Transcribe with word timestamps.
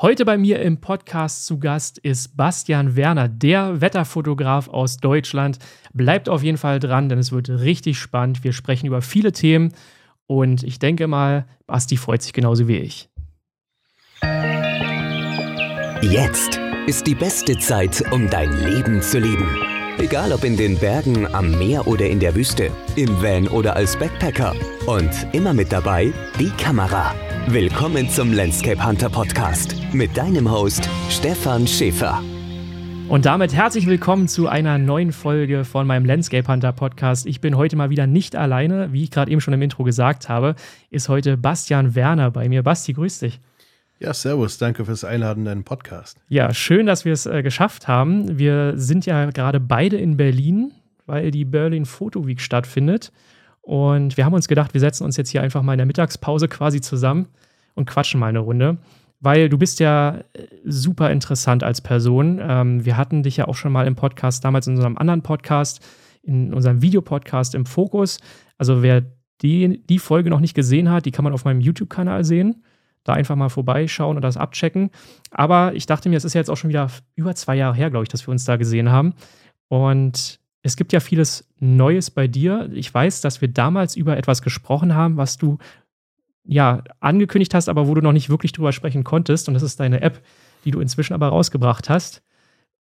Heute 0.00 0.24
bei 0.24 0.36
mir 0.36 0.60
im 0.60 0.80
Podcast 0.80 1.46
zu 1.46 1.60
Gast 1.60 1.98
ist 1.98 2.36
Bastian 2.36 2.96
Werner, 2.96 3.28
der 3.28 3.80
Wetterfotograf 3.80 4.66
aus 4.68 4.96
Deutschland. 4.96 5.58
Bleibt 5.92 6.28
auf 6.28 6.42
jeden 6.42 6.58
Fall 6.58 6.80
dran, 6.80 7.08
denn 7.08 7.20
es 7.20 7.30
wird 7.30 7.48
richtig 7.48 8.00
spannend. 8.00 8.42
Wir 8.42 8.52
sprechen 8.52 8.86
über 8.86 9.02
viele 9.02 9.30
Themen 9.30 9.72
und 10.26 10.64
ich 10.64 10.80
denke 10.80 11.06
mal, 11.06 11.46
Basti 11.68 11.96
freut 11.96 12.22
sich 12.22 12.32
genauso 12.32 12.66
wie 12.66 12.78
ich. 12.78 13.08
Jetzt 16.02 16.60
ist 16.88 17.06
die 17.06 17.14
beste 17.14 17.56
Zeit, 17.58 18.02
um 18.10 18.28
dein 18.28 18.52
Leben 18.64 19.00
zu 19.00 19.20
leben. 19.20 19.48
Egal 19.98 20.32
ob 20.32 20.42
in 20.42 20.56
den 20.56 20.76
Bergen, 20.76 21.32
am 21.32 21.52
Meer 21.52 21.86
oder 21.86 22.08
in 22.08 22.18
der 22.18 22.34
Wüste, 22.34 22.72
im 22.96 23.22
Van 23.22 23.46
oder 23.46 23.76
als 23.76 23.96
Backpacker. 23.96 24.56
Und 24.86 25.12
immer 25.32 25.54
mit 25.54 25.70
dabei 25.70 26.12
die 26.40 26.50
Kamera. 26.50 27.14
Willkommen 27.48 28.08
zum 28.08 28.32
Landscape 28.32 28.84
Hunter 28.84 29.10
Podcast 29.10 29.76
mit 29.92 30.16
deinem 30.16 30.50
Host 30.50 30.88
Stefan 31.10 31.66
Schäfer. 31.66 32.22
Und 33.10 33.26
damit 33.26 33.52
herzlich 33.52 33.86
willkommen 33.86 34.28
zu 34.28 34.48
einer 34.48 34.78
neuen 34.78 35.12
Folge 35.12 35.66
von 35.66 35.86
meinem 35.86 36.06
Landscape 36.06 36.50
Hunter 36.50 36.72
Podcast. 36.72 37.26
Ich 37.26 37.42
bin 37.42 37.58
heute 37.58 37.76
mal 37.76 37.90
wieder 37.90 38.06
nicht 38.06 38.34
alleine, 38.34 38.94
wie 38.94 39.04
ich 39.04 39.10
gerade 39.10 39.30
eben 39.30 39.42
schon 39.42 39.52
im 39.52 39.60
Intro 39.60 39.84
gesagt 39.84 40.30
habe, 40.30 40.54
ist 40.90 41.10
heute 41.10 41.36
Bastian 41.36 41.94
Werner 41.94 42.30
bei 42.30 42.48
mir. 42.48 42.62
Basti, 42.62 42.94
grüß 42.94 43.18
dich. 43.18 43.40
Ja, 44.00 44.14
servus, 44.14 44.56
danke 44.56 44.86
fürs 44.86 45.04
Einladen 45.04 45.40
in 45.40 45.44
deinen 45.44 45.64
Podcast. 45.64 46.16
Ja, 46.28 46.54
schön, 46.54 46.86
dass 46.86 47.04
wir 47.04 47.12
es 47.12 47.26
äh, 47.26 47.42
geschafft 47.42 47.88
haben. 47.88 48.38
Wir 48.38 48.72
sind 48.76 49.04
ja 49.04 49.30
gerade 49.30 49.60
beide 49.60 49.98
in 49.98 50.16
Berlin, 50.16 50.72
weil 51.04 51.30
die 51.30 51.44
Berlin 51.44 51.84
Photo 51.84 52.26
Week 52.26 52.40
stattfindet. 52.40 53.12
Und 53.64 54.16
wir 54.16 54.24
haben 54.24 54.34
uns 54.34 54.46
gedacht, 54.46 54.74
wir 54.74 54.80
setzen 54.80 55.04
uns 55.04 55.16
jetzt 55.16 55.30
hier 55.30 55.42
einfach 55.42 55.62
mal 55.62 55.72
in 55.72 55.78
der 55.78 55.86
Mittagspause 55.86 56.48
quasi 56.48 56.80
zusammen 56.80 57.28
und 57.74 57.86
quatschen 57.86 58.20
mal 58.20 58.28
eine 58.28 58.40
Runde. 58.40 58.78
Weil 59.20 59.48
du 59.48 59.56
bist 59.56 59.80
ja 59.80 60.18
äh, 60.34 60.46
super 60.64 61.10
interessant 61.10 61.64
als 61.64 61.80
Person. 61.80 62.40
Ähm, 62.42 62.84
wir 62.84 62.96
hatten 62.96 63.22
dich 63.22 63.38
ja 63.38 63.48
auch 63.48 63.56
schon 63.56 63.72
mal 63.72 63.86
im 63.86 63.96
Podcast, 63.96 64.44
damals 64.44 64.66
in 64.66 64.74
unserem 64.74 64.98
anderen 64.98 65.22
Podcast, 65.22 65.80
in 66.22 66.52
unserem 66.52 66.82
Videopodcast 66.82 67.54
im 67.54 67.64
Fokus. 67.64 68.18
Also 68.58 68.82
wer 68.82 69.02
die, 69.40 69.82
die 69.86 69.98
Folge 69.98 70.30
noch 70.30 70.40
nicht 70.40 70.54
gesehen 70.54 70.90
hat, 70.90 71.06
die 71.06 71.10
kann 71.10 71.24
man 71.24 71.32
auf 71.32 71.44
meinem 71.44 71.60
YouTube-Kanal 71.60 72.24
sehen 72.24 72.62
da 73.04 73.12
einfach 73.12 73.36
mal 73.36 73.50
vorbeischauen 73.50 74.16
und 74.16 74.22
das 74.22 74.36
abchecken. 74.36 74.90
Aber 75.30 75.74
ich 75.74 75.86
dachte 75.86 76.08
mir, 76.08 76.16
es 76.16 76.24
ist 76.24 76.34
ja 76.34 76.40
jetzt 76.40 76.50
auch 76.50 76.56
schon 76.56 76.70
wieder 76.70 76.88
über 77.14 77.34
zwei 77.34 77.54
Jahre 77.54 77.76
her, 77.76 77.90
glaube 77.90 78.04
ich, 78.04 78.08
dass 78.08 78.26
wir 78.26 78.32
uns 78.32 78.44
da 78.44 78.56
gesehen 78.56 78.90
haben. 78.90 79.14
Und 79.68 80.40
es 80.64 80.76
gibt 80.76 80.94
ja 80.94 81.00
vieles 81.00 81.46
Neues 81.60 82.10
bei 82.10 82.26
dir. 82.26 82.70
Ich 82.72 82.92
weiß, 82.92 83.20
dass 83.20 83.42
wir 83.42 83.48
damals 83.48 83.96
über 83.96 84.16
etwas 84.16 84.40
gesprochen 84.40 84.94
haben, 84.94 85.18
was 85.18 85.36
du 85.36 85.58
ja 86.42 86.82
angekündigt 87.00 87.54
hast, 87.54 87.68
aber 87.68 87.86
wo 87.86 87.94
du 87.94 88.00
noch 88.00 88.12
nicht 88.12 88.30
wirklich 88.30 88.52
drüber 88.52 88.72
sprechen 88.72 89.04
konntest. 89.04 89.46
Und 89.46 89.54
das 89.54 89.62
ist 89.62 89.78
deine 89.78 90.00
App, 90.00 90.22
die 90.64 90.70
du 90.70 90.80
inzwischen 90.80 91.12
aber 91.12 91.28
rausgebracht 91.28 91.90
hast. 91.90 92.22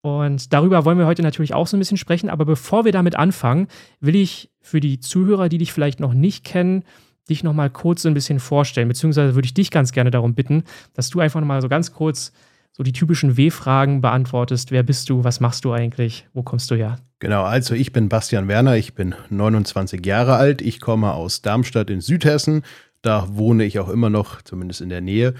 Und 0.00 0.52
darüber 0.52 0.84
wollen 0.84 0.98
wir 0.98 1.06
heute 1.06 1.22
natürlich 1.22 1.54
auch 1.54 1.66
so 1.66 1.76
ein 1.76 1.80
bisschen 1.80 1.96
sprechen. 1.96 2.30
Aber 2.30 2.44
bevor 2.44 2.84
wir 2.84 2.92
damit 2.92 3.16
anfangen, 3.16 3.66
will 4.00 4.14
ich 4.14 4.52
für 4.60 4.78
die 4.78 5.00
Zuhörer, 5.00 5.48
die 5.48 5.58
dich 5.58 5.72
vielleicht 5.72 5.98
noch 5.98 6.14
nicht 6.14 6.44
kennen, 6.44 6.84
dich 7.28 7.42
noch 7.42 7.52
mal 7.52 7.68
kurz 7.68 8.02
so 8.02 8.08
ein 8.08 8.14
bisschen 8.14 8.38
vorstellen, 8.38 8.88
beziehungsweise 8.88 9.34
würde 9.34 9.46
ich 9.46 9.54
dich 9.54 9.72
ganz 9.72 9.90
gerne 9.90 10.12
darum 10.12 10.34
bitten, 10.34 10.62
dass 10.94 11.10
du 11.10 11.18
einfach 11.18 11.40
noch 11.40 11.48
mal 11.48 11.62
so 11.62 11.68
ganz 11.68 11.92
kurz 11.92 12.32
so 12.72 12.82
die 12.82 12.92
typischen 12.92 13.36
W-Fragen 13.36 14.00
beantwortest. 14.00 14.70
Wer 14.70 14.82
bist 14.82 15.08
du? 15.10 15.24
Was 15.24 15.40
machst 15.40 15.64
du 15.64 15.72
eigentlich? 15.72 16.26
Wo 16.32 16.42
kommst 16.42 16.70
du 16.70 16.74
her? 16.74 16.98
Genau, 17.18 17.44
also 17.44 17.74
ich 17.74 17.92
bin 17.92 18.08
Bastian 18.08 18.48
Werner, 18.48 18.76
ich 18.76 18.94
bin 18.94 19.14
29 19.30 20.04
Jahre 20.04 20.34
alt, 20.34 20.60
ich 20.60 20.80
komme 20.80 21.12
aus 21.12 21.42
Darmstadt 21.42 21.90
in 21.90 22.00
Südhessen, 22.00 22.62
da 23.02 23.28
wohne 23.30 23.64
ich 23.64 23.78
auch 23.78 23.88
immer 23.88 24.10
noch, 24.10 24.42
zumindest 24.42 24.80
in 24.80 24.88
der 24.88 25.00
Nähe. 25.00 25.34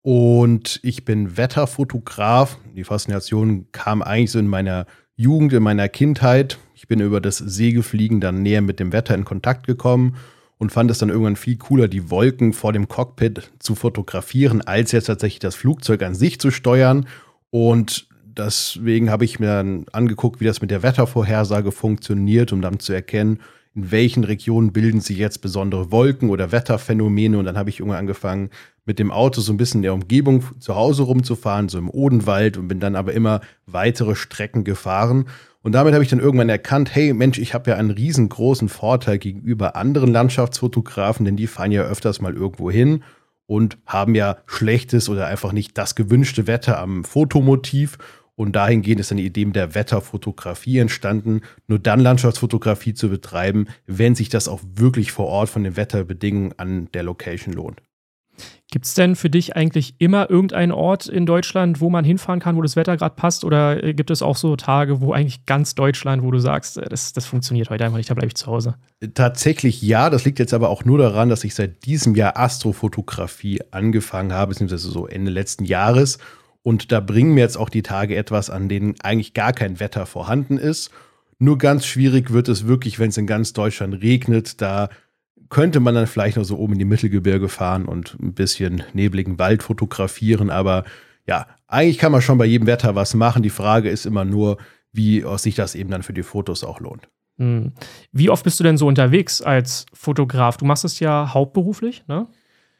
Und 0.00 0.78
ich 0.82 1.04
bin 1.04 1.36
Wetterfotograf. 1.36 2.58
Die 2.76 2.84
Faszination 2.84 3.66
kam 3.72 4.02
eigentlich 4.02 4.30
so 4.30 4.38
in 4.38 4.46
meiner 4.46 4.86
Jugend, 5.16 5.52
in 5.52 5.62
meiner 5.62 5.88
Kindheit. 5.88 6.58
Ich 6.74 6.86
bin 6.86 7.00
über 7.00 7.20
das 7.20 7.38
Segelfliegen 7.38 8.20
dann 8.20 8.42
näher 8.42 8.62
mit 8.62 8.78
dem 8.78 8.92
Wetter 8.92 9.14
in 9.14 9.24
Kontakt 9.24 9.66
gekommen 9.66 10.16
und 10.58 10.72
fand 10.72 10.90
es 10.90 10.98
dann 10.98 11.10
irgendwann 11.10 11.36
viel 11.36 11.56
cooler, 11.56 11.88
die 11.88 12.10
Wolken 12.10 12.52
vor 12.52 12.72
dem 12.72 12.88
Cockpit 12.88 13.50
zu 13.58 13.74
fotografieren, 13.74 14.62
als 14.62 14.92
jetzt 14.92 15.06
tatsächlich 15.06 15.40
das 15.40 15.54
Flugzeug 15.54 16.02
an 16.02 16.14
sich 16.14 16.40
zu 16.40 16.50
steuern. 16.50 17.06
Und 17.50 18.08
deswegen 18.24 19.10
habe 19.10 19.24
ich 19.24 19.38
mir 19.38 19.48
dann 19.48 19.86
angeguckt, 19.92 20.40
wie 20.40 20.44
das 20.46 20.60
mit 20.60 20.70
der 20.70 20.82
Wettervorhersage 20.82 21.72
funktioniert, 21.72 22.52
um 22.52 22.62
dann 22.62 22.80
zu 22.80 22.92
erkennen, 22.92 23.40
in 23.76 23.92
welchen 23.92 24.24
Regionen 24.24 24.72
bilden 24.72 25.00
sich 25.00 25.18
jetzt 25.18 25.38
besondere 25.38 25.92
Wolken 25.92 26.30
oder 26.30 26.50
Wetterphänomene. 26.50 27.38
Und 27.38 27.44
dann 27.44 27.56
habe 27.56 27.70
ich 27.70 27.78
irgendwann 27.78 28.00
angefangen, 28.00 28.50
mit 28.84 28.98
dem 28.98 29.12
Auto 29.12 29.40
so 29.40 29.52
ein 29.52 29.56
bisschen 29.56 29.78
in 29.78 29.82
der 29.82 29.94
Umgebung 29.94 30.42
zu 30.58 30.74
Hause 30.74 31.04
rumzufahren, 31.04 31.68
so 31.68 31.78
im 31.78 31.90
Odenwald 31.90 32.56
und 32.56 32.68
bin 32.68 32.80
dann 32.80 32.96
aber 32.96 33.12
immer 33.12 33.40
weitere 33.66 34.14
Strecken 34.14 34.64
gefahren 34.64 35.26
und 35.66 35.72
damit 35.72 35.94
habe 35.94 36.04
ich 36.04 36.10
dann 36.10 36.20
irgendwann 36.20 36.48
erkannt, 36.48 36.94
hey 36.94 37.12
Mensch, 37.12 37.38
ich 37.38 37.52
habe 37.52 37.70
ja 37.70 37.76
einen 37.76 37.90
riesengroßen 37.90 38.68
Vorteil 38.68 39.18
gegenüber 39.18 39.74
anderen 39.74 40.12
Landschaftsfotografen, 40.12 41.24
denn 41.24 41.34
die 41.34 41.48
fahren 41.48 41.72
ja 41.72 41.82
öfters 41.82 42.20
mal 42.20 42.34
irgendwo 42.34 42.70
hin 42.70 43.02
und 43.46 43.76
haben 43.84 44.14
ja 44.14 44.36
schlechtes 44.46 45.08
oder 45.08 45.26
einfach 45.26 45.50
nicht 45.50 45.76
das 45.76 45.96
gewünschte 45.96 46.46
Wetter 46.46 46.78
am 46.78 47.02
Fotomotiv. 47.02 47.98
Und 48.36 48.52
dahingehend 48.52 49.00
ist 49.00 49.10
dann 49.10 49.18
die 49.18 49.26
Idee 49.26 49.46
der 49.46 49.74
Wetterfotografie 49.74 50.78
entstanden, 50.78 51.40
nur 51.68 51.78
dann 51.78 52.00
Landschaftsfotografie 52.00 52.94
zu 52.94 53.08
betreiben, 53.08 53.66
wenn 53.86 54.14
sich 54.14 54.28
das 54.28 54.46
auch 54.46 54.60
wirklich 54.74 55.10
vor 55.10 55.26
Ort 55.26 55.48
von 55.48 55.64
den 55.64 55.76
Wetterbedingungen 55.76 56.52
an 56.58 56.88
der 56.92 57.02
Location 57.02 57.54
lohnt. 57.54 57.80
Gibt 58.70 58.84
es 58.84 58.94
denn 58.94 59.14
für 59.14 59.30
dich 59.30 59.54
eigentlich 59.54 59.94
immer 59.98 60.28
irgendeinen 60.28 60.72
Ort 60.72 61.06
in 61.06 61.24
Deutschland, 61.24 61.80
wo 61.80 61.88
man 61.88 62.04
hinfahren 62.04 62.40
kann, 62.40 62.56
wo 62.56 62.62
das 62.62 62.74
Wetter 62.74 62.96
gerade 62.96 63.14
passt? 63.14 63.44
Oder 63.44 63.82
äh, 63.82 63.94
gibt 63.94 64.10
es 64.10 64.22
auch 64.22 64.36
so 64.36 64.56
Tage, 64.56 65.00
wo 65.00 65.12
eigentlich 65.12 65.46
ganz 65.46 65.74
Deutschland, 65.74 66.22
wo 66.24 66.32
du 66.32 66.40
sagst, 66.40 66.76
äh, 66.76 66.88
das, 66.88 67.12
das 67.12 67.26
funktioniert 67.26 67.70
heute 67.70 67.84
einfach 67.84 67.96
nicht, 67.96 68.10
da 68.10 68.14
bleibe 68.14 68.26
ich 68.26 68.34
zu 68.34 68.46
Hause? 68.48 68.74
Tatsächlich 69.14 69.80
ja, 69.82 70.10
das 70.10 70.24
liegt 70.24 70.40
jetzt 70.40 70.52
aber 70.52 70.68
auch 70.68 70.84
nur 70.84 70.98
daran, 70.98 71.28
dass 71.28 71.44
ich 71.44 71.54
seit 71.54 71.86
diesem 71.86 72.16
Jahr 72.16 72.36
Astrofotografie 72.36 73.60
angefangen 73.70 74.32
habe, 74.32 74.50
beziehungsweise 74.50 74.90
so 74.90 75.06
Ende 75.06 75.30
letzten 75.30 75.64
Jahres. 75.64 76.18
Und 76.66 76.90
da 76.90 76.98
bringen 76.98 77.34
mir 77.34 77.42
jetzt 77.42 77.56
auch 77.56 77.68
die 77.68 77.84
Tage 77.84 78.16
etwas, 78.16 78.50
an 78.50 78.68
denen 78.68 78.96
eigentlich 79.00 79.34
gar 79.34 79.52
kein 79.52 79.78
Wetter 79.78 80.04
vorhanden 80.04 80.58
ist. 80.58 80.90
Nur 81.38 81.58
ganz 81.58 81.86
schwierig 81.86 82.32
wird 82.32 82.48
es 82.48 82.66
wirklich, 82.66 82.98
wenn 82.98 83.10
es 83.10 83.16
in 83.16 83.28
ganz 83.28 83.52
Deutschland 83.52 84.02
regnet. 84.02 84.60
Da 84.60 84.88
könnte 85.48 85.78
man 85.78 85.94
dann 85.94 86.08
vielleicht 86.08 86.36
noch 86.36 86.42
so 86.42 86.58
oben 86.58 86.72
in 86.72 86.80
die 86.80 86.84
Mittelgebirge 86.84 87.48
fahren 87.48 87.84
und 87.84 88.16
ein 88.20 88.34
bisschen 88.34 88.82
nebligen 88.94 89.38
Wald 89.38 89.62
fotografieren. 89.62 90.50
Aber 90.50 90.82
ja, 91.24 91.46
eigentlich 91.68 91.98
kann 91.98 92.10
man 92.10 92.20
schon 92.20 92.36
bei 92.36 92.46
jedem 92.46 92.66
Wetter 92.66 92.96
was 92.96 93.14
machen. 93.14 93.44
Die 93.44 93.50
Frage 93.50 93.88
ist 93.88 94.04
immer 94.04 94.24
nur, 94.24 94.56
wie 94.90 95.24
sich 95.36 95.54
das 95.54 95.76
eben 95.76 95.92
dann 95.92 96.02
für 96.02 96.14
die 96.14 96.24
Fotos 96.24 96.64
auch 96.64 96.80
lohnt. 96.80 97.08
Hm. 97.38 97.74
Wie 98.10 98.28
oft 98.28 98.42
bist 98.42 98.58
du 98.58 98.64
denn 98.64 98.76
so 98.76 98.88
unterwegs 98.88 99.40
als 99.40 99.86
Fotograf? 99.92 100.56
Du 100.56 100.64
machst 100.64 100.84
es 100.84 100.98
ja 100.98 101.32
hauptberuflich, 101.32 102.08
ne? 102.08 102.26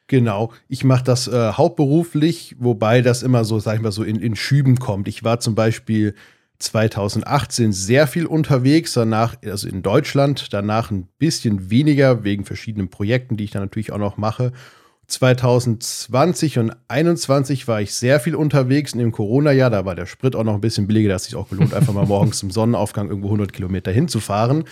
Genau, 0.09 0.53
ich 0.69 0.85
mache 0.85 1.03
das 1.03 1.27
äh, 1.27 1.53
hauptberuflich, 1.53 2.57
wobei 2.59 3.03
das 3.03 3.23
immer 3.23 3.45
so, 3.45 3.59
sag 3.59 3.77
ich 3.77 3.83
mal, 3.83 3.91
so 3.91 4.05
in, 4.05 4.21
in 4.21 4.37
Schüben 4.37 4.79
kommt. 4.79 5.09
Ich 5.09 5.25
war 5.25 5.41
zum 5.41 5.57
Beispiel 5.57 6.15
2018 6.59 7.73
sehr 7.73 8.07
viel 8.07 8.27
unterwegs, 8.27 8.93
danach, 8.93 9.35
also 9.45 9.69
in 9.69 9.83
Deutschland, 9.83 10.53
danach 10.53 10.91
ein 10.91 11.09
bisschen 11.19 11.71
weniger 11.71 12.23
wegen 12.23 12.45
verschiedenen 12.45 12.89
Projekten, 12.89 13.37
die 13.37 13.45
ich 13.45 13.51
dann 13.51 13.63
natürlich 13.63 13.93
auch 13.93 13.99
noch 13.99 14.17
mache. 14.17 14.53
2020 15.09 16.59
und 16.59 16.71
2021 16.89 17.69
war 17.69 17.81
ich 17.81 17.95
sehr 17.95 18.19
viel 18.19 18.35
unterwegs 18.35 18.93
in 18.93 18.99
dem 18.99 19.13
Corona-Jahr. 19.13 19.71
Da 19.71 19.85
war 19.85 19.95
der 19.95 20.07
Sprit 20.07 20.35
auch 20.35 20.45
noch 20.45 20.55
ein 20.55 20.61
bisschen 20.61 20.87
billiger, 20.87 21.11
dass 21.11 21.25
sich 21.25 21.37
auch 21.37 21.49
gelohnt, 21.49 21.75
einfach 21.75 21.93
mal 21.93 22.07
morgens 22.07 22.39
zum 22.39 22.51
Sonnenaufgang 22.51 23.09
irgendwo 23.09 23.29
100 23.29 23.53
Kilometer 23.53 23.93
hinzufahren. 23.93 24.65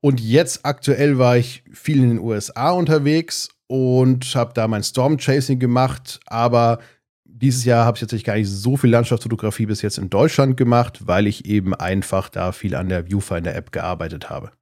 Und 0.00 0.20
jetzt 0.20 0.64
aktuell 0.64 1.18
war 1.18 1.36
ich 1.36 1.62
viel 1.72 2.02
in 2.02 2.10
den 2.10 2.18
USA 2.18 2.70
unterwegs 2.70 3.50
und 3.68 4.34
habe 4.34 4.52
da 4.54 4.68
mein 4.68 4.82
Storm 4.82 5.18
Chasing 5.18 5.58
gemacht, 5.58 6.20
aber 6.26 6.78
dieses 7.24 7.64
Jahr 7.64 7.84
habe 7.84 7.96
ich 7.96 8.00
tatsächlich 8.00 8.24
gar 8.24 8.36
nicht 8.36 8.48
so 8.48 8.76
viel 8.76 8.90
Landschaftsfotografie 8.90 9.66
bis 9.66 9.82
jetzt 9.82 9.98
in 9.98 10.08
Deutschland 10.08 10.56
gemacht, 10.56 11.06
weil 11.06 11.26
ich 11.26 11.44
eben 11.44 11.74
einfach 11.74 12.28
da 12.28 12.52
viel 12.52 12.74
an 12.74 12.88
der 12.88 13.06
Viewfinder-App 13.06 13.72
gearbeitet 13.72 14.30
habe. 14.30 14.52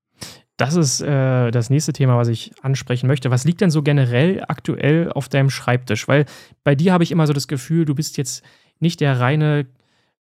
Das 0.57 0.77
ist 0.77 1.01
äh, 1.01 1.51
das 1.51 1.71
nächste 1.71 1.93
Thema, 1.93 2.17
was 2.17 2.29
ich 2.29 2.53
ansprechen 2.63 3.09
möchte. 3.09 3.31
Was 3.31 3.45
liegt 3.45 3.61
denn 3.61 3.71
so 3.71 3.83
generell 3.83 4.45
aktuell 4.47 5.11
auf 5.13 5.29
deinem 5.29 5.51
Schreibtisch? 5.51 6.07
Weil 6.07 6.27
bei 6.63 6.75
dir 6.75 6.93
habe 6.93 7.03
ich 7.03 7.11
immer 7.11 7.27
so 7.27 7.33
das 7.33 7.49
Gefühl, 7.49 7.85
du 7.85 7.95
bist 7.95 8.17
jetzt 8.17 8.45
nicht 8.79 9.01
der 9.01 9.19
reine 9.19 9.67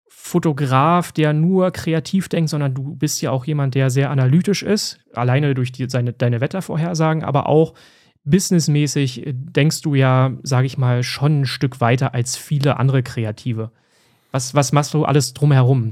Fotograf, 0.09 1.11
der 1.11 1.33
nur 1.33 1.71
kreativ 1.71 2.29
denkt, 2.29 2.49
sondern 2.49 2.73
du 2.73 2.95
bist 2.95 3.21
ja 3.21 3.31
auch 3.31 3.45
jemand, 3.45 3.75
der 3.75 3.89
sehr 3.89 4.09
analytisch 4.09 4.63
ist, 4.63 4.99
alleine 5.13 5.53
durch 5.53 5.71
die, 5.71 5.87
seine, 5.89 6.13
deine 6.13 6.41
Wettervorhersagen, 6.41 7.23
aber 7.23 7.47
auch 7.47 7.73
businessmäßig 8.29 9.23
denkst 9.25 9.81
du 9.81 9.95
ja, 9.95 10.33
sage 10.43 10.67
ich 10.67 10.77
mal, 10.77 11.03
schon 11.03 11.41
ein 11.41 11.45
Stück 11.45 11.81
weiter 11.81 12.13
als 12.13 12.37
viele 12.37 12.77
andere 12.77 13.03
Kreative. 13.03 13.71
Was, 14.31 14.53
was 14.53 14.71
machst 14.71 14.93
du 14.93 15.05
alles 15.05 15.33
drumherum? 15.33 15.89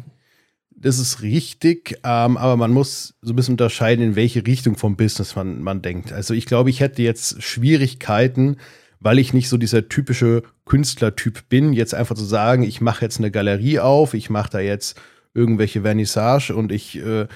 Das 0.77 0.99
ist 0.99 1.21
richtig, 1.21 1.99
ähm, 2.03 2.37
aber 2.37 2.57
man 2.57 2.71
muss 2.71 3.15
so 3.21 3.31
ein 3.33 3.35
bisschen 3.35 3.53
unterscheiden, 3.53 4.03
in 4.03 4.15
welche 4.15 4.45
Richtung 4.45 4.75
vom 4.75 4.97
Business 4.97 5.35
man, 5.35 5.61
man 5.61 5.81
denkt. 5.81 6.11
Also 6.11 6.33
ich 6.33 6.45
glaube, 6.45 6.69
ich 6.69 6.81
hätte 6.81 7.01
jetzt 7.01 7.41
Schwierigkeiten, 7.41 8.57
weil 8.99 9.17
ich 9.17 9.33
nicht 9.33 9.49
so 9.49 9.57
dieser 9.57 9.87
typische 9.87 10.43
Künstlertyp 10.65 11.47
bin, 11.47 11.73
jetzt 11.73 11.93
einfach 11.93 12.15
zu 12.15 12.25
sagen, 12.25 12.63
ich 12.63 12.81
mache 12.81 13.05
jetzt 13.05 13.19
eine 13.19 13.31
Galerie 13.31 13.79
auf, 13.79 14.13
ich 14.13 14.29
mache 14.29 14.49
da 14.49 14.59
jetzt 14.59 14.99
irgendwelche 15.33 15.81
Vernissage 15.81 16.55
und 16.55 16.71
ich 16.71 16.97
äh, 16.97 17.27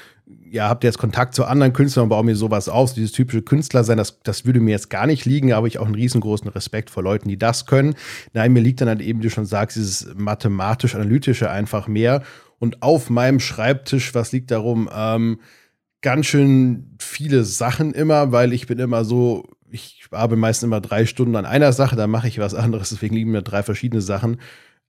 ja, 0.51 0.69
habt 0.69 0.83
ihr 0.83 0.87
jetzt 0.87 0.97
Kontakt 0.97 1.35
zu 1.35 1.45
anderen 1.45 1.73
Künstlern 1.73 2.03
und 2.03 2.09
baue 2.09 2.23
mir 2.23 2.35
sowas 2.35 2.69
auf, 2.69 2.93
dieses 2.93 3.11
typische 3.11 3.41
Künstler 3.41 3.83
sein, 3.83 3.97
das, 3.97 4.19
das 4.23 4.45
würde 4.45 4.59
mir 4.59 4.71
jetzt 4.71 4.89
gar 4.89 5.07
nicht 5.07 5.25
liegen, 5.25 5.53
aber 5.53 5.67
ich 5.67 5.79
auch 5.79 5.85
einen 5.85 5.95
riesengroßen 5.95 6.47
Respekt 6.49 6.89
vor 6.89 7.03
Leuten, 7.03 7.29
die 7.29 7.37
das 7.37 7.65
können. 7.65 7.95
Nein, 8.33 8.53
mir 8.53 8.61
liegt 8.61 8.81
dann 8.81 8.87
halt 8.87 9.01
eben, 9.01 9.19
wie 9.19 9.23
du 9.23 9.29
schon 9.29 9.45
sagst, 9.45 9.77
dieses 9.77 10.13
mathematisch-analytische 10.15 11.49
einfach 11.49 11.87
mehr. 11.87 12.23
Und 12.57 12.81
auf 12.81 13.09
meinem 13.09 13.39
Schreibtisch, 13.39 14.13
was 14.15 14.31
liegt 14.31 14.51
darum? 14.51 14.89
Ähm, 14.93 15.39
ganz 16.01 16.25
schön 16.25 16.95
viele 16.99 17.43
Sachen 17.43 17.93
immer, 17.93 18.31
weil 18.31 18.53
ich 18.53 18.67
bin 18.67 18.79
immer 18.79 19.05
so, 19.05 19.47
ich 19.69 20.05
arbeite 20.11 20.39
meistens 20.39 20.67
immer 20.67 20.81
drei 20.81 21.05
Stunden 21.05 21.35
an 21.35 21.45
einer 21.45 21.73
Sache, 21.73 21.95
dann 21.95 22.09
mache 22.09 22.27
ich 22.27 22.39
was 22.39 22.53
anderes, 22.53 22.89
deswegen 22.89 23.15
liegen 23.15 23.31
mir 23.31 23.41
drei 23.41 23.63
verschiedene 23.63 24.01
Sachen. 24.01 24.39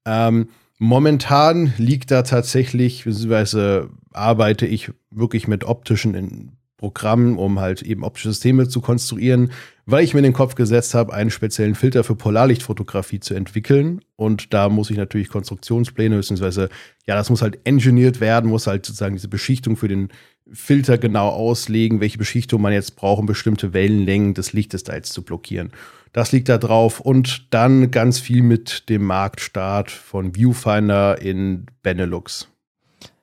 Ähm, 0.05 0.49
momentan 0.79 1.73
liegt 1.77 2.11
da 2.11 2.23
tatsächlich, 2.23 3.05
beziehungsweise 3.05 3.91
arbeite 4.13 4.67
ich 4.67 4.91
wirklich 5.11 5.49
mit 5.49 5.65
optischen 5.65 6.57
Programmen, 6.81 7.37
um 7.37 7.61
halt 7.61 7.83
eben 7.83 8.05
optische 8.05 8.33
Systeme 8.33 8.67
zu 8.67 8.81
konstruieren, 8.81 9.53
weil 9.85 10.03
ich 10.03 10.15
mir 10.15 10.21
in 10.21 10.25
den 10.25 10.33
Kopf 10.33 10.55
gesetzt 10.55 10.95
habe, 10.95 11.13
einen 11.13 11.31
speziellen 11.31 11.75
Filter 11.75 12.05
für 12.05 12.15
Polarlichtfotografie 12.15 13.21
zu 13.21 13.35
entwickeln. 13.35 14.01
Und 14.17 14.55
da 14.55 14.71
muss 14.71 14.89
ich 14.89 14.97
natürlich 14.97 15.29
Konstruktionspläne, 15.29 16.17
beziehungsweise, 16.17 16.71
ja, 17.07 17.17
das 17.17 17.29
muss 17.29 17.43
halt 17.43 17.59
engineert 17.65 18.21
werden, 18.21 18.49
muss 18.49 18.67
halt 18.67 18.87
sozusagen 18.87 19.15
diese 19.15 19.29
Beschichtung 19.29 19.77
für 19.77 19.89
den 19.89 20.09
Filter 20.51 20.97
genau 20.97 21.29
auslegen, 21.29 22.01
welche 22.01 22.19
Beschichtung 22.19 22.63
man 22.63 22.73
jetzt 22.73 22.97
braucht, 22.97 23.21
um 23.21 23.27
bestimmte 23.27 23.75
Wellenlängen 23.75 24.33
des 24.33 24.55
Lichtes 24.55 24.83
da 24.83 24.95
jetzt 24.95 25.13
zu 25.13 25.23
blockieren. 25.23 25.73
Das 26.13 26.33
liegt 26.33 26.49
da 26.49 26.57
drauf. 26.57 27.01
Und 27.01 27.53
dann 27.53 27.91
ganz 27.91 28.19
viel 28.19 28.43
mit 28.43 28.89
dem 28.89 29.05
Marktstart 29.05 29.91
von 29.91 30.35
Viewfinder 30.35 31.21
in 31.21 31.67
Benelux. 31.83 32.50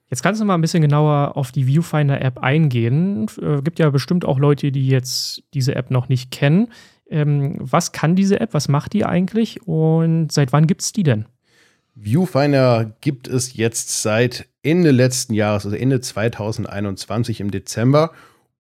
Jetzt 0.10 0.24
kannst 0.24 0.40
du 0.40 0.46
mal 0.46 0.56
ein 0.56 0.62
bisschen 0.62 0.82
genauer 0.82 1.36
auf 1.36 1.52
die 1.52 1.68
Viewfinder-App 1.68 2.40
eingehen. 2.40 3.28
Äh, 3.42 3.62
gibt 3.62 3.80
ja 3.80 3.90
bestimmt 3.90 4.24
auch 4.24 4.40
Leute, 4.40 4.72
die 4.72 4.88
jetzt 4.88 5.44
diese 5.54 5.76
App 5.76 5.92
noch 5.92 6.08
nicht 6.08 6.32
kennen. 6.32 6.70
Ähm, 7.10 7.56
was 7.60 7.92
kann 7.92 8.16
diese 8.16 8.40
App? 8.40 8.54
Was 8.54 8.70
macht 8.70 8.94
die 8.94 9.06
eigentlich? 9.06 9.68
Und 9.68 10.32
seit 10.32 10.54
wann 10.54 10.68
gibt 10.68 10.82
es 10.82 10.94
die 10.94 11.04
denn? 11.04 11.26
Viewfinder 11.96 12.94
gibt 13.02 13.28
es 13.28 13.56
jetzt 13.56 14.02
seit 14.02 14.48
Ende 14.62 14.92
letzten 14.92 15.34
Jahres, 15.34 15.66
also 15.66 15.76
Ende 15.76 16.00
2021 16.00 17.42
im 17.42 17.52
Dezember. 17.52 18.12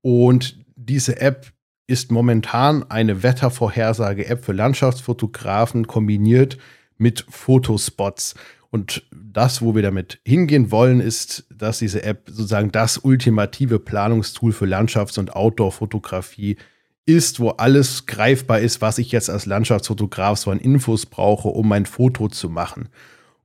Und 0.02 0.58
diese 0.76 1.22
App 1.22 1.52
ist 1.86 2.12
momentan 2.12 2.90
eine 2.90 3.24
Wettervorhersage-App 3.24 4.44
für 4.44 4.54
Landschaftsfotografen 4.54 5.88
kombiniert 5.88 6.58
mit 6.98 7.26
Fotospots. 7.30 8.36
Und 8.70 9.04
das, 9.12 9.62
wo 9.62 9.76
wir 9.76 9.82
damit 9.82 10.20
hingehen 10.26 10.72
wollen, 10.72 11.00
ist, 11.00 11.46
dass 11.50 11.80
diese 11.80 12.04
App 12.04 12.24
sozusagen 12.28 12.72
das 12.72 12.98
ultimative 12.98 13.80
Planungstool 13.80 14.52
für 14.52 14.66
Landschafts- 14.66 15.20
und 15.20 15.36
Outdoor-Fotografie 15.36 16.58
ist, 17.06 17.40
wo 17.40 17.50
alles 17.52 18.06
greifbar 18.06 18.60
ist, 18.60 18.82
was 18.82 18.98
ich 18.98 19.12
jetzt 19.14 19.30
als 19.30 19.46
Landschaftsfotograf 19.46 20.38
so 20.38 20.52
an 20.52 20.60
Infos 20.60 21.06
brauche, 21.06 21.48
um 21.48 21.68
mein 21.68 21.86
Foto 21.86 22.28
zu 22.28 22.50
machen. 22.50 22.90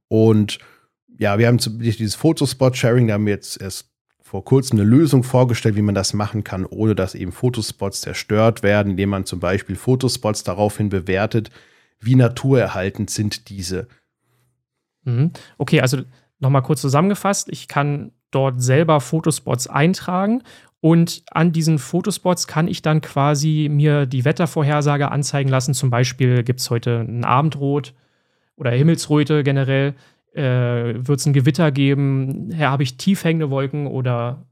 Und 0.09 0.59
ja, 1.19 1.39
wir 1.39 1.47
haben 1.47 1.59
dieses 1.59 2.17
Fotospot-Sharing, 2.17 3.07
da 3.07 3.15
haben 3.15 3.27
wir 3.27 3.35
jetzt 3.35 3.61
erst 3.61 3.89
vor 4.33 4.45
kurzem 4.45 4.81
eine 4.81 4.89
Lösung 4.89 5.23
vorgestellt, 5.23 5.77
wie 5.77 5.83
man 5.83 5.95
das 5.95 6.15
machen 6.15 6.43
kann, 6.43 6.65
ohne 6.65 6.95
dass 6.95 7.15
eben 7.15 7.33
Fotospots 7.33 8.01
zerstört 8.01 8.63
werden, 8.63 8.93
indem 8.93 9.11
man 9.11 9.27
zum 9.27 9.41
Beispiel 9.41 9.77
Fotospots 9.77 10.43
daraufhin 10.43 10.89
bewertet, 10.89 11.51
wie 12.01 12.17
naturerhaltend 12.17 13.11
sind 13.11 13.49
diese. 13.51 13.87
Mhm. 15.05 15.33
Okay, 15.59 15.81
also 15.81 15.99
nochmal 16.39 16.63
kurz 16.63 16.81
zusammengefasst, 16.81 17.49
ich 17.51 17.69
kann 17.69 18.13
dort 18.31 18.63
selber 18.63 19.01
Fotospots 19.01 19.67
eintragen 19.67 20.43
und 20.81 21.23
an 21.31 21.53
diesen 21.53 21.79
Fotospots 21.79 22.49
kann 22.49 22.67
ich 22.67 22.83
dann 22.83 23.01
quasi 23.01 23.69
mir 23.71 24.05
die 24.07 24.25
Wettervorhersage 24.25 25.13
anzeigen 25.13 25.49
lassen. 25.49 25.75
Zum 25.75 25.91
Beispiel 25.91 26.43
gibt 26.43 26.59
es 26.59 26.71
heute 26.71 27.07
ein 27.07 27.25
Abendrot 27.25 27.95
oder 28.57 28.73
Himmelsröte 28.73 29.45
generell. 29.45 29.95
Äh, 30.35 30.43
Wird 31.07 31.21
es 31.21 31.27
ein 31.27 31.35
Gewitter 31.35 31.71
geben? 31.71 32.51
Her 32.51 32.71
habe 32.71 32.83
ich 32.83 32.97
tief 32.97 33.23
hängende 33.23 33.51
Wolken 33.51 33.87
oder 33.87 34.45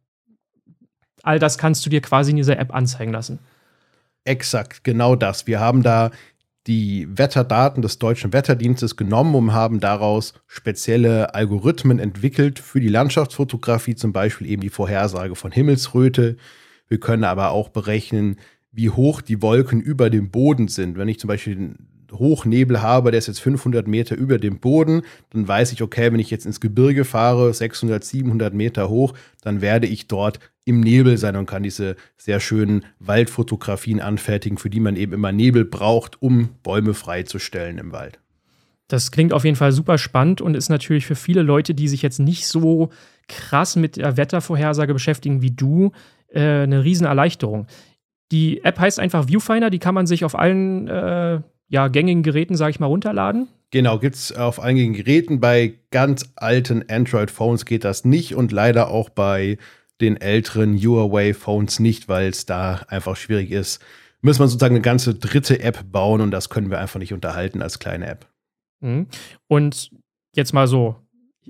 all 1.23 1.41
das 1.41 1.59
kannst 1.59 1.85
du 1.85 1.91
dir 1.91 2.01
quasi 2.01 2.31
in 2.31 2.37
dieser 2.37 2.59
App 2.59 2.73
anzeigen 2.73 3.13
lassen. 3.13 3.41
Exakt, 4.25 4.85
genau 4.85 5.17
das. 5.17 5.47
Wir 5.47 5.59
haben 5.59 5.83
da 5.83 6.11
die 6.71 7.09
Wetterdaten 7.11 7.83
des 7.83 7.99
deutschen 7.99 8.33
Wetterdienstes 8.33 8.95
genommen 8.95 9.35
und 9.35 9.53
haben 9.53 9.81
daraus 9.81 10.35
spezielle 10.47 11.35
Algorithmen 11.35 11.99
entwickelt 11.99 12.61
für 12.61 12.79
die 12.79 12.87
Landschaftsfotografie, 12.87 13.97
zum 13.97 14.13
Beispiel 14.13 14.49
eben 14.49 14.63
die 14.63 14.69
Vorhersage 14.69 15.35
von 15.35 15.51
Himmelsröte. 15.51 16.37
Wir 16.87 17.01
können 17.01 17.25
aber 17.25 17.51
auch 17.51 17.71
berechnen, 17.71 18.37
wie 18.71 18.89
hoch 18.89 19.21
die 19.21 19.43
Wolken 19.43 19.81
über 19.81 20.11
dem 20.11 20.31
Boden 20.31 20.69
sind. 20.69 20.97
Wenn 20.97 21.09
ich 21.09 21.19
zum 21.19 21.27
Beispiel 21.27 21.75
Hochnebel 22.13 22.81
habe, 22.81 23.11
der 23.11 23.19
ist 23.19 23.27
jetzt 23.27 23.41
500 23.41 23.89
Meter 23.89 24.15
über 24.15 24.39
dem 24.39 24.61
Boden, 24.61 25.03
dann 25.31 25.49
weiß 25.49 25.73
ich, 25.73 25.83
okay, 25.83 26.13
wenn 26.13 26.21
ich 26.21 26.31
jetzt 26.31 26.47
ins 26.47 26.61
Gebirge 26.61 27.05
fahre, 27.05 27.53
600, 27.53 28.05
700 28.05 28.55
Meter 28.55 28.89
hoch, 28.89 29.15
dann 29.43 29.61
werde 29.61 29.89
ich 29.89 30.07
dort 30.07 30.39
im 30.71 30.81
Nebel 30.81 31.19
sein 31.19 31.37
und 31.37 31.47
kann 31.47 31.63
diese 31.63 31.97
sehr 32.17 32.41
schönen 32.41 32.85
Waldfotografien 33.01 34.01
anfertigen, 34.01 34.57
für 34.57 34.71
die 34.71 34.81
man 34.81 34.97
eben 34.97 35.13
immer 35.13 35.33
Nebel 35.33 35.65
braucht, 35.65 36.23
um 36.23 36.51
Bäume 36.63 36.95
freizustellen 36.95 37.77
im 37.79 37.93
Wald. 37.93 38.19
Das 38.89 39.11
klingt 39.11 39.33
auf 39.33 39.45
jeden 39.45 39.57
Fall 39.57 39.73
super 39.73 39.99
spannend 39.99 40.41
und 40.41 40.57
ist 40.57 40.69
natürlich 40.69 41.07
für 41.07 41.15
viele 41.15 41.43
Leute, 41.43 41.75
die 41.75 41.89
sich 41.89 42.03
jetzt 42.03 42.19
nicht 42.19 42.47
so 42.47 42.91
krass 43.29 43.77
mit 43.77 43.97
der 43.97 44.17
Wettervorhersage 44.17 44.93
beschäftigen 44.93 45.43
wie 45.43 45.51
du, 45.51 45.93
äh, 46.29 46.63
eine 46.63 46.83
Riesenerleichterung. 46.83 47.67
Die 48.33 48.65
App 48.65 48.79
heißt 48.79 48.99
einfach 48.99 49.29
Viewfinder, 49.29 49.71
die 49.71 49.79
kann 49.79 49.95
man 49.95 50.07
sich 50.07 50.25
auf 50.25 50.39
allen 50.39 50.89
äh, 50.89 51.41
ja, 51.69 51.89
gängigen 51.89 52.23
Geräten, 52.23 52.57
sage 52.57 52.71
ich 52.71 52.81
mal, 52.81 52.87
runterladen? 52.87 53.49
Genau, 53.71 53.99
gibt 54.01 54.17
es 54.17 54.33
auf 54.33 54.59
einigen 54.59 54.93
Geräten. 54.93 55.39
Bei 55.39 55.75
ganz 55.93 56.33
alten 56.35 56.85
Android-Phones 56.89 57.65
geht 57.65 57.85
das 57.85 58.05
nicht 58.05 58.35
und 58.35 58.51
leider 58.51 58.89
auch 58.89 59.09
bei 59.09 59.59
den 60.01 60.21
älteren 60.21 60.77
Huawei-Phones 60.77 61.81
nicht, 61.81 62.09
weil 62.09 62.29
es 62.29 62.47
da 62.47 62.83
einfach 62.89 63.17
schwierig 63.17 63.51
ist. 63.51 63.81
Müssen 64.23 64.41
wir 64.41 64.49
sozusagen 64.49 64.75
eine 64.75 64.83
ganze 64.83 65.15
dritte 65.15 65.61
App 65.61 65.91
bauen 65.91 66.21
und 66.21 66.31
das 66.31 66.51
können 66.51 66.71
wir 66.71 66.79
einfach 66.79 66.99
nicht 66.99 67.13
unterhalten 67.13 67.63
als 67.63 67.79
kleine 67.79 68.07
App. 68.07 68.27
Mhm. 68.81 69.07
Und 69.49 69.91
jetzt 70.35 70.53
mal 70.53 70.67
so, 70.67 70.97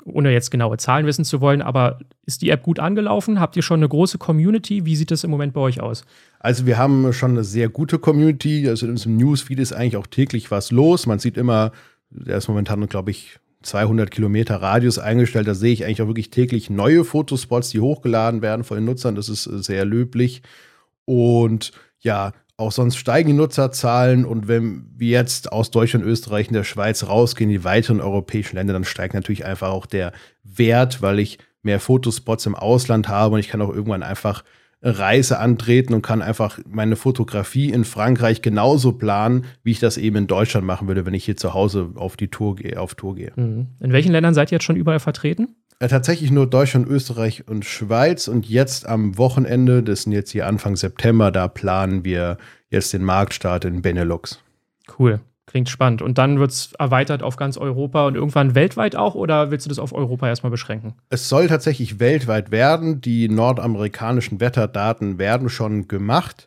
ohne 0.05 0.32
jetzt 0.32 0.51
genaue 0.51 0.77
Zahlen 0.77 1.06
wissen 1.06 1.25
zu 1.25 1.41
wollen, 1.41 1.63
aber 1.63 1.98
ist 2.25 2.43
die 2.43 2.51
App 2.51 2.63
gut 2.63 2.79
angelaufen? 2.79 3.41
Habt 3.41 3.56
ihr 3.56 3.63
schon 3.63 3.81
eine 3.81 3.89
große 3.89 4.19
Community? 4.19 4.86
Wie 4.86 4.96
sieht 4.96 5.10
das 5.10 5.25
im 5.25 5.31
Moment 5.31 5.53
bei 5.53 5.60
euch 5.60 5.81
aus? 5.81 6.05
Also 6.39 6.67
wir 6.67 6.79
haben 6.79 7.13
schon 7.13 7.32
eine 7.32 7.44
sehr 7.44 7.69
gute 7.69 7.98
Community. 7.98 8.69
Also 8.69 8.86
in 8.86 8.93
unserem 8.93 9.17
Newsfeed 9.17 9.58
ist 9.58 9.72
eigentlich 9.72 9.96
auch 9.96 10.06
täglich 10.06 10.51
was 10.51 10.70
los. 10.70 11.06
Man 11.06 11.19
sieht 11.19 11.36
immer, 11.36 11.72
der 12.10 12.39
ist 12.39 12.48
momentan, 12.48 12.86
glaube 12.89 13.10
ich, 13.10 13.39
200 13.62 14.10
Kilometer 14.10 14.56
Radius 14.56 14.98
eingestellt. 14.98 15.46
Da 15.46 15.55
sehe 15.55 15.72
ich 15.72 15.84
eigentlich 15.84 16.02
auch 16.02 16.06
wirklich 16.06 16.31
täglich 16.31 16.70
neue 16.70 17.05
Fotospots, 17.05 17.70
die 17.70 17.81
hochgeladen 17.81 18.43
werden 18.43 18.64
von 18.64 18.79
den 18.79 18.84
Nutzern. 18.84 19.14
Das 19.14 19.29
ist 19.29 19.44
sehr 19.44 19.84
löblich. 19.84 20.43
Und 21.05 21.72
ja, 22.00 22.32
auch 22.60 22.72
sonst 22.72 22.96
steigen 22.96 23.29
die 23.31 23.34
Nutzerzahlen 23.34 24.26
und 24.26 24.46
wenn 24.46 24.84
wir 24.94 25.08
jetzt 25.08 25.50
aus 25.50 25.70
Deutschland, 25.70 26.05
Österreich 26.05 26.48
und 26.48 26.55
der 26.55 26.64
Schweiz 26.64 27.06
rausgehen, 27.06 27.48
die 27.48 27.64
weiteren 27.64 28.02
europäischen 28.02 28.56
Länder, 28.56 28.74
dann 28.74 28.84
steigt 28.84 29.14
natürlich 29.14 29.46
einfach 29.46 29.70
auch 29.70 29.86
der 29.86 30.12
Wert, 30.44 31.00
weil 31.00 31.20
ich 31.20 31.38
mehr 31.62 31.81
Fotospots 31.81 32.44
im 32.44 32.55
Ausland 32.55 33.08
habe 33.08 33.34
und 33.34 33.40
ich 33.40 33.48
kann 33.48 33.62
auch 33.62 33.70
irgendwann 33.70 34.02
einfach 34.02 34.44
Reise 34.82 35.39
antreten 35.39 35.93
und 35.93 36.03
kann 36.03 36.22
einfach 36.22 36.58
meine 36.69 36.96
Fotografie 36.96 37.70
in 37.70 37.84
Frankreich 37.84 38.41
genauso 38.41 38.93
planen, 38.93 39.44
wie 39.63 39.72
ich 39.72 39.81
das 39.81 39.99
eben 39.99 40.17
in 40.17 40.27
Deutschland 40.27 40.67
machen 40.67 40.89
würde, 40.89 41.05
wenn 41.05 41.15
ich 41.15 41.25
hier 41.25 41.37
zu 41.37 41.53
Hause 41.53 41.91
auf 41.96 42.17
die 42.17 42.29
Tour 42.29 42.56
gehe, 42.56 42.81
auf 42.81 42.94
Tour 42.94 43.15
gehe. 43.15 43.32
Mhm. 43.37 43.67
In 43.81 43.93
welchen 43.93 44.13
Ländern 44.13 44.34
seid 44.34 44.51
ihr 44.51 44.56
jetzt 44.56 44.65
schon 44.65 44.77
überall 44.77 45.01
vertreten? 45.01 45.56
Äh, 45.81 45.89
tatsächlich 45.89 46.31
nur 46.31 46.49
Deutschland, 46.49 46.87
Österreich 46.89 47.49
und 47.49 47.65
Schweiz. 47.65 48.29
Und 48.29 48.49
jetzt 48.49 48.87
am 48.87 49.19
Wochenende, 49.19 49.82
das 49.82 50.03
sind 50.03 50.13
jetzt 50.13 50.31
hier 50.31 50.46
Anfang 50.46 50.77
September, 50.77 51.31
da 51.31 51.49
planen 51.49 52.05
wir 52.05 52.39
jetzt 52.70 52.93
den 52.93 53.05
Marktstart 53.05 53.65
in 53.65 53.82
Benelux. 53.82 54.43
Cool. 54.99 55.20
Klingt 55.51 55.69
spannend. 55.69 56.01
Und 56.01 56.17
dann 56.17 56.39
wird 56.39 56.53
es 56.53 56.73
erweitert 56.79 57.25
auf 57.25 57.35
ganz 57.35 57.57
Europa 57.57 58.07
und 58.07 58.15
irgendwann 58.15 58.55
weltweit 58.55 58.95
auch 58.95 59.17
oder 59.17 59.51
willst 59.51 59.67
du 59.67 59.69
das 59.69 59.81
auf 59.81 59.93
Europa 59.93 60.29
erstmal 60.29 60.53
beschränken? 60.53 60.95
Es 61.09 61.29
soll 61.29 61.49
tatsächlich 61.49 61.99
weltweit 61.99 62.53
werden. 62.53 63.01
Die 63.01 63.29
nordamerikanischen 63.29 64.39
Wetterdaten 64.39 65.19
werden 65.19 65.49
schon 65.49 65.89
gemacht. 65.89 66.47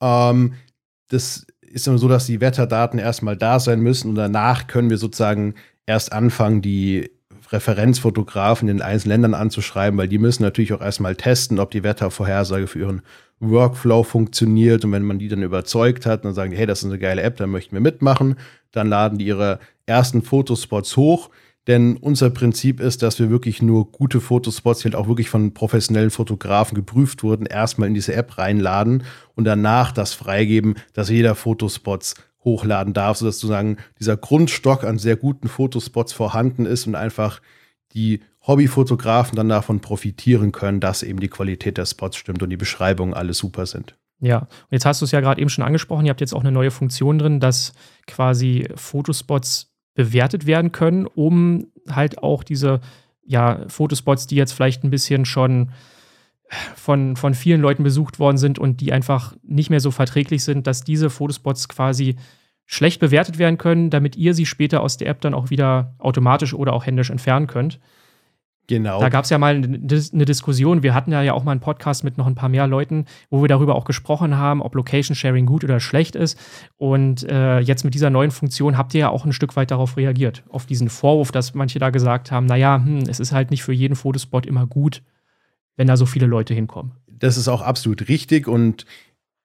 Ähm, 0.00 0.54
das 1.10 1.46
ist 1.60 1.86
immer 1.86 1.98
so, 1.98 2.08
dass 2.08 2.24
die 2.24 2.40
Wetterdaten 2.40 2.98
erstmal 2.98 3.36
da 3.36 3.60
sein 3.60 3.80
müssen 3.80 4.08
und 4.08 4.14
danach 4.14 4.66
können 4.66 4.88
wir 4.88 4.96
sozusagen 4.96 5.54
erst 5.84 6.14
anfangen, 6.14 6.62
die 6.62 7.10
Referenzfotografen 7.50 8.66
in 8.66 8.78
den 8.78 8.82
einzelnen 8.82 9.20
Ländern 9.20 9.34
anzuschreiben, 9.42 9.98
weil 9.98 10.08
die 10.08 10.16
müssen 10.16 10.42
natürlich 10.42 10.72
auch 10.72 10.80
erstmal 10.80 11.16
testen, 11.16 11.58
ob 11.58 11.70
die 11.70 11.82
Wettervorhersage 11.82 12.66
für 12.66 12.78
ihren 12.78 13.02
Workflow 13.40 14.02
funktioniert 14.02 14.84
und 14.84 14.92
wenn 14.92 15.04
man 15.04 15.18
die 15.18 15.28
dann 15.28 15.42
überzeugt 15.42 16.06
hat, 16.06 16.24
dann 16.24 16.34
sagen 16.34 16.50
die, 16.50 16.56
hey, 16.56 16.66
das 16.66 16.80
ist 16.80 16.86
eine 16.86 16.98
geile 16.98 17.22
App, 17.22 17.36
da 17.36 17.46
möchten 17.46 17.74
wir 17.74 17.80
mitmachen, 17.80 18.36
dann 18.72 18.88
laden 18.88 19.18
die 19.18 19.26
ihre 19.26 19.60
ersten 19.86 20.22
Fotospots 20.22 20.96
hoch. 20.96 21.30
Denn 21.66 21.98
unser 21.98 22.30
Prinzip 22.30 22.80
ist, 22.80 23.02
dass 23.02 23.18
wir 23.18 23.28
wirklich 23.28 23.60
nur 23.60 23.92
gute 23.92 24.22
Fotospots, 24.22 24.80
die 24.80 24.84
halt 24.84 24.94
auch 24.94 25.06
wirklich 25.06 25.28
von 25.28 25.52
professionellen 25.52 26.10
Fotografen 26.10 26.74
geprüft 26.74 27.22
wurden, 27.22 27.44
erstmal 27.44 27.88
in 27.88 27.94
diese 27.94 28.14
App 28.14 28.38
reinladen 28.38 29.02
und 29.34 29.44
danach 29.44 29.92
das 29.92 30.14
freigeben, 30.14 30.76
dass 30.94 31.10
jeder 31.10 31.34
Fotospots 31.34 32.14
hochladen 32.42 32.94
darf, 32.94 33.18
sodass 33.18 33.40
sozusagen 33.40 33.76
dieser 33.98 34.16
Grundstock 34.16 34.82
an 34.82 34.98
sehr 34.98 35.16
guten 35.16 35.48
Fotospots 35.48 36.14
vorhanden 36.14 36.64
ist 36.64 36.86
und 36.86 36.94
einfach 36.94 37.42
die 37.92 38.20
Hobbyfotografen 38.48 39.36
dann 39.36 39.48
davon 39.48 39.80
profitieren 39.80 40.50
können, 40.50 40.80
dass 40.80 41.02
eben 41.02 41.20
die 41.20 41.28
Qualität 41.28 41.76
der 41.76 41.86
Spots 41.86 42.16
stimmt 42.16 42.42
und 42.42 42.50
die 42.50 42.56
Beschreibungen 42.56 43.14
alle 43.14 43.34
super 43.34 43.66
sind. 43.66 43.96
Ja, 44.20 44.38
und 44.38 44.72
jetzt 44.72 44.86
hast 44.86 45.00
du 45.00 45.04
es 45.04 45.12
ja 45.12 45.20
gerade 45.20 45.40
eben 45.40 45.50
schon 45.50 45.62
angesprochen, 45.62 46.06
ihr 46.06 46.10
habt 46.10 46.20
jetzt 46.20 46.34
auch 46.34 46.40
eine 46.40 46.50
neue 46.50 46.72
Funktion 46.72 47.18
drin, 47.18 47.38
dass 47.38 47.72
quasi 48.06 48.68
Fotospots 48.74 49.72
bewertet 49.94 50.46
werden 50.46 50.72
können, 50.72 51.06
um 51.06 51.66
halt 51.88 52.18
auch 52.18 52.42
diese 52.42 52.80
ja, 53.24 53.64
Fotospots, 53.68 54.26
die 54.26 54.36
jetzt 54.36 54.52
vielleicht 54.52 54.82
ein 54.82 54.90
bisschen 54.90 55.24
schon 55.24 55.70
von, 56.74 57.16
von 57.16 57.34
vielen 57.34 57.60
Leuten 57.60 57.84
besucht 57.84 58.18
worden 58.18 58.38
sind 58.38 58.58
und 58.58 58.80
die 58.80 58.92
einfach 58.92 59.36
nicht 59.42 59.70
mehr 59.70 59.80
so 59.80 59.90
verträglich 59.90 60.42
sind, 60.42 60.66
dass 60.66 60.82
diese 60.82 61.10
Fotospots 61.10 61.68
quasi 61.68 62.16
schlecht 62.64 63.00
bewertet 63.00 63.38
werden 63.38 63.58
können, 63.58 63.90
damit 63.90 64.16
ihr 64.16 64.34
sie 64.34 64.46
später 64.46 64.82
aus 64.82 64.96
der 64.96 65.08
App 65.08 65.20
dann 65.20 65.34
auch 65.34 65.50
wieder 65.50 65.94
automatisch 65.98 66.54
oder 66.54 66.72
auch 66.72 66.86
händisch 66.86 67.10
entfernen 67.10 67.46
könnt. 67.46 67.78
Genau. 68.68 69.00
Da 69.00 69.08
gab 69.08 69.24
es 69.24 69.30
ja 69.30 69.38
mal 69.38 69.54
eine 69.54 70.24
Diskussion. 70.26 70.82
Wir 70.82 70.94
hatten 70.94 71.10
ja, 71.10 71.32
auch 71.32 71.42
mal 71.42 71.52
einen 71.52 71.60
Podcast 71.60 72.04
mit 72.04 72.18
noch 72.18 72.26
ein 72.26 72.34
paar 72.34 72.50
mehr 72.50 72.66
Leuten, 72.66 73.06
wo 73.30 73.40
wir 73.42 73.48
darüber 73.48 73.74
auch 73.74 73.86
gesprochen 73.86 74.36
haben, 74.36 74.60
ob 74.60 74.74
Location 74.74 75.16
Sharing 75.16 75.46
gut 75.46 75.64
oder 75.64 75.80
schlecht 75.80 76.14
ist. 76.14 76.38
Und 76.76 77.24
äh, 77.30 77.60
jetzt 77.60 77.84
mit 77.84 77.94
dieser 77.94 78.10
neuen 78.10 78.30
Funktion 78.30 78.76
habt 78.76 78.92
ihr 78.92 79.00
ja 79.00 79.08
auch 79.08 79.24
ein 79.24 79.32
Stück 79.32 79.56
weit 79.56 79.70
darauf 79.70 79.96
reagiert, 79.96 80.44
auf 80.50 80.66
diesen 80.66 80.90
Vorwurf, 80.90 81.32
dass 81.32 81.54
manche 81.54 81.78
da 81.78 81.88
gesagt 81.88 82.30
haben, 82.30 82.44
naja, 82.44 82.76
hm, 82.76 83.04
es 83.08 83.20
ist 83.20 83.32
halt 83.32 83.50
nicht 83.50 83.62
für 83.62 83.72
jeden 83.72 83.96
Fotospot 83.96 84.44
immer 84.44 84.66
gut, 84.66 85.02
wenn 85.76 85.86
da 85.86 85.96
so 85.96 86.04
viele 86.04 86.26
Leute 86.26 86.52
hinkommen. 86.52 86.92
Das 87.06 87.38
ist 87.38 87.48
auch 87.48 87.62
absolut 87.62 88.08
richtig 88.08 88.46
und 88.48 88.84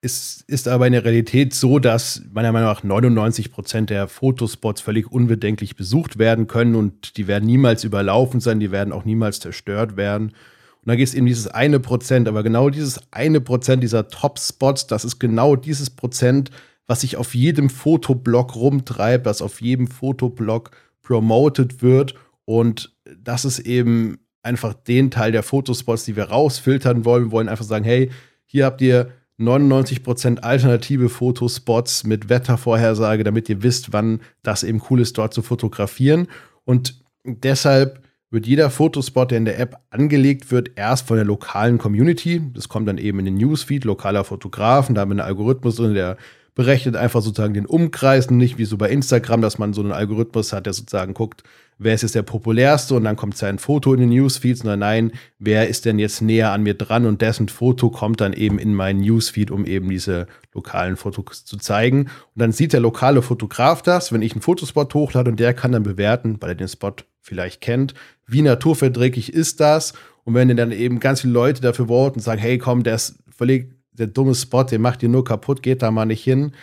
es 0.04 0.44
ist 0.48 0.68
aber 0.68 0.86
in 0.86 0.92
der 0.92 1.06
Realität 1.06 1.54
so, 1.54 1.80
dass 1.80 2.24
meiner 2.34 2.52
Meinung 2.52 2.68
nach 2.68 2.84
99 2.84 3.54
Prozent 3.54 3.90
der 3.90 4.10
Fotospots 4.10 4.82
völlig 4.82 5.10
unbedenklich 5.10 5.78
besucht 5.78 6.20
werden 6.20 6.48
können 6.48 6.76
und 6.76 7.16
die 7.16 7.28
werden 7.28 7.46
niemals 7.46 7.86
überlaufen 7.86 8.42
sein, 8.42 8.60
die 8.60 8.72
werden 8.72 8.92
auch 8.92 9.06
niemals 9.06 9.40
zerstört 9.40 9.96
werden. 9.96 10.30
Und 10.30 10.90
da 10.90 10.98
geht 10.98 11.08
es 11.08 11.14
eben 11.14 11.26
dieses 11.26 11.48
eine 11.48 11.80
Prozent, 11.80 12.28
aber 12.28 12.44
genau 12.44 12.70
dieses 12.70 13.00
eine 13.12 13.40
Prozent 13.40 13.82
dieser 13.82 14.10
Top-Spots, 14.10 14.88
das 14.88 15.06
ist 15.06 15.20
genau 15.20 15.56
dieses 15.56 15.90
Prozent, 15.90 16.52
was 16.86 17.00
sich 17.02 17.16
auf 17.16 17.34
jedem 17.34 17.70
Fotoblog 17.70 18.58
rumtreibt, 18.58 19.26
was 19.26 19.42
auf 19.42 19.62
jedem 19.62 19.88
Fotoblog 19.88 20.72
promoted 21.02 21.82
wird. 21.82 22.16
Und 22.44 22.94
das 23.18 23.46
ist 23.46 23.60
eben 23.60 24.20
einfach 24.42 24.74
den 24.74 25.12
Teil 25.12 25.32
der 25.32 25.44
Fotospots, 25.44 26.04
die 26.04 26.18
wir 26.18 26.26
rausfiltern 26.26 27.06
wollen. 27.06 27.28
Wir 27.28 27.32
wollen 27.32 27.48
einfach 27.48 27.64
sagen, 27.64 27.86
hey, 27.86 28.12
hier 28.46 28.66
habt 28.66 28.82
ihr 28.82 29.14
99% 29.40 30.40
alternative 30.40 31.10
Fotospots 31.10 32.04
mit 32.04 32.30
Wettervorhersage, 32.30 33.24
damit 33.24 33.50
ihr 33.50 33.64
wisst, 33.64 33.94
wann 33.94 34.22
das 34.44 34.64
eben 34.64 34.82
cool 34.90 35.02
ist, 35.02 35.18
dort 35.18 35.34
zu 35.34 35.42
fotografieren. 35.42 36.28
Und 36.66 37.04
deshalb 37.26 38.02
wird 38.30 38.48
jeder 38.48 38.70
Fotospot, 38.70 39.32
der 39.32 39.38
in 39.38 39.46
der 39.46 39.60
App 39.60 39.78
angelegt 39.92 40.52
wird, 40.52 40.72
erst 40.76 41.08
von 41.08 41.18
der 41.18 41.26
lokalen 41.26 41.78
Community. 41.78 42.42
Das 42.54 42.68
kommt 42.68 42.88
dann 42.88 42.98
eben 42.98 43.20
in 43.20 43.26
den 43.26 43.38
Newsfeed 43.38 43.86
lokaler 43.86 44.24
Fotografen. 44.24 44.96
Da 44.96 45.02
haben 45.02 45.10
wir 45.10 45.14
einen 45.14 45.28
Algorithmus 45.28 45.76
drin, 45.76 45.94
der 45.94 46.18
berechnet 46.56 46.96
einfach 46.96 47.22
sozusagen 47.22 47.54
den 47.54 47.66
Umkreis, 47.66 48.30
nicht 48.30 48.58
wie 48.58 48.66
so 48.66 48.78
bei 48.78 48.90
Instagram, 48.90 49.42
dass 49.42 49.58
man 49.58 49.74
so 49.74 49.82
einen 49.82 49.92
Algorithmus 49.92 50.54
hat, 50.54 50.66
der 50.66 50.74
sozusagen 50.74 51.14
guckt, 51.14 51.44
wer 51.78 51.94
ist 51.94 52.02
jetzt 52.02 52.16
der 52.16 52.24
populärste? 52.24 52.96
Und 52.96 53.04
dann 53.04 53.16
kommt 53.16 53.38
sein 53.38 53.60
Foto 53.60 53.94
in 53.94 54.00
den 54.00 54.10
Newsfeed, 54.10 54.58
sondern 54.58 54.80
nein, 54.80 55.12
wer 55.40 55.68
ist 55.68 55.86
denn 55.86 56.00
jetzt 56.00 56.22
näher 56.22 56.52
an 56.52 56.64
mir 56.64 56.74
dran? 56.74 57.06
Und 57.06 57.22
dessen 57.22 57.50
Foto 57.50 57.90
kommt 57.90 58.22
dann 58.22 58.34
eben 58.34 58.60
in 58.60 58.74
meinen 58.74 59.02
Newsfeed, 59.02 59.52
um 59.52 59.66
eben 59.66 59.90
diese 59.90 60.28
lokalen 60.54 60.96
Fotos 60.96 61.46
zu 61.46 61.58
zeigen. 61.58 62.04
Und 62.04 62.10
dann 62.36 62.52
sieht 62.52 62.74
der 62.74 62.80
lokale 62.80 63.22
Fotograf 63.22 63.82
das, 63.82 64.12
wenn 64.12 64.22
ich 64.22 64.34
einen 64.34 64.42
Fotospot 64.42 64.94
hochlade 64.94 65.32
und 65.32 65.40
der 65.40 65.54
kann 65.54 65.72
dann 65.72 65.84
bewerten, 65.84 66.38
weil 66.40 66.50
er 66.50 66.56
den 66.56 66.68
Spot 66.68 66.94
vielleicht 67.22 67.62
kennt, 67.62 67.94
wie 68.28 68.42
naturverträglich 68.42 69.34
ist 69.34 69.60
das? 69.60 69.94
Und 70.24 70.36
wenn 70.36 70.56
dann 70.56 70.72
eben 70.72 71.00
ganz 71.00 71.22
viele 71.22 71.34
Leute 71.34 71.62
dafür 71.62 71.88
voten 71.88 72.20
und 72.20 72.24
sagen, 72.24 72.42
hey 72.42 72.58
komm, 72.58 72.84
der 72.84 72.96
ist 72.96 73.20
völlig 73.36 73.74
der 73.92 74.08
dumme 74.08 74.36
Spot, 74.36 74.64
den 74.64 74.82
macht 74.82 75.04
ihr 75.04 75.10
nur 75.10 75.24
kaputt, 75.24 75.62
geht 75.62 75.82
da 75.82 75.92
mal 75.92 76.06
nicht 76.06 76.24
hin, 76.24 76.54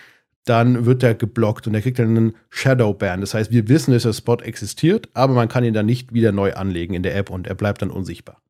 dann 0.44 0.86
wird 0.86 1.02
er 1.02 1.14
geblockt 1.14 1.66
und 1.66 1.74
er 1.74 1.82
kriegt 1.82 1.98
dann 1.98 2.16
einen 2.16 2.34
Shadow 2.48 2.94
Ban. 2.94 3.20
Das 3.20 3.34
heißt, 3.34 3.50
wir 3.50 3.68
wissen, 3.68 3.92
dass 3.92 4.04
der 4.04 4.12
Spot 4.12 4.36
existiert, 4.36 5.08
aber 5.14 5.34
man 5.34 5.48
kann 5.48 5.64
ihn 5.64 5.74
dann 5.74 5.86
nicht 5.86 6.14
wieder 6.14 6.32
neu 6.32 6.54
anlegen 6.54 6.94
in 6.94 7.02
der 7.02 7.16
App 7.16 7.30
und 7.30 7.46
er 7.46 7.54
bleibt 7.54 7.82
dann 7.82 7.90
unsichtbar. 7.90 8.40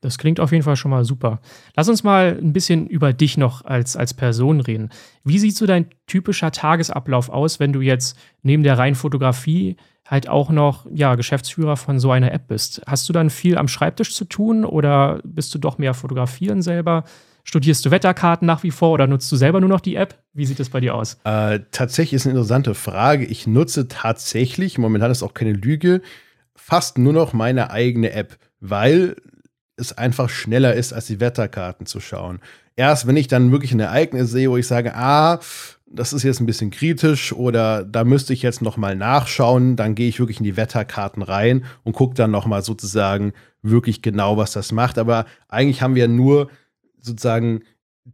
Das 0.00 0.16
klingt 0.16 0.38
auf 0.38 0.52
jeden 0.52 0.62
Fall 0.62 0.76
schon 0.76 0.92
mal 0.92 1.04
super. 1.04 1.40
Lass 1.74 1.88
uns 1.88 2.04
mal 2.04 2.38
ein 2.40 2.52
bisschen 2.52 2.86
über 2.86 3.12
dich 3.12 3.36
noch 3.36 3.64
als, 3.64 3.96
als 3.96 4.14
Person 4.14 4.60
reden. 4.60 4.90
Wie 5.24 5.40
sieht 5.40 5.56
so 5.56 5.66
dein 5.66 5.86
typischer 6.06 6.52
Tagesablauf 6.52 7.28
aus, 7.28 7.58
wenn 7.58 7.72
du 7.72 7.80
jetzt 7.80 8.16
neben 8.42 8.62
der 8.62 8.78
reinen 8.78 8.94
Fotografie 8.94 9.76
halt 10.06 10.28
auch 10.28 10.50
noch 10.50 10.86
ja, 10.94 11.16
Geschäftsführer 11.16 11.76
von 11.76 11.98
so 11.98 12.12
einer 12.12 12.32
App 12.32 12.46
bist? 12.46 12.80
Hast 12.86 13.08
du 13.08 13.12
dann 13.12 13.28
viel 13.28 13.58
am 13.58 13.66
Schreibtisch 13.66 14.14
zu 14.14 14.24
tun 14.24 14.64
oder 14.64 15.20
bist 15.24 15.52
du 15.54 15.58
doch 15.58 15.78
mehr 15.78 15.94
fotografieren 15.94 16.62
selber? 16.62 17.02
Studierst 17.48 17.82
du 17.86 17.90
Wetterkarten 17.90 18.44
nach 18.44 18.62
wie 18.62 18.70
vor 18.70 18.90
oder 18.90 19.06
nutzt 19.06 19.32
du 19.32 19.36
selber 19.36 19.58
nur 19.58 19.70
noch 19.70 19.80
die 19.80 19.94
App? 19.94 20.22
Wie 20.34 20.44
sieht 20.44 20.60
es 20.60 20.68
bei 20.68 20.80
dir 20.80 20.94
aus? 20.94 21.16
Äh, 21.24 21.60
tatsächlich 21.70 22.12
ist 22.12 22.26
eine 22.26 22.34
interessante 22.34 22.74
Frage. 22.74 23.24
Ich 23.24 23.46
nutze 23.46 23.88
tatsächlich, 23.88 24.76
momentan 24.76 25.10
ist 25.10 25.22
auch 25.22 25.32
keine 25.32 25.54
Lüge, 25.54 26.02
fast 26.54 26.98
nur 26.98 27.14
noch 27.14 27.32
meine 27.32 27.70
eigene 27.70 28.12
App, 28.12 28.36
weil 28.60 29.16
es 29.76 29.96
einfach 29.96 30.28
schneller 30.28 30.74
ist, 30.74 30.92
als 30.92 31.06
die 31.06 31.20
Wetterkarten 31.20 31.86
zu 31.86 32.00
schauen. 32.00 32.40
Erst 32.76 33.06
wenn 33.06 33.16
ich 33.16 33.28
dann 33.28 33.50
wirklich 33.50 33.72
ein 33.72 33.80
Ereignis 33.80 34.30
sehe, 34.30 34.50
wo 34.50 34.58
ich 34.58 34.66
sage, 34.66 34.94
ah, 34.94 35.40
das 35.86 36.12
ist 36.12 36.24
jetzt 36.24 36.40
ein 36.40 36.46
bisschen 36.46 36.70
kritisch 36.70 37.32
oder 37.32 37.82
da 37.82 38.04
müsste 38.04 38.34
ich 38.34 38.42
jetzt 38.42 38.60
noch 38.60 38.76
mal 38.76 38.94
nachschauen, 38.94 39.74
dann 39.74 39.94
gehe 39.94 40.10
ich 40.10 40.20
wirklich 40.20 40.36
in 40.36 40.44
die 40.44 40.58
Wetterkarten 40.58 41.22
rein 41.22 41.64
und 41.82 41.94
gucke 41.94 42.14
dann 42.14 42.30
noch 42.30 42.44
mal 42.44 42.60
sozusagen 42.60 43.32
wirklich 43.62 44.02
genau, 44.02 44.36
was 44.36 44.52
das 44.52 44.70
macht. 44.70 44.98
Aber 44.98 45.24
eigentlich 45.48 45.80
haben 45.80 45.94
wir 45.94 46.08
nur 46.08 46.50
sozusagen 47.08 47.62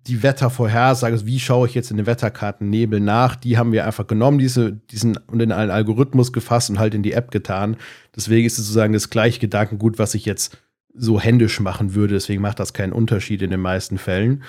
die 0.06 0.22
Wettervorhersage, 0.22 1.12
also 1.12 1.26
wie 1.26 1.38
schaue 1.38 1.68
ich 1.68 1.74
jetzt 1.74 1.90
in 1.90 1.96
den 1.96 2.06
Wetterkarten 2.06 2.68
Nebel 2.68 3.00
nach, 3.00 3.36
die 3.36 3.56
haben 3.56 3.72
wir 3.72 3.86
einfach 3.86 4.06
genommen, 4.06 4.38
diese, 4.38 4.72
diesen 4.72 5.16
und 5.28 5.40
in 5.40 5.52
einen 5.52 5.70
Algorithmus 5.70 6.32
gefasst 6.32 6.70
und 6.70 6.78
halt 6.78 6.94
in 6.94 7.02
die 7.02 7.12
App 7.12 7.30
getan. 7.30 7.76
Deswegen 8.14 8.46
ist 8.46 8.58
es 8.58 8.66
sozusagen 8.66 8.92
das 8.92 9.10
gleiche 9.10 9.40
Gedankengut, 9.40 9.98
was 9.98 10.14
ich 10.14 10.24
jetzt 10.24 10.58
so 10.94 11.20
händisch 11.20 11.60
machen 11.60 11.94
würde. 11.94 12.14
Deswegen 12.14 12.42
macht 12.42 12.60
das 12.60 12.72
keinen 12.72 12.92
Unterschied 12.92 13.42
in 13.42 13.50
den 13.50 13.60
meisten 13.60 13.98
Fällen. 13.98 14.42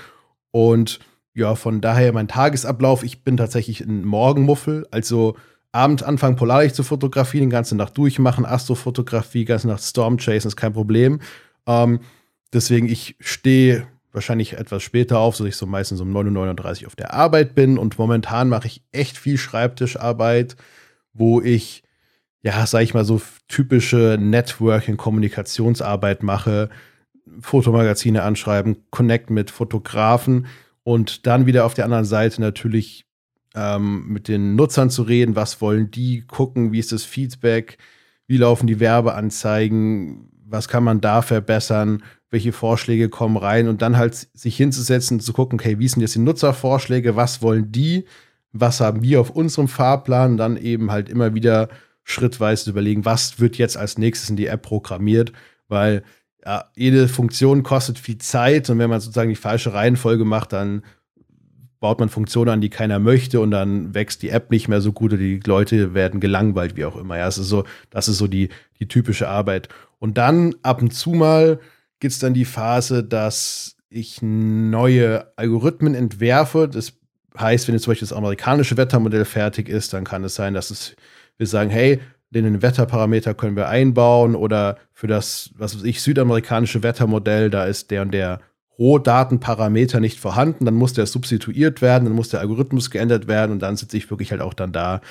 Und 0.52 1.00
ja, 1.34 1.56
von 1.56 1.82
daher 1.82 2.14
mein 2.14 2.28
Tagesablauf, 2.28 3.04
ich 3.04 3.24
bin 3.24 3.38
tatsächlich 3.38 3.82
ein 3.82 4.06
Morgenmuffel, 4.06 4.88
also 4.90 5.36
Abend 5.72 6.04
anfangen 6.04 6.38
Polarlicht 6.38 6.76
zu 6.76 6.84
fotografieren, 6.84 7.50
die 7.50 7.54
ganze 7.54 7.76
Nacht 7.76 7.98
durchmachen, 7.98 8.46
Astrofotografie, 8.46 9.44
ganze 9.44 9.68
Nacht 9.68 9.84
Storm 9.84 10.18
Chase 10.18 10.48
ist 10.48 10.56
kein 10.56 10.72
Problem. 10.72 11.20
Ähm, 11.68 12.00
deswegen, 12.54 12.88
ich 12.88 13.18
stehe 13.20 13.86
wahrscheinlich 14.16 14.54
etwas 14.54 14.82
später 14.82 15.20
auf, 15.20 15.36
so 15.36 15.46
ich 15.46 15.56
so 15.56 15.66
meistens 15.66 16.02
um 16.02 16.16
9.39 16.16 16.82
Uhr 16.82 16.88
auf 16.88 16.96
der 16.96 17.14
Arbeit 17.14 17.54
bin. 17.54 17.78
Und 17.78 18.00
momentan 18.00 18.50
mache 18.50 18.68
ich 18.68 18.82
echt 18.92 19.18
viel 19.18 19.38
Schreibtischarbeit, 19.38 20.56
wo 21.14 21.42
ich, 21.42 21.84
ja, 22.42 22.66
sag 22.66 22.82
ich 22.82 22.94
mal, 22.94 23.06
so 23.06 23.22
typische 23.48 24.18
Networking-Kommunikationsarbeit 24.20 26.24
mache, 26.24 26.70
Fotomagazine 27.40 28.24
anschreiben, 28.24 28.78
connect 28.90 29.30
mit 29.30 29.52
Fotografen 29.52 30.48
und 30.84 31.28
dann 31.28 31.46
wieder 31.46 31.66
auf 31.66 31.74
der 31.74 31.86
anderen 31.86 32.06
Seite 32.06 32.42
natürlich 32.42 33.06
ähm, 33.56 34.08
mit 34.08 34.28
den 34.28 34.56
Nutzern 34.56 34.90
zu 34.90 35.04
reden, 35.04 35.36
was 35.36 35.62
wollen 35.62 35.90
die, 35.90 36.22
gucken, 36.22 36.72
wie 36.72 36.80
ist 36.80 36.92
das 36.92 37.04
Feedback, 37.04 37.78
wie 38.28 38.38
laufen 38.38 38.68
die 38.68 38.80
Werbeanzeigen, 38.80 40.30
was 40.56 40.68
kann 40.68 40.84
man 40.84 41.02
da 41.02 41.22
verbessern, 41.22 42.04
welche 42.32 42.52
Vorschläge 42.52 43.10
kommen 43.10 43.38
rein 43.38 43.68
und 43.68 43.82
dann 43.82 43.98
halt 43.98 44.16
sich 44.34 44.58
hinzusetzen, 44.58 45.20
zu 45.20 45.34
gucken, 45.34 45.60
okay, 45.60 45.80
wie 45.80 45.88
sind 45.88 46.02
jetzt 46.02 46.16
die 46.16 46.20
Nutzervorschläge, 46.20 47.16
was 47.16 47.42
wollen 47.42 47.72
die, 47.72 48.06
was 48.52 48.80
haben 48.80 49.04
wir 49.04 49.22
auf 49.22 49.30
unserem 49.30 49.68
Fahrplan, 49.68 50.38
dann 50.38 50.58
eben 50.58 50.92
halt 50.92 51.10
immer 51.10 51.34
wieder 51.36 51.70
schrittweise 52.04 52.70
überlegen, 52.70 53.06
was 53.06 53.40
wird 53.40 53.58
jetzt 53.58 53.78
als 53.78 53.98
nächstes 53.98 54.30
in 54.30 54.36
die 54.36 54.48
App 54.48 54.62
programmiert, 54.62 55.34
weil 55.68 56.04
ja, 56.46 56.66
jede 56.76 57.08
Funktion 57.08 57.64
kostet 57.64 57.98
viel 57.98 58.20
Zeit 58.20 58.70
und 58.70 58.80
wenn 58.80 58.90
man 58.90 59.02
sozusagen 59.02 59.30
die 59.30 59.36
falsche 59.36 59.74
Reihenfolge 59.74 60.26
macht, 60.26 60.54
dann 60.54 60.84
baut 61.86 62.00
man 62.00 62.10
Funktionen 62.10 62.50
an, 62.50 62.62
die 62.62 62.72
keiner 62.72 62.98
möchte 62.98 63.40
und 63.40 63.52
dann 63.52 63.94
wächst 63.94 64.24
die 64.24 64.30
App 64.30 64.50
nicht 64.50 64.68
mehr 64.68 64.82
so 64.82 64.92
gut 64.92 65.14
oder 65.14 65.22
die 65.22 65.40
Leute 65.46 65.94
werden 65.94 66.20
gelangweilt, 66.20 66.76
wie 66.76 66.84
auch 66.84 66.96
immer. 66.96 67.16
Ja, 67.16 67.26
das 67.26 67.38
ist 67.38 67.48
so, 67.48 67.64
das 67.92 68.08
ist 68.08 68.18
so 68.18 68.26
die, 68.26 68.50
die 68.80 68.88
typische 68.88 69.28
Arbeit. 69.28 69.70
Und 70.00 70.18
dann 70.18 70.56
ab 70.64 70.82
und 70.82 70.96
zu 70.96 71.12
mal 71.12 71.60
gibt 72.00 72.12
es 72.12 72.18
dann 72.18 72.34
die 72.34 72.44
Phase, 72.46 73.04
dass 73.04 73.78
ich 73.88 74.24
neue 74.24 75.32
Algorithmen 75.36 75.94
entwerfe. 75.94 76.68
Das 76.68 76.94
heißt, 77.38 77.68
wenn 77.68 77.76
jetzt 77.76 77.84
zum 77.84 77.92
Beispiel 77.92 78.08
das 78.08 78.18
amerikanische 78.18 78.78
Wettermodell 78.78 79.26
fertig 79.26 79.70
ist, 79.70 79.94
dann 79.94 80.06
kann 80.06 80.24
es 80.24 80.34
sein, 80.34 80.56
dass 80.56 80.72
es, 80.72 80.96
wir 81.38 81.46
sagen, 81.46 81.70
hey, 81.70 82.00
den 82.32 82.64
Wetterparameter 82.64 83.36
können 83.36 83.56
wir 83.56 83.70
einbauen 83.70 84.34
oder 84.34 84.80
für 84.92 85.06
das, 85.06 85.52
was 85.56 85.76
weiß 85.76 85.84
ich, 85.84 86.02
südamerikanische 86.02 86.82
Wettermodell, 86.82 87.52
da 87.52 87.66
ist 87.66 87.92
der 87.92 88.02
und 88.02 88.12
der 88.12 88.40
Rohdatenparameter 88.78 90.00
nicht 90.00 90.20
vorhanden, 90.20 90.66
dann 90.66 90.76
muss 90.76 90.94
der 90.94 91.06
substituiert 91.06 91.82
werden, 91.82 92.06
dann 92.06 92.14
muss 92.14 92.30
der 92.30 92.42
Algorithmus 92.42 92.90
geändert 92.90 93.28
werden 93.28 93.52
und 93.52 93.60
dann 93.62 93.78
sitze 93.78 93.98
ich 93.98 94.10
wirklich 94.10 94.32
halt 94.32 94.42
auch 94.42 94.54
dann 94.54 94.72
da, 94.72 95.02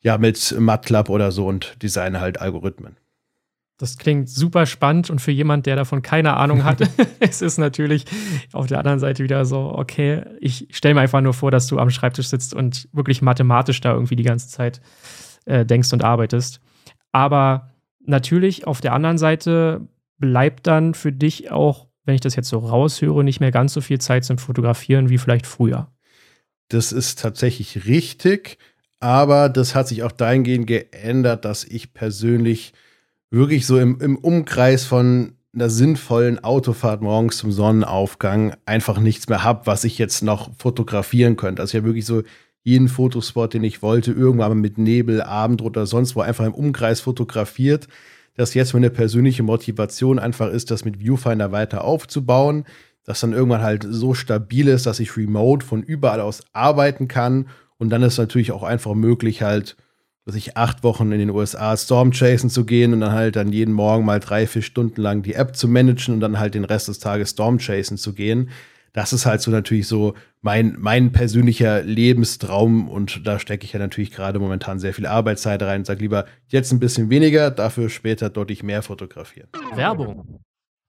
ja, 0.00 0.18
mit 0.18 0.54
MATLAB 0.58 1.10
oder 1.10 1.32
so 1.32 1.46
und 1.46 1.82
designe 1.82 2.20
halt 2.20 2.40
Algorithmen. 2.40 2.96
Das 3.76 3.98
klingt 3.98 4.28
super 4.28 4.66
spannend 4.66 5.10
und 5.10 5.20
für 5.20 5.32
jemand, 5.32 5.66
der 5.66 5.74
davon 5.74 6.00
keine 6.00 6.36
Ahnung 6.36 6.64
hat, 6.64 6.80
es 7.20 7.42
ist 7.42 7.58
natürlich 7.58 8.04
auf 8.52 8.66
der 8.66 8.78
anderen 8.78 9.00
Seite 9.00 9.24
wieder 9.24 9.44
so, 9.44 9.72
okay, 9.76 10.22
ich 10.40 10.68
stelle 10.70 10.94
mir 10.94 11.00
einfach 11.00 11.20
nur 11.20 11.34
vor, 11.34 11.50
dass 11.50 11.66
du 11.66 11.78
am 11.78 11.90
Schreibtisch 11.90 12.28
sitzt 12.28 12.54
und 12.54 12.88
wirklich 12.92 13.20
mathematisch 13.20 13.80
da 13.80 13.92
irgendwie 13.92 14.16
die 14.16 14.22
ganze 14.22 14.48
Zeit 14.48 14.80
äh, 15.44 15.66
denkst 15.66 15.92
und 15.92 16.04
arbeitest. 16.04 16.60
Aber 17.12 17.70
natürlich 18.00 18.66
auf 18.66 18.80
der 18.80 18.92
anderen 18.92 19.18
Seite 19.18 19.86
bleibt 20.18 20.66
dann 20.66 20.94
für 20.94 21.12
dich 21.12 21.50
auch, 21.50 21.88
wenn 22.04 22.14
ich 22.14 22.20
das 22.20 22.36
jetzt 22.36 22.48
so 22.48 22.58
raushöre, 22.58 23.24
nicht 23.24 23.40
mehr 23.40 23.50
ganz 23.50 23.72
so 23.72 23.80
viel 23.80 24.00
Zeit 24.00 24.24
zum 24.24 24.38
Fotografieren 24.38 25.08
wie 25.08 25.18
vielleicht 25.18 25.46
früher. 25.46 25.88
Das 26.68 26.92
ist 26.92 27.18
tatsächlich 27.18 27.86
richtig, 27.86 28.58
aber 29.00 29.48
das 29.48 29.74
hat 29.74 29.88
sich 29.88 30.02
auch 30.02 30.12
dahingehend 30.12 30.66
geändert, 30.66 31.44
dass 31.44 31.64
ich 31.64 31.92
persönlich 31.92 32.72
wirklich 33.30 33.66
so 33.66 33.78
im, 33.78 34.00
im 34.00 34.16
Umkreis 34.16 34.84
von 34.84 35.34
einer 35.54 35.70
sinnvollen 35.70 36.42
Autofahrt 36.42 37.00
morgens 37.00 37.36
zum 37.36 37.52
Sonnenaufgang 37.52 38.56
einfach 38.66 38.98
nichts 38.98 39.28
mehr 39.28 39.44
habe, 39.44 39.66
was 39.66 39.84
ich 39.84 39.98
jetzt 39.98 40.22
noch 40.22 40.50
fotografieren 40.58 41.36
könnte. 41.36 41.62
Also 41.62 41.78
ja 41.78 41.84
wirklich 41.84 42.06
so 42.06 42.22
jeden 42.62 42.88
Fotospot, 42.88 43.54
den 43.54 43.62
ich 43.62 43.82
wollte, 43.82 44.12
irgendwann 44.12 44.50
mal 44.50 44.54
mit 44.54 44.78
Nebel, 44.78 45.22
Abend 45.22 45.62
oder 45.62 45.86
sonst 45.86 46.16
wo 46.16 46.22
einfach 46.22 46.46
im 46.46 46.54
Umkreis 46.54 47.00
fotografiert. 47.00 47.88
Dass 48.36 48.54
jetzt 48.54 48.74
meine 48.74 48.90
persönliche 48.90 49.42
Motivation 49.42 50.18
einfach 50.18 50.50
ist, 50.50 50.70
das 50.70 50.84
mit 50.84 51.00
Viewfinder 51.00 51.52
weiter 51.52 51.84
aufzubauen, 51.84 52.64
dass 53.04 53.20
dann 53.20 53.32
irgendwann 53.32 53.62
halt 53.62 53.86
so 53.88 54.14
stabil 54.14 54.68
ist, 54.68 54.86
dass 54.86 55.00
ich 55.00 55.16
remote 55.16 55.64
von 55.64 55.82
überall 55.82 56.20
aus 56.20 56.42
arbeiten 56.52 57.06
kann. 57.06 57.48
Und 57.78 57.90
dann 57.90 58.02
ist 58.02 58.18
natürlich 58.18 58.52
auch 58.52 58.62
einfach 58.62 58.94
möglich, 58.94 59.42
halt 59.42 59.76
dass 60.24 60.36
ich 60.36 60.56
acht 60.56 60.82
Wochen 60.84 61.12
in 61.12 61.18
den 61.18 61.30
USA 61.30 61.76
Stormchasen 61.76 62.48
zu 62.48 62.64
gehen 62.64 62.94
und 62.94 63.00
dann 63.00 63.12
halt 63.12 63.36
dann 63.36 63.52
jeden 63.52 63.74
Morgen 63.74 64.06
mal 64.06 64.20
drei, 64.20 64.46
vier 64.46 64.62
Stunden 64.62 65.00
lang 65.00 65.22
die 65.22 65.34
App 65.34 65.54
zu 65.54 65.68
managen 65.68 66.14
und 66.14 66.20
dann 66.20 66.38
halt 66.38 66.54
den 66.54 66.64
Rest 66.64 66.88
des 66.88 66.98
Tages 66.98 67.30
Stormchasen 67.30 67.98
zu 67.98 68.14
gehen. 68.14 68.48
Das 68.94 69.12
ist 69.12 69.26
halt 69.26 69.42
so 69.42 69.50
natürlich 69.50 69.86
so 69.86 70.14
mein, 70.44 70.76
mein 70.78 71.10
persönlicher 71.10 71.82
Lebenstraum 71.82 72.88
und 72.88 73.26
da 73.26 73.38
stecke 73.38 73.64
ich 73.64 73.72
ja 73.72 73.78
natürlich 73.78 74.10
gerade 74.10 74.38
momentan 74.38 74.78
sehr 74.78 74.92
viel 74.92 75.06
Arbeitszeit 75.06 75.62
rein 75.62 75.80
und 75.80 75.86
sage 75.86 76.00
lieber 76.00 76.26
jetzt 76.48 76.70
ein 76.70 76.80
bisschen 76.80 77.08
weniger, 77.08 77.50
dafür 77.50 77.88
später 77.88 78.28
deutlich 78.28 78.62
mehr 78.62 78.82
fotografieren. 78.82 79.48
Werbung. 79.74 80.40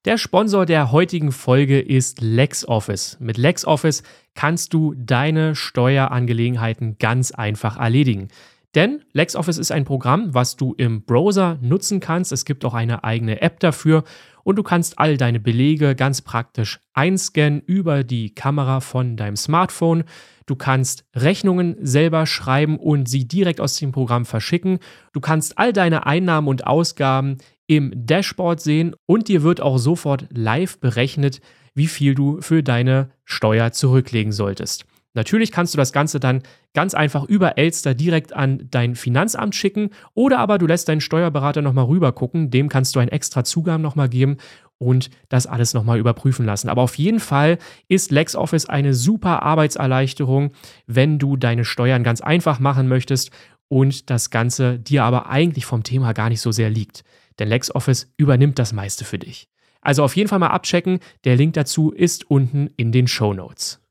Der 0.03 0.17
Sponsor 0.17 0.65
der 0.65 0.91
heutigen 0.91 1.31
Folge 1.31 1.79
ist 1.79 2.19
LexOffice. 2.21 3.17
Mit 3.21 3.37
LexOffice 3.37 4.03
kannst 4.35 4.73
du 4.73 4.93
deine 4.93 5.55
Steuerangelegenheiten 5.55 6.97
ganz 6.99 7.31
einfach 7.31 7.77
erledigen. 7.77 8.27
Denn 8.75 9.05
LexOffice 9.13 9.57
ist 9.57 9.71
ein 9.71 9.85
Programm, 9.85 10.33
was 10.33 10.57
du 10.57 10.73
im 10.73 11.03
Browser 11.03 11.57
nutzen 11.61 12.01
kannst. 12.01 12.33
Es 12.33 12.43
gibt 12.43 12.65
auch 12.65 12.73
eine 12.73 13.05
eigene 13.05 13.41
App 13.41 13.61
dafür 13.61 14.03
und 14.43 14.57
du 14.57 14.63
kannst 14.63 14.99
all 14.99 15.15
deine 15.15 15.39
Belege 15.39 15.95
ganz 15.95 16.21
praktisch 16.21 16.81
einscannen 16.93 17.61
über 17.61 18.03
die 18.03 18.35
Kamera 18.35 18.81
von 18.81 19.15
deinem 19.15 19.37
Smartphone. 19.37 20.03
Du 20.45 20.57
kannst 20.57 21.05
Rechnungen 21.15 21.77
selber 21.79 22.25
schreiben 22.25 22.77
und 22.77 23.07
sie 23.07 23.27
direkt 23.27 23.61
aus 23.61 23.77
dem 23.77 23.93
Programm 23.93 24.25
verschicken. 24.25 24.79
Du 25.13 25.21
kannst 25.21 25.57
all 25.57 25.71
deine 25.71 26.05
Einnahmen 26.05 26.49
und 26.49 26.67
Ausgaben 26.67 27.37
im 27.67 27.93
Dashboard 27.95 28.59
sehen 28.59 28.93
und 29.05 29.29
dir 29.29 29.41
wird 29.41 29.61
auch 29.61 29.77
sofort 29.77 30.27
live 30.31 30.79
berechnet, 30.79 31.39
wie 31.73 31.87
viel 31.87 32.13
du 32.13 32.41
für 32.41 32.61
deine 32.61 33.09
Steuer 33.23 33.71
zurücklegen 33.71 34.33
solltest. 34.33 34.85
Natürlich 35.15 35.51
kannst 35.51 35.73
du 35.73 35.77
das 35.77 35.91
Ganze 35.91 36.19
dann 36.19 36.43
ganz 36.73 36.93
einfach 36.93 37.23
über 37.23 37.57
Elster 37.57 37.95
direkt 37.95 38.33
an 38.33 38.67
dein 38.69 38.95
Finanzamt 38.95 39.55
schicken 39.55 39.89
oder 40.13 40.39
aber 40.39 40.57
du 40.57 40.67
lässt 40.67 40.87
deinen 40.87 41.01
Steuerberater 41.01 41.61
nochmal 41.61 41.85
rüber 41.85 42.11
gucken, 42.11 42.51
dem 42.51 42.69
kannst 42.69 42.95
du 42.95 42.99
einen 42.99 43.09
extra 43.09 43.43
Zugang 43.43 43.81
nochmal 43.81 44.09
geben 44.09 44.37
und 44.77 45.09
das 45.29 45.47
alles 45.47 45.73
nochmal 45.73 45.99
überprüfen 45.99 46.45
lassen. 46.45 46.69
Aber 46.69 46.81
auf 46.81 46.95
jeden 46.95 47.19
Fall 47.19 47.57
ist 47.87 48.11
LexOffice 48.11 48.67
eine 48.67 48.93
super 48.93 49.41
Arbeitserleichterung, 49.41 50.51
wenn 50.85 51.17
du 51.17 51.37
deine 51.37 51.65
Steuern 51.65 52.03
ganz 52.03 52.21
einfach 52.21 52.59
machen 52.59 52.87
möchtest 52.87 53.31
und 53.67 54.09
das 54.09 54.29
Ganze 54.29 54.77
dir 54.77 55.03
aber 55.03 55.29
eigentlich 55.29 55.65
vom 55.65 55.83
Thema 55.83 56.13
gar 56.13 56.29
nicht 56.29 56.41
so 56.41 56.51
sehr 56.51 56.69
liegt. 56.69 57.03
Denn 57.39 57.47
LexOffice 57.47 58.13
übernimmt 58.17 58.59
das 58.59 58.73
meiste 58.73 59.05
für 59.05 59.19
dich. 59.19 59.49
Also 59.81 60.03
auf 60.03 60.15
jeden 60.15 60.29
Fall 60.29 60.39
mal 60.39 60.47
abchecken. 60.47 60.99
Der 61.23 61.35
Link 61.35 61.53
dazu 61.53 61.91
ist 61.91 62.29
unten 62.29 62.69
in 62.75 62.91
den 62.91 63.07
Show 63.07 63.33
Notes. 63.33 63.84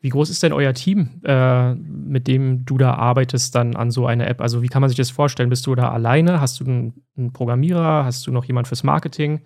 Wie 0.00 0.10
groß 0.10 0.30
ist 0.30 0.42
denn 0.42 0.52
euer 0.52 0.74
Team, 0.74 1.20
äh, 1.24 1.74
mit 1.74 2.28
dem 2.28 2.64
du 2.64 2.78
da 2.78 2.94
arbeitest, 2.94 3.54
dann 3.54 3.74
an 3.74 3.90
so 3.90 4.06
einer 4.06 4.28
App? 4.28 4.40
Also, 4.40 4.62
wie 4.62 4.68
kann 4.68 4.80
man 4.80 4.88
sich 4.88 4.96
das 4.96 5.10
vorstellen? 5.10 5.50
Bist 5.50 5.66
du 5.66 5.74
da 5.74 5.90
alleine? 5.90 6.40
Hast 6.40 6.60
du 6.60 6.64
einen, 6.64 7.02
einen 7.16 7.32
Programmierer? 7.32 8.04
Hast 8.04 8.26
du 8.26 8.30
noch 8.30 8.44
jemand 8.44 8.68
fürs 8.68 8.84
Marketing? 8.84 9.40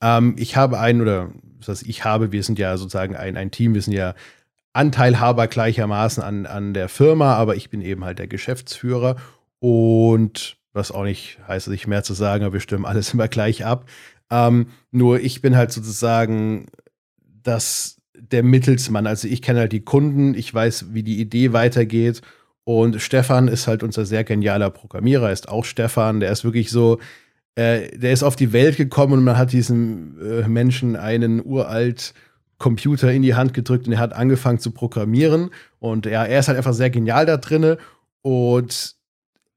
Ähm, 0.00 0.34
ich 0.38 0.56
habe 0.56 0.80
einen, 0.80 1.00
oder 1.00 1.30
was 1.58 1.68
heißt, 1.68 1.86
ich 1.86 2.04
habe, 2.04 2.32
wir 2.32 2.42
sind 2.42 2.58
ja 2.58 2.76
sozusagen 2.76 3.16
ein, 3.16 3.36
ein 3.36 3.50
Team, 3.50 3.74
wir 3.74 3.82
sind 3.82 3.92
ja 3.92 4.14
Anteilhaber 4.72 5.46
gleichermaßen 5.46 6.22
an, 6.22 6.46
an 6.46 6.74
der 6.74 6.88
Firma, 6.88 7.34
aber 7.34 7.56
ich 7.56 7.70
bin 7.70 7.80
eben 7.80 8.04
halt 8.04 8.18
der 8.18 8.28
Geschäftsführer 8.28 9.16
und 9.60 10.56
was 10.72 10.92
auch 10.92 11.02
nicht 11.02 11.38
heißt, 11.48 11.66
dass 11.66 11.74
ich 11.74 11.86
mehr 11.86 12.04
zu 12.04 12.14
sagen 12.14 12.44
habe, 12.44 12.54
wir 12.54 12.60
stimmen 12.60 12.86
alles 12.86 13.12
immer 13.14 13.28
gleich 13.28 13.64
ab. 13.64 13.88
Ähm, 14.30 14.68
nur 14.90 15.20
ich 15.20 15.42
bin 15.42 15.56
halt 15.56 15.72
sozusagen 15.72 16.66
das 17.42 17.97
der 18.20 18.42
Mittelsmann. 18.42 19.06
Also 19.06 19.28
ich 19.28 19.42
kenne 19.42 19.60
halt 19.60 19.72
die 19.72 19.84
Kunden, 19.84 20.34
ich 20.34 20.52
weiß, 20.52 20.86
wie 20.92 21.02
die 21.02 21.20
Idee 21.20 21.52
weitergeht. 21.52 22.22
Und 22.64 23.00
Stefan 23.00 23.48
ist 23.48 23.66
halt 23.66 23.82
unser 23.82 24.04
sehr 24.04 24.24
genialer 24.24 24.70
Programmierer, 24.70 25.32
ist 25.32 25.48
auch 25.48 25.64
Stefan, 25.64 26.20
der 26.20 26.30
ist 26.30 26.44
wirklich 26.44 26.70
so, 26.70 26.98
äh, 27.54 27.96
der 27.96 28.12
ist 28.12 28.22
auf 28.22 28.36
die 28.36 28.52
Welt 28.52 28.76
gekommen 28.76 29.14
und 29.14 29.24
man 29.24 29.38
hat 29.38 29.52
diesem 29.52 30.18
äh, 30.20 30.46
Menschen 30.46 30.94
einen 30.94 31.44
uralt 31.44 32.12
Computer 32.58 33.10
in 33.10 33.22
die 33.22 33.34
Hand 33.34 33.54
gedrückt 33.54 33.86
und 33.86 33.94
er 33.94 34.00
hat 34.00 34.12
angefangen 34.12 34.58
zu 34.58 34.72
programmieren. 34.72 35.50
Und 35.78 36.06
ja, 36.06 36.24
er 36.24 36.40
ist 36.40 36.48
halt 36.48 36.58
einfach 36.58 36.74
sehr 36.74 36.90
genial 36.90 37.24
da 37.24 37.36
drinne. 37.36 37.78
Und 38.20 38.96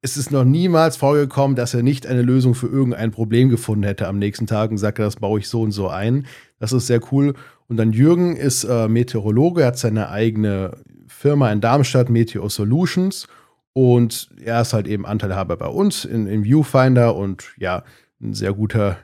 es 0.04 0.18
ist 0.18 0.32
noch 0.32 0.44
niemals 0.44 0.98
vorgekommen, 0.98 1.56
dass 1.56 1.74
er 1.74 1.84
nicht 1.84 2.08
eine 2.08 2.22
Lösung 2.22 2.56
für 2.56 2.68
irgendein 2.68 3.12
Problem 3.12 3.50
gefunden 3.50 3.84
hätte 3.84 4.08
am 4.08 4.20
nächsten 4.20 4.48
Tag 4.48 4.72
und 4.72 4.78
sagte, 4.78 5.04
das 5.04 5.18
baue 5.18 5.40
ich 5.40 5.48
so 5.48 5.62
und 5.62 5.72
so 5.72 5.90
ein. 5.90 6.26
Das 6.60 6.74
ist 6.74 6.88
sehr 6.88 7.02
cool. 7.12 7.34
Und 7.72 7.78
dann 7.78 7.94
Jürgen 7.94 8.36
ist 8.36 8.66
äh, 8.66 8.90
Meteorologe, 8.90 9.66
hat 9.66 9.78
seine 9.78 10.10
eigene 10.10 10.76
Firma 11.08 11.50
in 11.54 11.62
Darmstadt, 11.62 12.10
Meteor 12.10 12.50
Solutions. 12.50 13.30
Und 13.72 14.30
er 14.44 14.60
ist 14.60 14.74
halt 14.74 14.90
eben 14.90 15.06
Anteilhaber 15.06 15.56
bei 15.56 15.68
uns 15.68 16.04
in, 16.04 16.28
in 16.28 16.44
Viewfinder 16.44 17.16
und 17.16 17.54
ja, 17.58 17.86
ein 18.22 18.34
sehr 18.34 18.52
guter, 18.52 18.98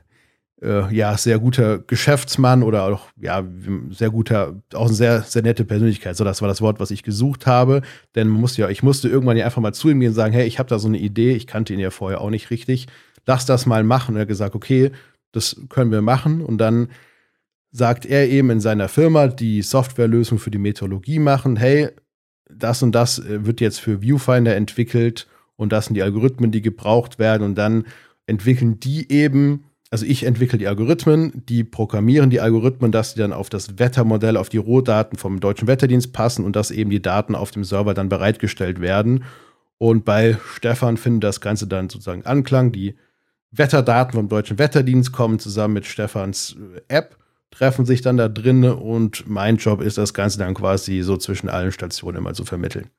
äh, 0.61 0.93
ja, 0.93 1.17
sehr 1.17 1.39
guter 1.39 1.79
Geschäftsmann 1.79 2.61
oder 2.61 2.83
auch, 2.83 3.07
ja, 3.15 3.41
sehr 3.89 4.09
guter, 4.09 4.61
auch 4.73 4.87
eine 4.87 4.95
sehr, 4.95 5.21
sehr 5.21 5.43
nette 5.43 5.63
Persönlichkeit. 5.63 6.17
So, 6.17 6.25
das 6.25 6.41
war 6.41 6.49
das 6.49 6.61
Wort, 6.61 6.81
was 6.81 6.91
ich 6.91 7.03
gesucht 7.03 7.47
habe. 7.47 7.83
Denn 8.15 8.27
man 8.27 8.41
musste 8.41 8.63
ja, 8.63 8.69
ich 8.69 8.83
musste 8.83 9.07
irgendwann 9.07 9.37
ja 9.37 9.45
einfach 9.45 9.61
mal 9.61 9.73
zu 9.73 9.89
ihm 9.89 10.01
gehen 10.01 10.09
und 10.09 10.15
sagen, 10.15 10.33
hey, 10.33 10.45
ich 10.45 10.59
habe 10.59 10.67
da 10.67 10.77
so 10.77 10.89
eine 10.89 10.99
Idee, 10.99 11.31
ich 11.31 11.47
kannte 11.47 11.71
ihn 11.71 11.79
ja 11.79 11.89
vorher 11.89 12.19
auch 12.19 12.31
nicht 12.31 12.51
richtig. 12.51 12.87
Lass 13.25 13.45
das 13.45 13.65
mal 13.65 13.85
machen. 13.85 14.15
Und 14.15 14.17
er 14.17 14.23
hat 14.23 14.27
gesagt, 14.27 14.55
okay, 14.55 14.91
das 15.31 15.55
können 15.69 15.93
wir 15.93 16.01
machen. 16.01 16.41
Und 16.41 16.57
dann 16.57 16.89
sagt 17.77 18.05
er 18.05 18.27
eben 18.27 18.49
in 18.49 18.59
seiner 18.59 18.87
Firma, 18.87 19.27
die 19.27 19.61
Softwarelösung 19.61 20.39
für 20.39 20.51
die 20.51 20.57
Meteorologie 20.57 21.19
machen, 21.19 21.55
hey, 21.55 21.89
das 22.49 22.81
und 22.81 22.93
das 22.93 23.19
äh, 23.19 23.45
wird 23.45 23.61
jetzt 23.61 23.79
für 23.79 24.01
Viewfinder 24.01 24.55
entwickelt 24.55 25.27
und 25.55 25.71
das 25.71 25.85
sind 25.85 25.95
die 25.95 26.03
Algorithmen, 26.03 26.51
die 26.51 26.61
gebraucht 26.61 27.19
werden 27.19 27.43
und 27.43 27.55
dann 27.55 27.85
entwickeln 28.25 28.79
die 28.79 29.11
eben, 29.11 29.65
also 29.89 30.05
ich 30.05 30.23
entwickle 30.23 30.57
die 30.57 30.67
Algorithmen, 30.67 31.43
die 31.47 31.63
programmieren 31.63 32.29
die 32.29 32.41
Algorithmen, 32.41 32.91
dass 32.91 33.13
sie 33.13 33.19
dann 33.19 33.33
auf 33.33 33.49
das 33.49 33.79
Wettermodell, 33.79 34.37
auf 34.37 34.49
die 34.49 34.57
Rohdaten 34.57 35.17
vom 35.17 35.39
Deutschen 35.39 35.67
Wetterdienst 35.67 36.13
passen 36.13 36.43
und 36.45 36.55
dass 36.55 36.71
eben 36.71 36.89
die 36.89 37.01
Daten 37.01 37.35
auf 37.35 37.51
dem 37.51 37.63
Server 37.63 37.93
dann 37.93 38.09
bereitgestellt 38.09 38.81
werden. 38.81 39.23
Und 39.77 40.05
bei 40.05 40.37
Stefan 40.55 40.97
findet 40.97 41.23
das 41.23 41.39
Ganze 41.39 41.67
dann 41.67 41.89
sozusagen 41.89 42.25
Anklang. 42.25 42.71
Die 42.71 42.95
Wetterdaten 43.51 44.13
vom 44.13 44.27
Deutschen 44.27 44.59
Wetterdienst 44.59 45.11
kommen 45.11 45.39
zusammen 45.39 45.75
mit 45.75 45.85
Stefans 45.85 46.57
äh, 46.75 46.81
App 46.87 47.17
treffen 47.51 47.85
sich 47.85 48.01
dann 48.01 48.17
da 48.17 48.27
drin 48.27 48.63
und 48.63 49.27
mein 49.27 49.57
Job 49.57 49.81
ist, 49.81 49.97
das 49.97 50.13
Ganze 50.13 50.37
dann 50.39 50.53
quasi 50.53 51.01
so 51.01 51.17
zwischen 51.17 51.49
allen 51.49 51.71
Stationen 51.71 52.17
immer 52.17 52.33
zu 52.33 52.45
vermitteln. 52.45 52.89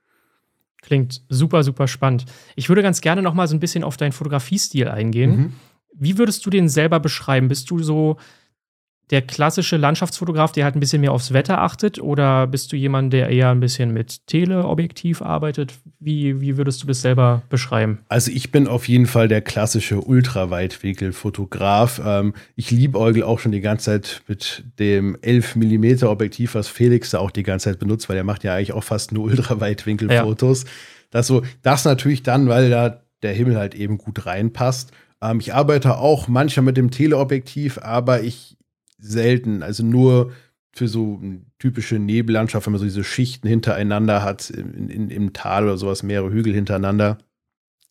Klingt 0.81 1.23
super, 1.29 1.63
super 1.63 1.89
spannend. 1.89 2.25
Ich 2.57 2.69
würde 2.69 2.83
ganz 2.83 3.01
gerne 3.01 3.23
noch 3.23 3.35
mal 3.35 3.49
so 3.49 3.55
ein 3.55 3.61
bisschen 3.61 3.85
auf 3.85 3.97
deinen 3.97 4.13
Fotografiestil 4.13 4.89
eingehen. 4.89 5.37
Mhm. 5.37 5.53
Wie 5.95 6.19
würdest 6.19 6.47
du 6.47 6.51
den 6.51 6.69
selber 6.69 7.01
beschreiben? 7.01 7.49
Bist 7.49 7.71
du 7.71 7.81
so 7.81 8.17
der 9.11 9.23
klassische 9.23 9.77
Landschaftsfotograf, 9.77 10.53
der 10.53 10.65
halt 10.65 10.77
ein 10.77 10.81
bisschen 10.81 11.01
mehr 11.01 11.13
aufs 11.13 11.33
Wetter 11.33 11.63
achtet? 11.63 12.01
Oder 12.01 12.47
bist 12.47 12.73
du 12.73 12.77
jemand, 12.77 13.13
der 13.13 13.31
eher 13.31 13.51
ein 13.51 13.61
bisschen 13.61 13.93
mit 13.93 14.27
Teleobjektiv 14.27 15.23
arbeitet? 15.23 15.75
Wie, 15.99 16.41
wie 16.41 16.57
würdest 16.57 16.83
du 16.83 16.87
das 16.87 17.01
selber 17.01 17.43
beschreiben? 17.49 17.99
Also 18.09 18.31
ich 18.31 18.53
bin 18.53 18.69
auf 18.69 18.89
jeden 18.89 19.07
Fall 19.07 19.29
der 19.29 19.41
klassische 19.41 20.01
Ultraweitwinkelfotograf. 20.01 22.01
Ähm, 22.05 22.35
ich 22.55 22.71
liebäugel 22.71 23.23
auch 23.23 23.39
schon 23.39 23.53
die 23.53 23.61
ganze 23.61 23.87
Zeit 23.87 24.23
mit 24.29 24.65
dem 24.79 25.17
11 25.23 25.57
mm 25.57 26.05
Objektiv, 26.05 26.55
was 26.55 26.69
Felix 26.69 27.11
da 27.11 27.19
auch 27.19 27.31
die 27.31 27.43
ganze 27.43 27.71
Zeit 27.71 27.79
benutzt, 27.79 28.09
weil 28.09 28.17
er 28.17 28.25
macht 28.25 28.45
ja 28.45 28.55
eigentlich 28.55 28.73
auch 28.73 28.85
fast 28.85 29.13
nur 29.13 29.25
Ultraweitwinkelfotos. 29.25 30.65
Ja. 30.65 30.69
Das 31.11 31.27
so, 31.27 31.43
das 31.63 31.87
natürlich 31.87 32.23
dann, 32.23 32.49
weil 32.49 32.69
da 32.69 33.01
der 33.23 33.33
Himmel 33.33 33.57
halt 33.57 33.75
eben 33.75 33.99
gut 33.99 34.27
reinpasst. 34.27 34.93
Ähm, 35.23 35.41
ich 35.41 35.55
arbeite 35.55 35.99
auch 35.99 36.29
manchmal 36.29 36.65
mit 36.65 36.77
dem 36.77 36.91
Teleobjektiv, 36.91 37.79
aber 37.79 38.23
ich 38.23 38.58
selten. 38.99 39.63
Also 39.63 39.85
nur 39.85 40.33
für 40.73 40.89
so 40.89 41.21
typische 41.59 41.99
Nebellandschaft, 41.99 42.67
wenn 42.67 42.73
man 42.73 42.79
so 42.79 42.85
diese 42.85 43.05
Schichten 43.05 43.49
hintereinander 43.49 44.23
hat, 44.23 44.51
in, 44.51 44.89
in, 44.89 45.11
im 45.11 45.33
Tal 45.33 45.65
oder 45.65 45.79
sowas, 45.79 46.03
mehrere 46.03 46.31
Hügel 46.31 46.55
hintereinander. 46.55 47.19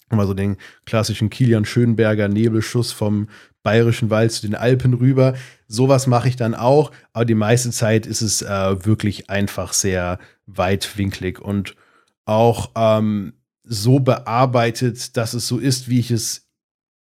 Mal 0.09 0.25
so 0.25 0.33
den 0.33 0.55
klassischen 0.85 1.29
Kilian 1.29 1.65
Schönberger 1.65 2.29
Nebelschuss 2.29 2.93
vom 2.93 3.27
Bayerischen 3.61 4.09
Wald 4.09 4.31
zu 4.31 4.43
den 4.43 4.55
Alpen 4.55 4.93
rüber. 4.93 5.33
Sowas 5.67 6.07
mache 6.07 6.29
ich 6.29 6.37
dann 6.37 6.55
auch, 6.55 6.91
aber 7.11 7.25
die 7.25 7.35
meiste 7.35 7.71
Zeit 7.71 8.05
ist 8.05 8.21
es 8.21 8.41
äh, 8.41 8.85
wirklich 8.85 9.29
einfach 9.29 9.73
sehr 9.73 10.19
weitwinklig 10.45 11.39
und 11.39 11.75
auch 12.23 12.71
ähm, 12.75 13.33
so 13.65 13.99
bearbeitet, 13.99 15.17
dass 15.17 15.33
es 15.33 15.47
so 15.47 15.57
ist, 15.57 15.89
wie 15.89 15.99
ich 15.99 16.11
es 16.11 16.47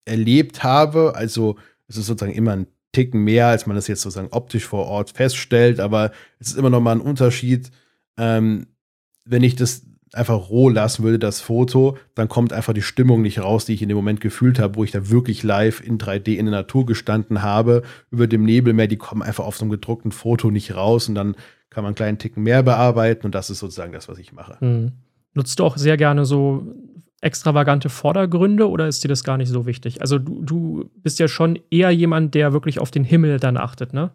erlebt 0.05 0.63
habe. 0.63 1.13
Also 1.15 1.57
es 1.87 1.97
ist 1.97 2.05
sozusagen 2.05 2.33
immer 2.33 2.53
ein 2.53 2.67
Ticken 2.93 3.23
mehr, 3.23 3.47
als 3.47 3.65
man 3.65 3.75
das 3.75 3.87
jetzt 3.87 4.01
sozusagen 4.01 4.29
optisch 4.31 4.65
vor 4.65 4.85
Ort 4.85 5.11
feststellt, 5.11 5.79
aber 5.79 6.11
es 6.39 6.49
ist 6.49 6.57
immer 6.57 6.69
noch 6.69 6.79
mal 6.79 6.93
ein 6.93 7.01
Unterschied, 7.01 7.71
ähm, 8.17 8.67
wenn 9.25 9.43
ich 9.43 9.55
das 9.55 9.85
einfach 10.13 10.49
roh 10.49 10.69
lassen 10.69 11.03
würde, 11.03 11.17
das 11.17 11.41
Foto, 11.41 11.97
dann 12.13 12.29
kommt 12.29 12.53
einfach 12.53 12.73
die 12.73 12.83
Stimmung 12.83 13.23
nicht 13.23 13.39
raus, 13.39 13.65
die 13.65 13.73
ich 13.73 13.81
in 13.81 13.89
dem 13.89 13.97
Moment 13.97 14.21
gefühlt 14.21 14.59
habe, 14.59 14.75
wo 14.75 14.83
ich 14.83 14.91
da 14.91 15.09
wirklich 15.09 15.41
live 15.41 15.81
in 15.81 15.97
3D 15.97 16.35
in 16.35 16.45
der 16.45 16.53
Natur 16.53 16.85
gestanden 16.85 17.41
habe, 17.41 17.81
über 18.11 18.27
dem 18.27 18.45
Nebelmeer, 18.45 18.87
die 18.87 18.97
kommen 18.97 19.23
einfach 19.23 19.43
auf 19.43 19.57
so 19.57 19.63
einem 19.63 19.71
gedruckten 19.71 20.11
Foto 20.11 20.51
nicht 20.51 20.75
raus 20.75 21.09
und 21.09 21.15
dann 21.15 21.35
kann 21.71 21.83
man 21.83 21.89
einen 21.89 21.95
kleinen 21.95 22.19
Ticken 22.19 22.43
mehr 22.43 22.61
bearbeiten 22.61 23.25
und 23.25 23.33
das 23.33 23.49
ist 23.49 23.59
sozusagen 23.59 23.91
das, 23.91 24.07
was 24.07 24.19
ich 24.19 24.33
mache. 24.33 24.59
Hm. 24.59 24.91
Nutzt 25.33 25.59
du 25.59 25.63
auch 25.63 25.77
sehr 25.77 25.97
gerne 25.97 26.25
so 26.25 26.63
extravagante 27.23 27.89
Vordergründe 27.89 28.69
oder 28.69 28.87
ist 28.87 29.03
dir 29.03 29.07
das 29.07 29.23
gar 29.23 29.37
nicht 29.37 29.49
so 29.49 29.65
wichtig? 29.65 30.01
Also 30.01 30.19
du, 30.19 30.41
du 30.43 30.91
bist 31.01 31.19
ja 31.19 31.27
schon 31.27 31.59
eher 31.69 31.91
jemand, 31.91 32.35
der 32.35 32.53
wirklich 32.53 32.79
auf 32.79 32.91
den 32.91 33.03
Himmel 33.03 33.39
dann 33.39 33.57
achtet, 33.57 33.93
ne? 33.93 34.11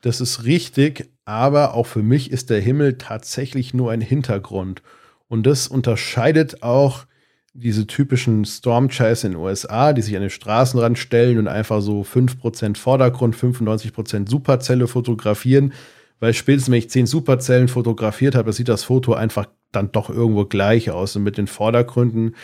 Das 0.00 0.20
ist 0.20 0.44
richtig, 0.44 1.10
aber 1.24 1.74
auch 1.74 1.86
für 1.86 2.02
mich 2.02 2.32
ist 2.32 2.50
der 2.50 2.60
Himmel 2.60 2.98
tatsächlich 2.98 3.72
nur 3.72 3.92
ein 3.92 4.00
Hintergrund. 4.00 4.82
Und 5.28 5.46
das 5.46 5.68
unterscheidet 5.68 6.62
auch 6.62 7.06
diese 7.54 7.86
typischen 7.86 8.44
Stormchase 8.44 9.26
in 9.26 9.34
den 9.34 9.40
USA, 9.40 9.92
die 9.92 10.02
sich 10.02 10.16
an 10.16 10.22
den 10.22 10.30
Straßenrand 10.30 10.98
stellen 10.98 11.38
und 11.38 11.48
einfach 11.48 11.82
so 11.82 12.02
5% 12.02 12.76
Vordergrund, 12.76 13.36
95% 13.36 14.28
Superzelle 14.28 14.88
fotografieren. 14.88 15.72
Weil 16.22 16.34
spätestens, 16.34 16.70
wenn 16.70 16.78
ich 16.78 16.88
10 16.88 17.06
Superzellen 17.06 17.66
fotografiert 17.66 18.36
habe, 18.36 18.52
sieht 18.52 18.68
das 18.68 18.84
Foto 18.84 19.12
einfach 19.12 19.48
dann 19.72 19.90
doch 19.90 20.08
irgendwo 20.08 20.44
gleich 20.44 20.88
aus. 20.92 21.16
Und 21.16 21.24
mit 21.24 21.36
den 21.36 21.48
Vordergründen 21.48 22.36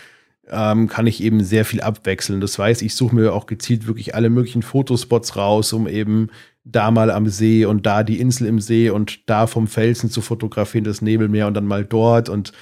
ähm, 0.48 0.88
kann 0.88 1.06
ich 1.06 1.22
eben 1.22 1.44
sehr 1.44 1.64
viel 1.64 1.80
abwechseln. 1.80 2.40
Das 2.40 2.58
heißt, 2.58 2.82
ich 2.82 2.96
suche 2.96 3.14
mir 3.14 3.32
auch 3.32 3.46
gezielt 3.46 3.86
wirklich 3.86 4.16
alle 4.16 4.30
möglichen 4.30 4.62
Fotospots 4.62 5.36
raus, 5.36 5.72
um 5.72 5.86
eben 5.86 6.30
da 6.64 6.90
mal 6.90 7.12
am 7.12 7.28
See 7.28 7.66
und 7.66 7.86
da 7.86 8.02
die 8.02 8.18
Insel 8.18 8.48
im 8.48 8.58
See 8.58 8.90
und 8.90 9.30
da 9.30 9.46
vom 9.46 9.68
Felsen 9.68 10.10
zu 10.10 10.22
fotografieren, 10.22 10.82
das 10.82 11.00
Nebelmeer 11.00 11.46
und 11.46 11.54
dann 11.54 11.66
mal 11.66 11.84
dort 11.84 12.28
und 12.28 12.52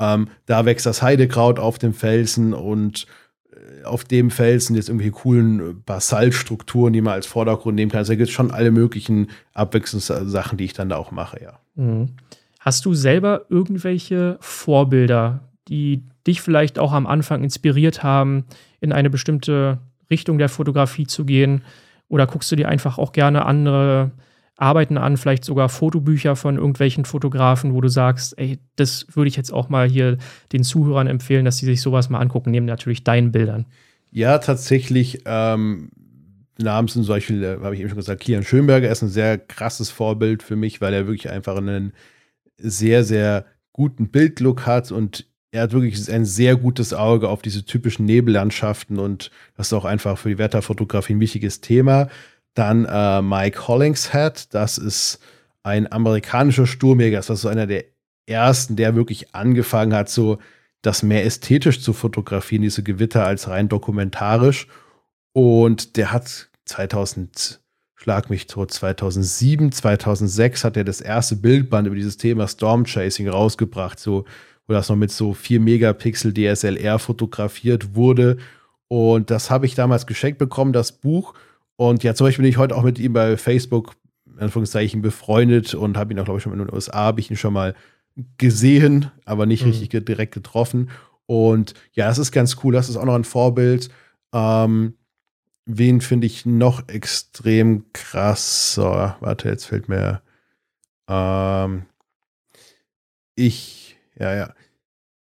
ähm, 0.00 0.26
da 0.46 0.64
wächst 0.64 0.86
das 0.86 1.02
Heidekraut 1.02 1.60
auf 1.60 1.78
dem 1.78 1.94
Felsen 1.94 2.52
und 2.52 3.06
auf 3.84 4.04
dem 4.04 4.30
Felsen 4.30 4.76
jetzt 4.76 4.88
irgendwelche 4.88 5.12
coolen 5.12 5.82
Basaltstrukturen, 5.84 6.92
die 6.92 7.00
man 7.00 7.14
als 7.14 7.26
Vordergrund 7.26 7.76
nehmen 7.76 7.90
kann. 7.90 7.98
Also 7.98 8.12
da 8.12 8.16
gibt 8.16 8.28
es 8.28 8.34
schon 8.34 8.50
alle 8.50 8.70
möglichen 8.70 9.28
Abwechslungssachen, 9.52 10.58
die 10.58 10.64
ich 10.64 10.72
dann 10.72 10.88
da 10.88 10.96
auch 10.96 11.10
mache, 11.10 11.40
ja. 11.42 11.58
Mhm. 11.74 12.10
Hast 12.60 12.86
du 12.86 12.94
selber 12.94 13.44
irgendwelche 13.50 14.38
Vorbilder, 14.40 15.40
die 15.68 16.02
dich 16.26 16.40
vielleicht 16.40 16.78
auch 16.78 16.92
am 16.92 17.06
Anfang 17.06 17.44
inspiriert 17.44 18.02
haben, 18.02 18.44
in 18.80 18.92
eine 18.92 19.10
bestimmte 19.10 19.78
Richtung 20.10 20.38
der 20.38 20.48
Fotografie 20.48 21.06
zu 21.06 21.26
gehen? 21.26 21.62
Oder 22.08 22.26
guckst 22.26 22.50
du 22.50 22.56
dir 22.56 22.68
einfach 22.68 22.96
auch 22.96 23.12
gerne 23.12 23.44
andere 23.44 24.12
Arbeiten 24.56 24.98
an, 24.98 25.16
vielleicht 25.16 25.44
sogar 25.44 25.68
Fotobücher 25.68 26.36
von 26.36 26.56
irgendwelchen 26.56 27.04
Fotografen, 27.04 27.74
wo 27.74 27.80
du 27.80 27.88
sagst, 27.88 28.38
ey, 28.38 28.60
das 28.76 29.06
würde 29.12 29.28
ich 29.28 29.36
jetzt 29.36 29.52
auch 29.52 29.68
mal 29.68 29.88
hier 29.88 30.18
den 30.52 30.62
Zuhörern 30.62 31.08
empfehlen, 31.08 31.44
dass 31.44 31.58
sie 31.58 31.66
sich 31.66 31.80
sowas 31.80 32.08
mal 32.08 32.20
angucken, 32.20 32.50
neben 32.50 32.66
natürlich 32.66 33.02
deinen 33.02 33.32
Bildern. 33.32 33.66
Ja, 34.10 34.38
tatsächlich. 34.38 35.22
Ähm, 35.26 35.90
Namen 36.58 36.86
sind 36.86 37.08
Beispiel, 37.08 37.42
äh, 37.42 37.58
habe 37.60 37.74
ich 37.74 37.80
eben 37.80 37.88
schon 37.88 37.98
gesagt, 37.98 38.22
Kian 38.22 38.44
Schönberger 38.44 38.88
ist 38.88 39.02
ein 39.02 39.08
sehr 39.08 39.38
krasses 39.38 39.90
Vorbild 39.90 40.42
für 40.42 40.54
mich, 40.54 40.80
weil 40.80 40.94
er 40.94 41.08
wirklich 41.08 41.30
einfach 41.30 41.56
einen 41.56 41.92
sehr, 42.56 43.02
sehr 43.02 43.46
guten 43.72 44.08
Bildlook 44.08 44.66
hat 44.66 44.92
und 44.92 45.26
er 45.50 45.62
hat 45.62 45.72
wirklich 45.72 46.10
ein 46.10 46.24
sehr 46.24 46.56
gutes 46.56 46.94
Auge 46.94 47.28
auf 47.28 47.42
diese 47.42 47.64
typischen 47.64 48.06
Nebellandschaften 48.06 48.98
und 48.98 49.30
das 49.56 49.68
ist 49.68 49.72
auch 49.72 49.84
einfach 49.84 50.18
für 50.18 50.28
die 50.28 50.38
Wetterfotografie 50.38 51.14
ein 51.14 51.20
wichtiges 51.20 51.60
Thema. 51.60 52.08
Dann 52.54 52.84
äh, 52.84 53.22
Mike 53.22 53.68
Hollingshead, 53.68 54.54
das 54.54 54.78
ist 54.78 55.20
ein 55.62 55.90
amerikanischer 55.90 56.66
Sturmjäger, 56.66 57.18
das 57.18 57.28
war 57.28 57.36
so 57.36 57.48
einer 57.48 57.66
der 57.66 57.84
ersten, 58.26 58.76
der 58.76 58.94
wirklich 58.94 59.34
angefangen 59.34 59.94
hat, 59.94 60.08
so 60.08 60.38
das 60.82 61.02
mehr 61.02 61.24
ästhetisch 61.24 61.80
zu 61.80 61.92
fotografieren, 61.92 62.62
diese 62.62 62.82
Gewitter 62.82 63.26
als 63.26 63.48
rein 63.48 63.68
dokumentarisch. 63.68 64.68
Und 65.32 65.96
der 65.96 66.12
hat 66.12 66.48
2000 66.66 67.60
schlag 68.04 68.28
mich 68.28 68.46
tot, 68.46 68.70
2007, 68.70 69.72
2006 69.72 70.64
hat 70.64 70.76
er 70.76 70.84
das 70.84 71.00
erste 71.00 71.36
Bildband 71.36 71.86
über 71.86 71.96
dieses 71.96 72.18
Thema 72.18 72.46
Storm 72.46 72.84
Chasing 72.84 73.28
rausgebracht, 73.28 73.98
so, 73.98 74.26
wo 74.66 74.74
das 74.74 74.90
noch 74.90 74.96
mit 74.96 75.10
so 75.10 75.32
4 75.32 75.58
Megapixel 75.58 76.34
DSLR 76.34 76.98
fotografiert 76.98 77.94
wurde. 77.94 78.36
Und 78.88 79.30
das 79.30 79.50
habe 79.50 79.64
ich 79.64 79.74
damals 79.74 80.06
geschenkt 80.06 80.38
bekommen, 80.38 80.74
das 80.74 80.92
Buch. 80.92 81.32
Und 81.76 82.04
ja, 82.04 82.14
zum 82.14 82.26
Beispiel 82.26 82.42
bin 82.42 82.50
ich 82.50 82.58
heute 82.58 82.76
auch 82.76 82.82
mit 82.82 82.98
ihm 82.98 83.12
bei 83.12 83.36
Facebook, 83.36 83.96
in 84.26 84.38
Anführungszeichen, 84.40 85.02
befreundet 85.02 85.74
und 85.74 85.96
habe 85.96 86.12
ihn 86.12 86.20
auch, 86.20 86.24
glaube 86.24 86.38
ich, 86.38 86.44
schon 86.44 86.52
in 86.52 86.60
den 86.60 86.72
USA, 86.72 86.98
habe 86.98 87.20
ich 87.20 87.30
ihn 87.30 87.36
schon 87.36 87.52
mal 87.52 87.74
gesehen, 88.38 89.10
aber 89.24 89.46
nicht 89.46 89.64
mhm. 89.64 89.70
richtig 89.70 90.04
direkt 90.04 90.34
getroffen. 90.34 90.90
Und 91.26 91.74
ja, 91.92 92.06
das 92.06 92.18
ist 92.18 92.32
ganz 92.32 92.58
cool. 92.62 92.72
Das 92.72 92.88
ist 92.88 92.96
auch 92.96 93.04
noch 93.04 93.14
ein 93.14 93.24
Vorbild. 93.24 93.88
Ähm, 94.32 94.94
wen 95.66 96.00
finde 96.00 96.26
ich 96.26 96.46
noch 96.46 96.88
extrem 96.88 97.86
krasser? 97.92 99.16
Warte, 99.20 99.48
jetzt 99.48 99.64
fällt 99.64 99.88
mir. 99.88 100.22
Ähm, 101.08 101.84
ich, 103.34 103.96
ja, 104.18 104.34
ja. 104.34 104.54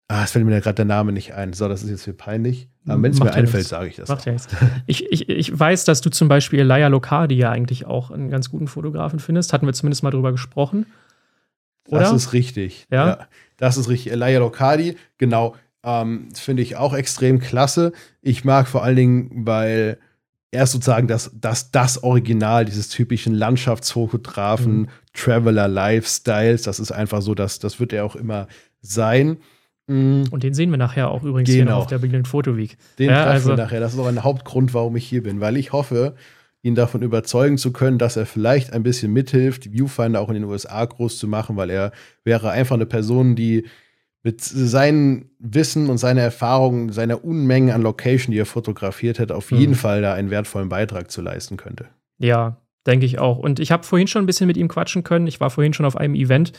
Ah, 0.09 0.25
es 0.25 0.33
fällt 0.33 0.44
mir 0.44 0.61
gerade 0.61 0.75
der 0.75 0.85
Name 0.85 1.12
nicht 1.12 1.35
ein. 1.35 1.53
So, 1.53 1.68
das 1.68 1.83
ist 1.83 1.90
jetzt 1.90 2.05
viel 2.05 2.14
peinlich. 2.14 2.68
Wenn 2.85 3.12
es 3.12 3.20
mir 3.20 3.33
einfällt, 3.33 3.66
sage 3.66 3.88
ich 3.88 3.97
das. 3.97 4.09
Macht 4.09 4.27
ja 4.27 4.37
ich, 4.87 5.11
ich, 5.11 5.29
ich 5.29 5.59
weiß, 5.59 5.85
dass 5.85 6.03
du 6.03 6.11
zum 6.11 6.29
Beispiel 6.29 6.62
Laia 6.62 6.88
Locardi 6.88 7.35
ja 7.35 7.51
eigentlich 7.51 7.87
auch 7.87 8.11
einen 8.11 8.31
ganz 8.31 8.51
guten 8.51 8.68
Fotografen 8.68 9.18
findest. 9.18 9.53
Hatten 9.53 9.66
wir 9.66 9.73
zumindest 9.73 10.03
mal 10.03 10.11
drüber 10.11 10.33
gesprochen. 10.33 10.87
Oder? 11.88 12.01
Das 12.01 12.12
ist 12.12 12.33
richtig. 12.33 12.87
Ja. 12.90 13.07
ja 13.07 13.29
das 13.57 13.77
ist 13.77 13.88
richtig. 13.88 14.14
Laia 14.14 14.38
Locardi, 14.38 14.97
genau. 15.18 15.55
Ähm, 15.83 16.29
Finde 16.35 16.62
ich 16.62 16.77
auch 16.77 16.94
extrem 16.94 17.38
klasse. 17.38 17.92
Ich 18.20 18.44
mag 18.44 18.68
vor 18.68 18.83
allen 18.83 18.97
Dingen, 18.97 19.47
weil 19.47 19.99
er 20.51 20.64
ist 20.64 20.73
sozusagen 20.73 21.09
das, 21.09 21.31
das, 21.35 21.70
das 21.70 22.03
Original 22.03 22.64
dieses 22.64 22.88
typischen 22.88 23.35
Landschaftsfotografen, 23.35 24.77
mhm. 24.83 24.88
Traveler 25.12 25.68
Lifestyles. 25.68 26.62
Das 26.62 26.81
ist 26.81 26.92
einfach 26.92 27.23
so, 27.23 27.35
dass, 27.35 27.59
das 27.59 27.81
wird 27.81 27.92
er 27.92 28.05
auch 28.05 28.16
immer 28.16 28.47
sein. 28.81 29.38
Mhm. 29.87 30.25
Und 30.31 30.42
den 30.42 30.55
sehen 30.55 30.70
wir 30.70 30.79
nachher 30.79 31.11
auch 31.11 31.23
übrigens 31.23 31.51
genau. 31.51 31.64
hier 31.64 31.77
auf 31.77 31.87
der 31.87 31.99
Berlin 31.99 32.25
Photo 32.25 32.57
Week. 32.57 32.77
Den 32.99 33.11
ja, 33.11 33.16
treffen 33.25 33.31
also 33.31 33.49
wir 33.51 33.57
nachher. 33.57 33.81
Das 33.81 33.92
ist 33.92 33.99
auch 33.99 34.07
ein 34.07 34.25
Hauptgrund, 34.25 34.75
warum 34.75 34.97
ich 34.97 35.07
hier 35.07 35.23
bin, 35.23 35.40
weil 35.40 35.57
ich 35.57 35.73
hoffe, 35.73 36.14
ihn 36.62 36.75
davon 36.75 37.03
überzeugen 37.03 37.59
zu 37.59 37.73
können, 37.73 37.99
dass 37.99 38.16
er 38.16 38.25
vielleicht 38.25 38.73
ein 38.73 38.83
bisschen 38.83 39.12
mithilft, 39.12 39.73
Viewfinder 39.73 40.20
auch 40.20 40.29
in 40.29 40.35
den 40.35 40.44
USA 40.44 40.83
groß 40.85 41.18
zu 41.18 41.29
machen, 41.29 41.57
weil 41.57 41.68
er 41.68 41.92
wäre 42.25 42.51
einfach 42.51 42.77
eine 42.77 42.87
Person, 42.87 43.37
die 43.37 43.66
mit 44.23 44.40
seinem 44.40 45.29
Wissen 45.38 45.90
und 45.90 45.99
seiner 45.99 46.23
Erfahrung, 46.23 46.90
seiner 46.90 47.23
Unmengen 47.23 47.70
an 47.70 47.83
Location, 47.83 48.33
die 48.33 48.38
er 48.38 48.47
fotografiert 48.47 49.18
hat, 49.18 49.31
auf 49.31 49.51
jeden 49.51 49.73
mhm. 49.73 49.77
Fall 49.77 50.01
da 50.01 50.14
einen 50.14 50.31
wertvollen 50.31 50.70
Beitrag 50.70 51.11
zu 51.11 51.20
leisten 51.20 51.59
könnte. 51.59 51.88
Ja, 52.18 52.57
denke 52.87 53.05
ich 53.05 53.18
auch. 53.18 53.38
Und 53.38 53.61
ich 53.61 53.70
habe 53.70 53.85
vorhin 53.85 54.09
schon 54.09 54.23
ein 54.23 54.27
bisschen 54.27 54.47
mit 54.47 54.57
ihm 54.57 54.68
quatschen 54.68 55.05
können. 55.05 55.27
Ich 55.27 55.40
war 55.40 55.51
vorhin 55.51 55.75
schon 55.75 55.85
auf 55.85 55.97
einem 55.97 56.14
Event. 56.14 56.53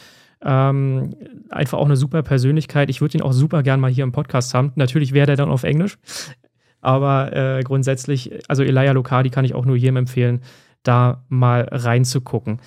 Ähm, 0.45 1.15
einfach 1.49 1.79
auch 1.79 1.85
eine 1.85 1.97
super 1.97 2.21
Persönlichkeit. 2.21 2.89
Ich 2.89 3.01
würde 3.01 3.17
ihn 3.17 3.23
auch 3.23 3.33
super 3.33 3.63
gern 3.63 3.79
mal 3.79 3.91
hier 3.91 4.03
im 4.03 4.11
Podcast 4.11 4.53
haben. 4.53 4.71
Natürlich 4.75 5.11
wäre 5.11 5.25
der 5.25 5.35
dann 5.35 5.49
auf 5.49 5.63
Englisch. 5.63 5.97
Aber 6.81 7.35
äh, 7.35 7.63
grundsätzlich, 7.63 8.47
also 8.47 8.61
Elia 8.61 8.91
Locardi 8.91 9.31
kann 9.31 9.43
ich 9.43 9.55
auch 9.55 9.65
nur 9.65 9.75
jedem 9.75 9.97
empfehlen, 9.97 10.41
da 10.83 11.25
mal 11.29 11.67
reinzugucken. 11.71 12.61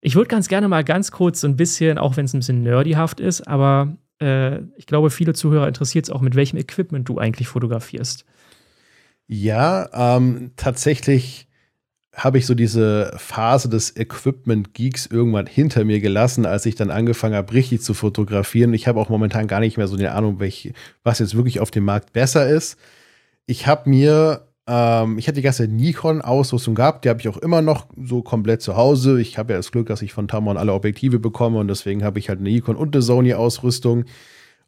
Ich 0.00 0.14
würde 0.14 0.28
ganz 0.28 0.48
gerne 0.48 0.66
mal 0.66 0.82
ganz 0.82 1.10
kurz 1.10 1.42
so 1.42 1.46
ein 1.46 1.56
bisschen, 1.56 1.98
auch 1.98 2.16
wenn 2.16 2.24
es 2.24 2.32
ein 2.32 2.38
bisschen 2.38 2.62
nerdyhaft 2.62 3.20
ist, 3.20 3.46
aber 3.46 3.98
äh, 4.22 4.60
ich 4.76 4.86
glaube, 4.86 5.10
viele 5.10 5.34
Zuhörer 5.34 5.68
interessiert 5.68 6.06
es 6.06 6.10
auch, 6.10 6.22
mit 6.22 6.36
welchem 6.36 6.56
Equipment 6.56 7.06
du 7.06 7.18
eigentlich 7.18 7.48
fotografierst. 7.48 8.24
Ja, 9.26 9.90
ähm, 9.92 10.52
tatsächlich 10.56 11.49
habe 12.14 12.38
ich 12.38 12.46
so 12.46 12.54
diese 12.54 13.12
Phase 13.16 13.68
des 13.68 13.96
Equipment 13.96 14.74
Geeks 14.74 15.06
irgendwann 15.06 15.46
hinter 15.46 15.84
mir 15.84 16.00
gelassen, 16.00 16.44
als 16.44 16.66
ich 16.66 16.74
dann 16.74 16.90
angefangen 16.90 17.36
habe, 17.36 17.52
richtig 17.52 17.82
zu 17.82 17.94
fotografieren. 17.94 18.74
Ich 18.74 18.88
habe 18.88 19.00
auch 19.00 19.08
momentan 19.08 19.46
gar 19.46 19.60
nicht 19.60 19.76
mehr 19.76 19.86
so 19.86 19.96
eine 19.96 20.12
Ahnung, 20.12 20.40
welch, 20.40 20.72
was 21.04 21.20
jetzt 21.20 21.36
wirklich 21.36 21.60
auf 21.60 21.70
dem 21.70 21.84
Markt 21.84 22.12
besser 22.12 22.48
ist. 22.48 22.78
Ich 23.46 23.68
habe 23.68 23.88
mir, 23.88 24.48
ähm, 24.66 25.18
ich 25.18 25.28
hatte 25.28 25.36
die 25.36 25.42
ganze 25.42 25.68
Nikon-Ausrüstung 25.68 26.74
gehabt, 26.74 27.04
die 27.04 27.10
habe 27.10 27.20
ich 27.20 27.28
auch 27.28 27.36
immer 27.36 27.62
noch 27.62 27.86
so 27.96 28.22
komplett 28.22 28.60
zu 28.60 28.76
Hause. 28.76 29.20
Ich 29.20 29.38
habe 29.38 29.52
ja 29.52 29.58
das 29.58 29.70
Glück, 29.70 29.86
dass 29.86 30.02
ich 30.02 30.12
von 30.12 30.26
Tamron 30.26 30.56
alle 30.56 30.74
Objektive 30.74 31.20
bekomme 31.20 31.58
und 31.58 31.68
deswegen 31.68 32.02
habe 32.02 32.18
ich 32.18 32.28
halt 32.28 32.40
eine 32.40 32.48
Nikon 32.48 32.76
und 32.76 32.94
eine 32.94 33.02
Sony-Ausrüstung 33.02 34.04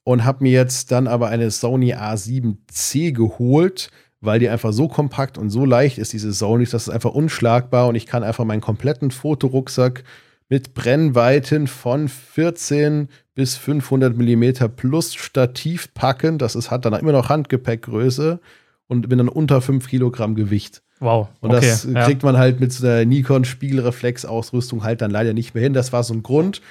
und 0.05 0.25
habe 0.25 0.45
mir 0.45 0.53
jetzt 0.53 0.93
dann 0.93 1.09
aber 1.09 1.29
eine 1.29 1.51
Sony 1.51 1.95
A7C 1.95 3.13
geholt 3.13 3.91
weil 4.23 4.39
die 4.39 4.49
einfach 4.49 4.73
so 4.73 4.89
kompakt 4.89 5.37
und 5.37 5.51
so 5.51 5.65
leicht 5.65 5.99
ist, 5.99 6.13
diese 6.13 6.33
Sony, 6.33 6.65
das 6.65 6.85
ist 6.85 6.89
einfach 6.89 7.11
unschlagbar 7.11 7.89
und 7.89 7.97
ich 7.97 8.07
kann 8.07 8.23
einfach 8.23 8.45
meinen 8.45 8.61
kompletten 8.61 9.11
Fotorucksack 9.11 10.05
mit 10.49 10.75
Brennweiten 10.75 11.67
von 11.67 12.09
14 12.09 13.09
bis 13.35 13.57
500 13.57 14.17
Millimeter 14.17 14.69
plus 14.69 15.15
Stativ 15.15 15.93
packen. 15.95 16.39
Das 16.39 16.55
ist, 16.55 16.71
hat 16.71 16.85
dann 16.85 16.95
immer 16.95 17.13
noch 17.13 17.29
Handgepäckgröße 17.29 18.39
und 18.87 19.09
bin 19.09 19.19
dann 19.19 19.29
unter 19.29 19.61
5 19.61 19.89
Kilogramm 19.89 20.35
Gewicht. 20.35 20.83
Wow. 21.01 21.29
Und 21.41 21.51
okay, 21.51 21.67
das 21.67 21.83
kriegt 22.05 22.23
ja. 22.23 22.29
man 22.29 22.39
halt 22.39 22.61
mit 22.61 22.81
der 22.81 23.05
Nikon 23.07 23.45
Spiegelreflex-Ausrüstung 23.45 24.85
halt 24.85 25.01
dann 25.01 25.11
leider 25.11 25.33
nicht 25.33 25.55
mehr 25.55 25.65
hin. 25.65 25.73
Das 25.73 25.93
war 25.93 26.05
so 26.05 26.15
ein 26.15 26.23
Grund. 26.23 26.63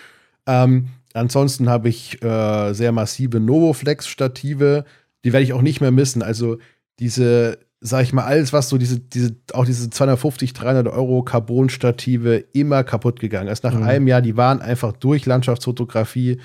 Ähm, 0.48 0.88
ansonsten 1.14 1.68
habe 1.68 1.90
ich 1.90 2.24
äh, 2.24 2.74
sehr 2.74 2.94
massive 2.94 3.42
Novoflex-Stative. 3.42 4.86
Die 5.26 5.34
werde 5.34 5.44
ich 5.44 5.54
auch 5.54 5.62
nicht 5.62 5.82
mehr 5.82 5.92
missen. 5.92 6.24
Also 6.24 6.60
diese, 7.02 7.58
sag 7.82 8.04
ich 8.04 8.14
mal, 8.14 8.24
alles, 8.24 8.54
was 8.54 8.70
so 8.70 8.78
diese, 8.78 9.00
diese, 9.00 9.36
auch 9.54 9.66
diese 9.66 9.90
250, 9.90 10.54
300 10.54 10.88
Euro 10.88 11.24
Carbon-Stative 11.24 12.46
immer 12.54 12.84
kaputt 12.84 13.20
gegangen 13.20 13.50
ist. 13.50 13.64
Nach 13.64 13.74
mhm. 13.74 13.84
einem 13.84 14.08
Jahr, 14.08 14.22
die 14.22 14.38
waren 14.38 14.62
einfach 14.62 14.94
durch 14.94 15.26
Landschaftsfotografie 15.26 16.40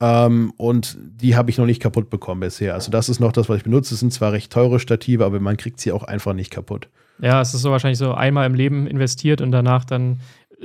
ähm, 0.00 0.52
und 0.58 0.98
die 1.00 1.34
habe 1.34 1.50
ich 1.50 1.58
noch 1.58 1.66
nicht 1.66 1.80
kaputt 1.80 2.10
bekommen 2.10 2.40
bisher. 2.40 2.74
Also 2.74 2.90
das 2.90 3.08
ist 3.08 3.20
noch 3.20 3.32
das, 3.32 3.48
was 3.48 3.56
ich 3.56 3.62
benutze. 3.64 3.94
Es 3.94 4.00
sind 4.00 4.12
zwar 4.12 4.32
recht 4.32 4.52
teure 4.52 4.78
Stative, 4.78 5.24
aber 5.24 5.40
man 5.40 5.56
kriegt 5.56 5.80
sie 5.80 5.92
auch 5.92 6.02
einfach 6.02 6.34
nicht 6.34 6.50
kaputt. 6.50 6.88
Ja, 7.20 7.40
es 7.40 7.54
ist 7.54 7.62
so 7.62 7.70
wahrscheinlich 7.70 7.98
so 7.98 8.12
einmal 8.12 8.46
im 8.46 8.54
Leben 8.54 8.86
investiert 8.86 9.40
und 9.40 9.52
danach 9.52 9.84
dann 9.84 10.18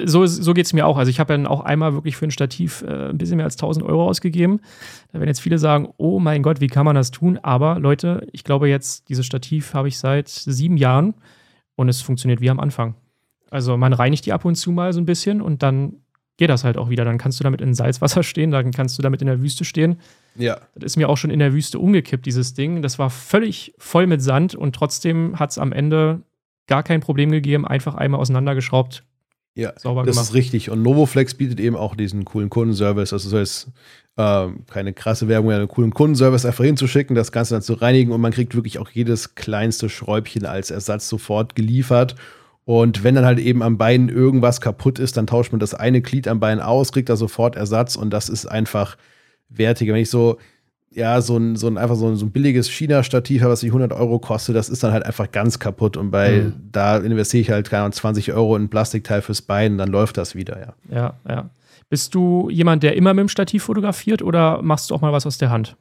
so, 0.06 0.26
so 0.26 0.54
geht 0.54 0.66
es 0.66 0.74
mir 0.74 0.86
auch. 0.86 0.98
Also 0.98 1.10
ich 1.10 1.20
habe 1.20 1.34
dann 1.34 1.48
auch 1.48 1.62
einmal 1.62 1.94
wirklich 1.94 2.16
für 2.18 2.26
ein 2.26 2.32
Stativ 2.32 2.84
äh, 2.84 3.10
ein 3.10 3.18
bisschen 3.18 3.38
mehr 3.38 3.46
als 3.46 3.56
1000 3.56 3.86
Euro 3.86 4.08
ausgegeben. 4.08 4.60
Da 5.12 5.20
werden 5.20 5.30
jetzt 5.30 5.42
viele 5.42 5.58
sagen, 5.58 5.90
oh 5.98 6.20
mein 6.20 6.44
Gott, 6.44 6.62
wie 6.62 6.68
kann 6.68 6.86
man 6.86 6.96
das 6.96 7.12
tun? 7.12 7.40
Aber 7.42 7.80
Leute, 7.80 8.28
ich 8.32 8.44
glaube 8.44 8.70
jetzt, 8.70 9.10
dieses 9.10 9.26
Stativ 9.26 9.74
habe 9.74 9.88
ich 9.88 9.98
seit 9.98 10.30
sieben 10.30 10.78
Jahren 10.78 11.16
und 11.76 11.90
es 11.90 12.02
funktioniert 12.02 12.42
wie 12.42 12.50
am 12.50 12.60
Anfang. 12.60 12.96
Also 13.50 13.78
man 13.78 13.94
reinigt 13.94 14.26
die 14.26 14.34
ab 14.34 14.46
und 14.46 14.56
zu 14.56 14.72
mal 14.72 14.94
so 14.94 15.00
ein 15.00 15.06
bisschen 15.06 15.42
und 15.42 15.64
dann 15.64 15.98
geht 16.38 16.50
das 16.50 16.64
halt 16.64 16.78
auch 16.78 16.90
wieder. 16.90 17.04
Dann 17.04 17.18
kannst 17.18 17.40
du 17.40 17.44
damit 17.44 17.62
in 17.62 17.74
Salzwasser 17.74 18.24
stehen, 18.24 18.52
dann 18.52 18.72
kannst 18.72 18.98
du 18.98 19.02
damit 19.02 19.22
in 19.22 19.28
der 19.28 19.42
Wüste 19.42 19.66
stehen. 19.66 20.00
Ja. 20.36 20.60
Das 20.76 20.84
ist 20.84 20.98
mir 20.98 21.10
auch 21.10 21.18
schon 21.18 21.32
in 21.32 21.40
der 21.40 21.54
Wüste 21.54 21.80
umgekippt, 21.80 22.26
dieses 22.26 22.54
Ding. 22.54 22.82
Das 22.82 23.00
war 23.00 23.10
völlig 23.10 23.74
voll 23.78 24.06
mit 24.06 24.22
Sand 24.22 24.54
und 24.54 24.76
trotzdem 24.76 25.40
hat 25.40 25.52
es 25.52 25.58
am 25.58 25.72
Ende 25.72 26.22
gar 26.68 26.84
kein 26.84 27.00
Problem 27.00 27.32
gegeben, 27.32 27.66
einfach 27.66 27.96
einmal 27.96 28.20
auseinandergeschraubt, 28.20 29.04
ja, 29.58 29.74
sauber 29.78 30.04
das 30.04 30.16
gemacht. 30.16 30.30
ist 30.30 30.34
richtig. 30.36 30.70
Und 30.70 30.84
Novoflex 30.84 31.34
bietet 31.34 31.60
eben 31.60 31.76
auch 31.76 31.96
diesen 31.96 32.26
coolen 32.26 32.50
Kundenservice. 32.50 33.12
Also 33.12 33.28
soll 33.30 33.42
es 33.42 33.68
äh, 34.16 34.48
keine 34.68 34.94
krasse 34.94 35.28
Werbung, 35.28 35.52
einen 35.52 35.68
coolen 35.68 35.94
Kundenservice 35.94 36.46
einfach 36.46 36.64
hinzuschicken, 36.64 37.16
das 37.16 37.32
Ganze 37.32 37.56
dann 37.56 37.64
zu 37.64 37.74
reinigen 37.74 38.12
und 38.12 38.22
man 38.22 38.32
kriegt 38.32 38.56
wirklich 38.56 38.78
auch 38.78 38.90
jedes 38.90 39.36
kleinste 39.36 39.90
Schräubchen 39.90 40.46
als 40.46 40.70
Ersatz 40.70 41.10
sofort 41.10 41.56
geliefert. 41.56 42.16
Und 42.66 43.04
wenn 43.04 43.16
dann 43.16 43.26
halt 43.26 43.40
eben 43.40 43.64
am 43.64 43.78
Bein 43.78 44.10
irgendwas 44.10 44.62
kaputt 44.62 45.00
ist, 45.00 45.18
dann 45.18 45.26
tauscht 45.26 45.52
man 45.54 45.60
das 45.60 45.74
eine 45.74 46.02
Glied 46.02 46.28
am 46.28 46.40
Bein 46.40 46.60
aus, 46.60 46.92
kriegt 46.92 47.10
da 47.10 47.16
sofort 47.16 47.56
Ersatz 47.56 47.96
und 47.96 48.12
das 48.12 48.30
ist 48.30 48.46
einfach 48.46 48.98
wertiger. 49.50 49.94
Wenn 49.94 50.02
ich 50.02 50.10
so 50.10 50.38
ja, 50.98 51.22
so 51.22 51.38
ein, 51.38 51.56
so 51.56 51.68
ein 51.68 51.78
einfach 51.78 51.96
so 51.96 52.08
ein, 52.08 52.16
so 52.16 52.26
ein 52.26 52.32
billiges 52.32 52.68
China-Stativ, 52.70 53.44
was 53.44 53.60
sich 53.60 53.70
100 53.70 53.94
Euro 53.94 54.18
kostet, 54.18 54.56
das 54.56 54.68
ist 54.68 54.84
dann 54.84 54.92
halt 54.92 55.06
einfach 55.06 55.32
ganz 55.32 55.60
kaputt. 55.60 55.96
Und 55.96 56.10
bei, 56.10 56.42
mhm. 56.42 56.54
da 56.72 56.98
investiere 56.98 57.42
ich 57.42 57.52
halt, 57.52 57.70
keine 57.70 57.84
Ahnung, 57.84 57.94
20 57.94 58.34
Euro 58.34 58.56
in 58.56 58.64
ein 58.64 58.70
Plastikteil 58.70 59.22
fürs 59.22 59.44
Bein, 59.44 59.78
dann 59.78 59.90
läuft 59.90 60.18
das 60.18 60.34
wieder, 60.34 60.60
ja. 60.60 60.74
Ja, 60.90 61.14
ja. 61.30 61.50
Bist 61.88 62.16
du 62.16 62.50
jemand, 62.50 62.82
der 62.82 62.96
immer 62.96 63.14
mit 63.14 63.22
dem 63.22 63.30
Stativ 63.30 63.66
fotografiert 63.66 64.24
oder 64.24 64.64
machst 64.64 64.90
du 64.90 64.96
auch 64.96 65.02
mal 65.02 65.14
was 65.14 65.28
aus 65.28 65.38
der 65.38 65.52
Hand? 65.52 65.78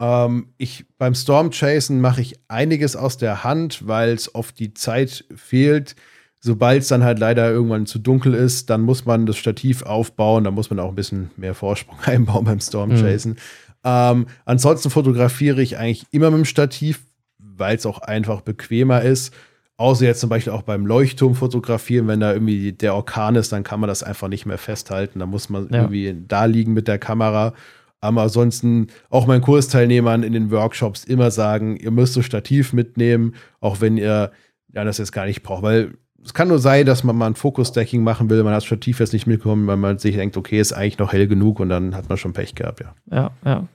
Ähm, 0.00 0.48
ich, 0.56 0.86
beim 0.96 1.14
Stormchasen 1.14 2.00
mache 2.00 2.22
ich 2.22 2.40
einiges 2.48 2.96
aus 2.96 3.18
der 3.18 3.44
Hand, 3.44 3.86
weil 3.86 4.14
es 4.14 4.34
oft 4.34 4.58
die 4.58 4.72
Zeit 4.72 5.26
fehlt. 5.36 5.94
Sobald 6.40 6.82
es 6.82 6.88
dann 6.88 7.04
halt 7.04 7.18
leider 7.18 7.50
irgendwann 7.50 7.84
zu 7.84 7.98
dunkel 7.98 8.32
ist, 8.32 8.70
dann 8.70 8.80
muss 8.80 9.04
man 9.04 9.26
das 9.26 9.36
Stativ 9.36 9.82
aufbauen, 9.82 10.44
da 10.44 10.50
muss 10.50 10.70
man 10.70 10.80
auch 10.80 10.88
ein 10.88 10.94
bisschen 10.94 11.30
mehr 11.36 11.54
Vorsprung 11.54 11.98
einbauen 12.04 12.46
beim 12.46 12.60
Stormchasen. 12.60 13.32
Mhm. 13.32 13.36
Ähm, 13.84 14.26
ansonsten 14.44 14.90
fotografiere 14.90 15.62
ich 15.62 15.78
eigentlich 15.78 16.06
immer 16.10 16.30
mit 16.30 16.38
dem 16.38 16.44
Stativ, 16.44 17.04
weil 17.38 17.76
es 17.76 17.86
auch 17.86 18.00
einfach 18.00 18.40
bequemer 18.40 19.02
ist. 19.02 19.34
Außer 19.76 20.04
jetzt 20.04 20.20
zum 20.20 20.30
Beispiel 20.30 20.52
auch 20.52 20.62
beim 20.62 20.86
Leuchtturm 20.86 21.34
fotografieren, 21.34 22.06
wenn 22.06 22.20
da 22.20 22.32
irgendwie 22.32 22.72
der 22.72 22.94
Orkan 22.94 23.34
ist, 23.34 23.52
dann 23.52 23.64
kann 23.64 23.80
man 23.80 23.88
das 23.88 24.02
einfach 24.02 24.28
nicht 24.28 24.46
mehr 24.46 24.58
festhalten. 24.58 25.18
Da 25.18 25.26
muss 25.26 25.48
man 25.48 25.68
ja. 25.70 25.80
irgendwie 25.82 26.14
da 26.26 26.44
liegen 26.44 26.72
mit 26.72 26.86
der 26.86 26.98
Kamera. 26.98 27.54
Aber 28.00 28.22
ansonsten 28.22 28.88
auch 29.10 29.26
meinen 29.26 29.40
Kursteilnehmern 29.40 30.22
in 30.22 30.32
den 30.32 30.50
Workshops 30.50 31.04
immer 31.04 31.30
sagen, 31.30 31.76
ihr 31.76 31.90
müsst 31.90 32.16
das 32.16 32.24
Stativ 32.24 32.72
mitnehmen, 32.72 33.34
auch 33.60 33.80
wenn 33.80 33.96
ihr 33.96 34.30
ja, 34.72 34.84
das 34.84 34.98
jetzt 34.98 35.12
gar 35.12 35.26
nicht 35.26 35.42
braucht. 35.42 35.62
Weil 35.62 35.94
es 36.24 36.32
kann 36.32 36.48
nur 36.48 36.58
sein, 36.58 36.86
dass 36.86 37.04
man 37.04 37.16
mal 37.16 37.26
ein 37.26 37.34
Fokus-Stacking 37.34 38.02
machen 38.02 38.30
will, 38.30 38.42
man 38.42 38.52
hat 38.52 38.58
das 38.58 38.64
Stativ 38.64 38.98
jetzt 38.98 39.12
nicht 39.12 39.26
mitgekommen, 39.26 39.66
weil 39.66 39.76
man 39.76 39.98
sich 39.98 40.16
denkt, 40.16 40.36
okay, 40.36 40.58
ist 40.58 40.72
eigentlich 40.72 40.98
noch 40.98 41.12
hell 41.12 41.28
genug 41.28 41.60
und 41.60 41.68
dann 41.68 41.94
hat 41.94 42.08
man 42.08 42.16
schon 42.16 42.32
Pech 42.32 42.54
gehabt, 42.54 42.80
ja. 42.80 42.94
Ja, 43.10 43.30
ja. 43.44 43.68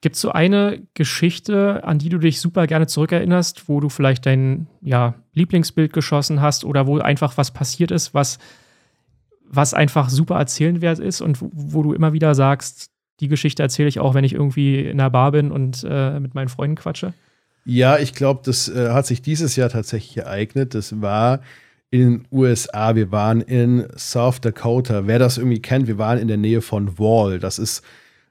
Gibt 0.00 0.16
es 0.16 0.20
so 0.20 0.32
eine 0.32 0.82
Geschichte, 0.92 1.82
an 1.84 1.98
die 1.98 2.10
du 2.10 2.18
dich 2.18 2.40
super 2.40 2.66
gerne 2.66 2.86
zurückerinnerst, 2.86 3.68
wo 3.68 3.80
du 3.80 3.88
vielleicht 3.88 4.26
dein 4.26 4.66
ja, 4.82 5.14
Lieblingsbild 5.32 5.94
geschossen 5.94 6.42
hast 6.42 6.64
oder 6.64 6.86
wo 6.86 6.98
einfach 6.98 7.38
was 7.38 7.52
passiert 7.52 7.90
ist, 7.90 8.12
was, 8.12 8.38
was 9.48 9.72
einfach 9.72 10.10
super 10.10 10.36
erzählenwert 10.36 10.98
ist 10.98 11.22
und 11.22 11.40
wo, 11.40 11.50
wo 11.54 11.82
du 11.82 11.94
immer 11.94 12.12
wieder 12.12 12.34
sagst, 12.34 12.90
die 13.20 13.28
Geschichte 13.28 13.62
erzähle 13.62 13.88
ich 13.88 14.00
auch, 14.00 14.14
wenn 14.14 14.24
ich 14.24 14.34
irgendwie 14.34 14.80
in 14.80 14.98
der 14.98 15.10
Bar 15.10 15.32
bin 15.32 15.50
und 15.50 15.86
äh, 15.88 16.18
mit 16.20 16.34
meinen 16.34 16.48
Freunden 16.48 16.76
quatsche? 16.76 17.14
Ja, 17.64 17.96
ich 17.96 18.12
glaube, 18.12 18.42
das 18.44 18.68
äh, 18.68 18.90
hat 18.90 19.06
sich 19.06 19.22
dieses 19.22 19.56
Jahr 19.56 19.70
tatsächlich 19.70 20.18
ereignet. 20.18 20.74
Das 20.74 21.00
war 21.00 21.40
in 21.94 22.00
den 22.00 22.28
USA. 22.32 22.96
Wir 22.96 23.12
waren 23.12 23.40
in 23.40 23.86
South 23.96 24.40
Dakota. 24.40 25.06
Wer 25.06 25.18
das 25.18 25.38
irgendwie 25.38 25.62
kennt, 25.62 25.86
wir 25.86 25.98
waren 25.98 26.18
in 26.18 26.28
der 26.28 26.36
Nähe 26.36 26.60
von 26.60 26.98
Wall. 26.98 27.38
Das 27.38 27.58
ist 27.58 27.82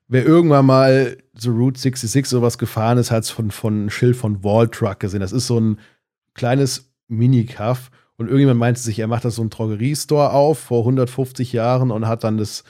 wer 0.08 0.26
irgendwann 0.26 0.66
mal 0.66 1.18
so 1.34 1.52
Route 1.52 1.80
66 1.80 2.30
sowas 2.30 2.58
gefahren 2.58 2.98
ist, 2.98 3.10
hat 3.10 3.24
es 3.24 3.30
von, 3.30 3.52
von 3.52 3.90
Schild 3.90 4.16
von 4.16 4.44
Wall 4.44 4.68
Truck 4.68 5.00
gesehen. 5.00 5.22
Das 5.22 5.32
ist 5.32 5.48
so 5.48 5.60
ein 5.60 5.80
kleines 6.34 6.92
Mini-Cuff. 7.08 7.90
Und 8.18 8.28
irgendjemand 8.28 8.60
meinte 8.60 8.82
sich, 8.82 9.00
er 9.00 9.08
macht 9.08 9.26
da 9.26 9.32
so 9.32 9.42
einen 9.42 9.50
Drogeriestore 9.50 10.32
auf 10.32 10.60
vor 10.60 10.82
150 10.82 11.52
Jahren 11.52 11.90
und 11.90 12.08
hat 12.08 12.24
dann 12.24 12.38
das, 12.38 12.64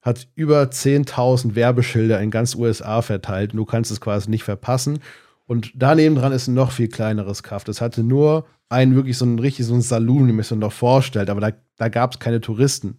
hat 0.00 0.28
über 0.34 0.62
10.000 0.62 1.54
Werbeschilder 1.54 2.20
in 2.20 2.30
ganz 2.30 2.54
USA 2.54 3.02
verteilt. 3.02 3.52
Und 3.52 3.58
du 3.58 3.64
kannst 3.64 3.90
es 3.90 4.00
quasi 4.00 4.28
nicht 4.28 4.44
verpassen. 4.44 4.98
Und 5.46 5.72
daneben 5.74 6.14
dran 6.14 6.32
ist 6.32 6.48
ein 6.48 6.54
noch 6.54 6.72
viel 6.72 6.88
kleineres 6.88 7.42
Kaff. 7.42 7.64
Das 7.64 7.80
hatte 7.80 8.02
nur 8.02 8.46
einen 8.68 8.94
wirklich 8.94 9.18
so 9.18 9.24
ein 9.24 9.38
richtig 9.38 9.66
so 9.66 9.74
ein 9.74 9.82
Saloon, 9.82 10.28
wie 10.28 10.32
man 10.32 10.42
sich 10.42 10.56
noch 10.56 10.72
vorstellt. 10.72 11.28
Aber 11.28 11.40
da, 11.40 11.50
da 11.76 11.88
gab 11.88 12.12
es 12.12 12.20
keine 12.20 12.40
Touristen. 12.40 12.98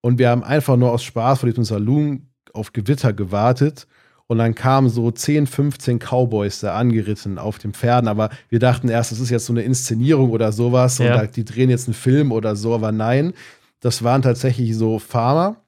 Und 0.00 0.18
wir 0.18 0.30
haben 0.30 0.42
einfach 0.42 0.76
nur 0.76 0.90
aus 0.90 1.02
Spaß 1.04 1.40
vor 1.40 1.48
diesem 1.48 1.64
Saloon 1.64 2.28
auf 2.52 2.72
Gewitter 2.72 3.12
gewartet 3.12 3.86
und 4.26 4.38
dann 4.38 4.54
kamen 4.54 4.88
so 4.88 5.10
10, 5.10 5.46
15 5.46 5.98
Cowboys 5.98 6.60
da 6.60 6.74
angeritten 6.74 7.38
auf 7.38 7.58
den 7.58 7.74
Pferden. 7.74 8.08
Aber 8.08 8.30
wir 8.48 8.58
dachten 8.58 8.88
erst, 8.88 9.12
das 9.12 9.20
ist 9.20 9.30
jetzt 9.30 9.46
so 9.46 9.52
eine 9.52 9.62
Inszenierung 9.62 10.30
oder 10.30 10.52
sowas 10.52 10.98
ja. 10.98 11.20
und 11.20 11.36
die 11.36 11.44
drehen 11.44 11.70
jetzt 11.70 11.86
einen 11.86 11.94
Film 11.94 12.32
oder 12.32 12.56
so. 12.56 12.74
Aber 12.74 12.92
nein, 12.92 13.34
das 13.80 14.02
waren 14.02 14.22
tatsächlich 14.22 14.74
so 14.76 14.98
Farmer, 14.98 15.61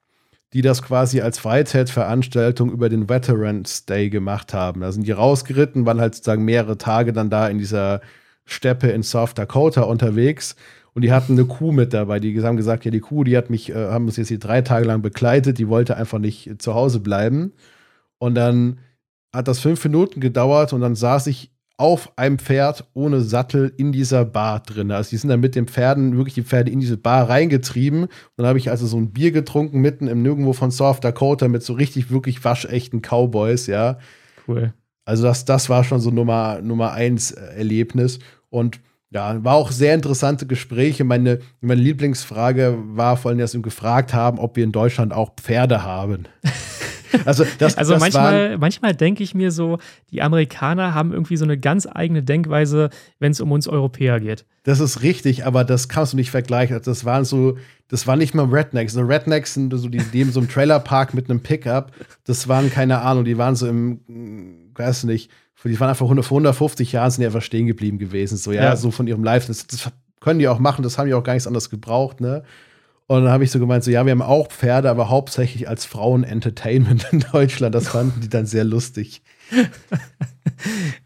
die 0.54 0.62
das 0.62 0.82
quasi 0.82 1.20
als 1.20 1.38
Freizeitveranstaltung 1.40 2.70
über 2.70 2.88
den 2.88 3.08
Veterans 3.08 3.86
Day 3.86 4.08
gemacht 4.08 4.54
haben. 4.54 4.80
Da 4.80 4.92
sind 4.92 5.06
die 5.06 5.12
rausgeritten, 5.12 5.84
waren 5.84 6.00
halt 6.00 6.14
sozusagen 6.14 6.44
mehrere 6.44 6.78
Tage 6.78 7.12
dann 7.12 7.28
da 7.28 7.48
in 7.48 7.58
dieser 7.58 8.00
Steppe 8.46 8.88
in 8.88 9.02
South 9.02 9.34
Dakota 9.34 9.82
unterwegs 9.82 10.54
und 10.94 11.02
die 11.02 11.12
hatten 11.12 11.32
eine 11.32 11.44
Kuh 11.44 11.72
mit 11.72 11.92
dabei. 11.92 12.20
Die 12.20 12.40
haben 12.40 12.56
gesagt, 12.56 12.84
ja, 12.84 12.92
die 12.92 13.00
Kuh, 13.00 13.24
die 13.24 13.36
hat 13.36 13.50
mich, 13.50 13.70
äh, 13.70 13.74
haben 13.74 14.06
uns 14.06 14.16
jetzt 14.16 14.28
hier 14.28 14.38
drei 14.38 14.62
Tage 14.62 14.86
lang 14.86 15.02
begleitet, 15.02 15.58
die 15.58 15.68
wollte 15.68 15.96
einfach 15.96 16.20
nicht 16.20 16.62
zu 16.62 16.74
Hause 16.74 17.00
bleiben. 17.00 17.52
Und 18.18 18.36
dann 18.36 18.78
hat 19.32 19.48
das 19.48 19.58
fünf 19.58 19.84
Minuten 19.84 20.20
gedauert 20.20 20.72
und 20.72 20.80
dann 20.80 20.94
saß 20.94 21.26
ich 21.26 21.50
auf 21.76 22.16
einem 22.16 22.38
Pferd 22.38 22.84
ohne 22.94 23.20
Sattel 23.20 23.72
in 23.76 23.90
dieser 23.90 24.24
Bar 24.24 24.60
drin. 24.60 24.92
Also 24.92 25.10
die 25.10 25.16
sind 25.16 25.30
dann 25.30 25.40
mit 25.40 25.56
den 25.56 25.66
Pferden, 25.66 26.16
wirklich 26.16 26.34
die 26.34 26.42
Pferde 26.42 26.70
in 26.70 26.80
diese 26.80 26.96
Bar 26.96 27.28
reingetrieben. 27.28 28.04
Und 28.04 28.10
dann 28.36 28.46
habe 28.46 28.58
ich 28.58 28.70
also 28.70 28.86
so 28.86 28.96
ein 28.96 29.12
Bier 29.12 29.32
getrunken 29.32 29.80
mitten 29.80 30.06
im 30.06 30.22
Nirgendwo 30.22 30.52
von 30.52 30.70
South 30.70 31.00
Dakota 31.00 31.48
mit 31.48 31.62
so 31.62 31.72
richtig, 31.72 32.10
wirklich 32.10 32.44
waschechten 32.44 33.02
Cowboys, 33.02 33.66
ja. 33.66 33.98
Cool. 34.46 34.72
Also 35.04 35.24
das, 35.24 35.44
das 35.44 35.68
war 35.68 35.84
schon 35.84 36.00
so 36.00 36.10
Nummer, 36.10 36.60
Nummer 36.62 36.92
eins 36.92 37.32
äh, 37.32 37.56
Erlebnis. 37.56 38.20
Und 38.50 38.80
ja, 39.10 39.42
war 39.44 39.54
auch 39.54 39.70
sehr 39.70 39.94
interessante 39.94 40.46
Gespräche. 40.46 41.04
Meine, 41.04 41.40
meine 41.60 41.80
Lieblingsfrage 41.80 42.76
war 42.84 43.16
vor 43.16 43.30
allem, 43.30 43.38
dass 43.38 43.54
wir 43.54 43.62
gefragt 43.62 44.14
haben, 44.14 44.38
ob 44.38 44.56
wir 44.56 44.64
in 44.64 44.72
Deutschland 44.72 45.12
auch 45.12 45.34
Pferde 45.36 45.82
haben. 45.82 46.24
Also, 47.24 47.44
das, 47.58 47.76
also 47.76 47.94
das 47.94 48.00
manchmal, 48.00 48.58
manchmal 48.58 48.94
denke 48.94 49.22
ich 49.22 49.34
mir 49.34 49.50
so, 49.50 49.78
die 50.10 50.22
Amerikaner 50.22 50.94
haben 50.94 51.12
irgendwie 51.12 51.36
so 51.36 51.44
eine 51.44 51.58
ganz 51.58 51.86
eigene 51.90 52.22
Denkweise, 52.22 52.90
wenn 53.18 53.32
es 53.32 53.40
um 53.40 53.52
uns 53.52 53.68
Europäer 53.68 54.20
geht. 54.20 54.44
Das 54.64 54.80
ist 54.80 55.02
richtig, 55.02 55.46
aber 55.46 55.64
das 55.64 55.88
kannst 55.88 56.12
du 56.12 56.16
nicht 56.16 56.30
vergleichen. 56.30 56.80
Das 56.82 57.04
waren 57.04 57.24
so, 57.24 57.58
das 57.88 58.06
waren 58.06 58.18
nicht 58.18 58.34
mal 58.34 58.46
Rednecks. 58.46 58.94
So 58.94 59.02
Rednecks 59.02 59.54
sind 59.54 59.72
so, 59.76 59.88
die 59.88 60.00
leben 60.12 60.32
so 60.32 60.40
im 60.40 60.48
Trailerpark 60.48 61.14
mit 61.14 61.28
einem 61.28 61.40
Pickup. 61.40 61.92
Das 62.24 62.48
waren 62.48 62.70
keine 62.70 63.02
Ahnung, 63.02 63.24
die 63.24 63.38
waren 63.38 63.56
so 63.56 63.66
im, 63.66 64.00
weiß 64.74 65.04
nicht, 65.04 65.30
die 65.64 65.80
waren 65.80 65.88
einfach 65.88 66.04
100, 66.04 66.24
vor 66.24 66.36
150 66.36 66.92
Jahren 66.92 67.10
sind 67.10 67.22
die 67.22 67.26
einfach 67.26 67.42
stehen 67.42 67.66
geblieben 67.66 67.98
gewesen. 67.98 68.36
So, 68.36 68.52
ja, 68.52 68.64
ja. 68.64 68.76
so 68.76 68.90
von 68.90 69.06
ihrem 69.06 69.24
Life. 69.24 69.46
Das, 69.46 69.66
das 69.66 69.90
können 70.20 70.38
die 70.38 70.48
auch 70.48 70.58
machen, 70.58 70.82
das 70.82 70.98
haben 70.98 71.06
die 71.06 71.14
auch 71.14 71.22
gar 71.22 71.34
nichts 71.34 71.46
anderes 71.46 71.70
gebraucht, 71.70 72.20
ne? 72.20 72.42
Und 73.06 73.24
dann 73.24 73.32
habe 73.32 73.44
ich 73.44 73.50
so 73.50 73.58
gemeint, 73.58 73.84
so 73.84 73.90
ja, 73.90 74.04
wir 74.06 74.12
haben 74.12 74.22
auch 74.22 74.48
Pferde, 74.48 74.88
aber 74.88 75.10
hauptsächlich 75.10 75.68
als 75.68 75.84
Frauen-Entertainment 75.84 77.06
in 77.12 77.24
Deutschland. 77.32 77.74
Das 77.74 77.88
fanden 77.88 78.20
die 78.20 78.30
dann 78.30 78.46
sehr 78.46 78.64
lustig. 78.64 79.22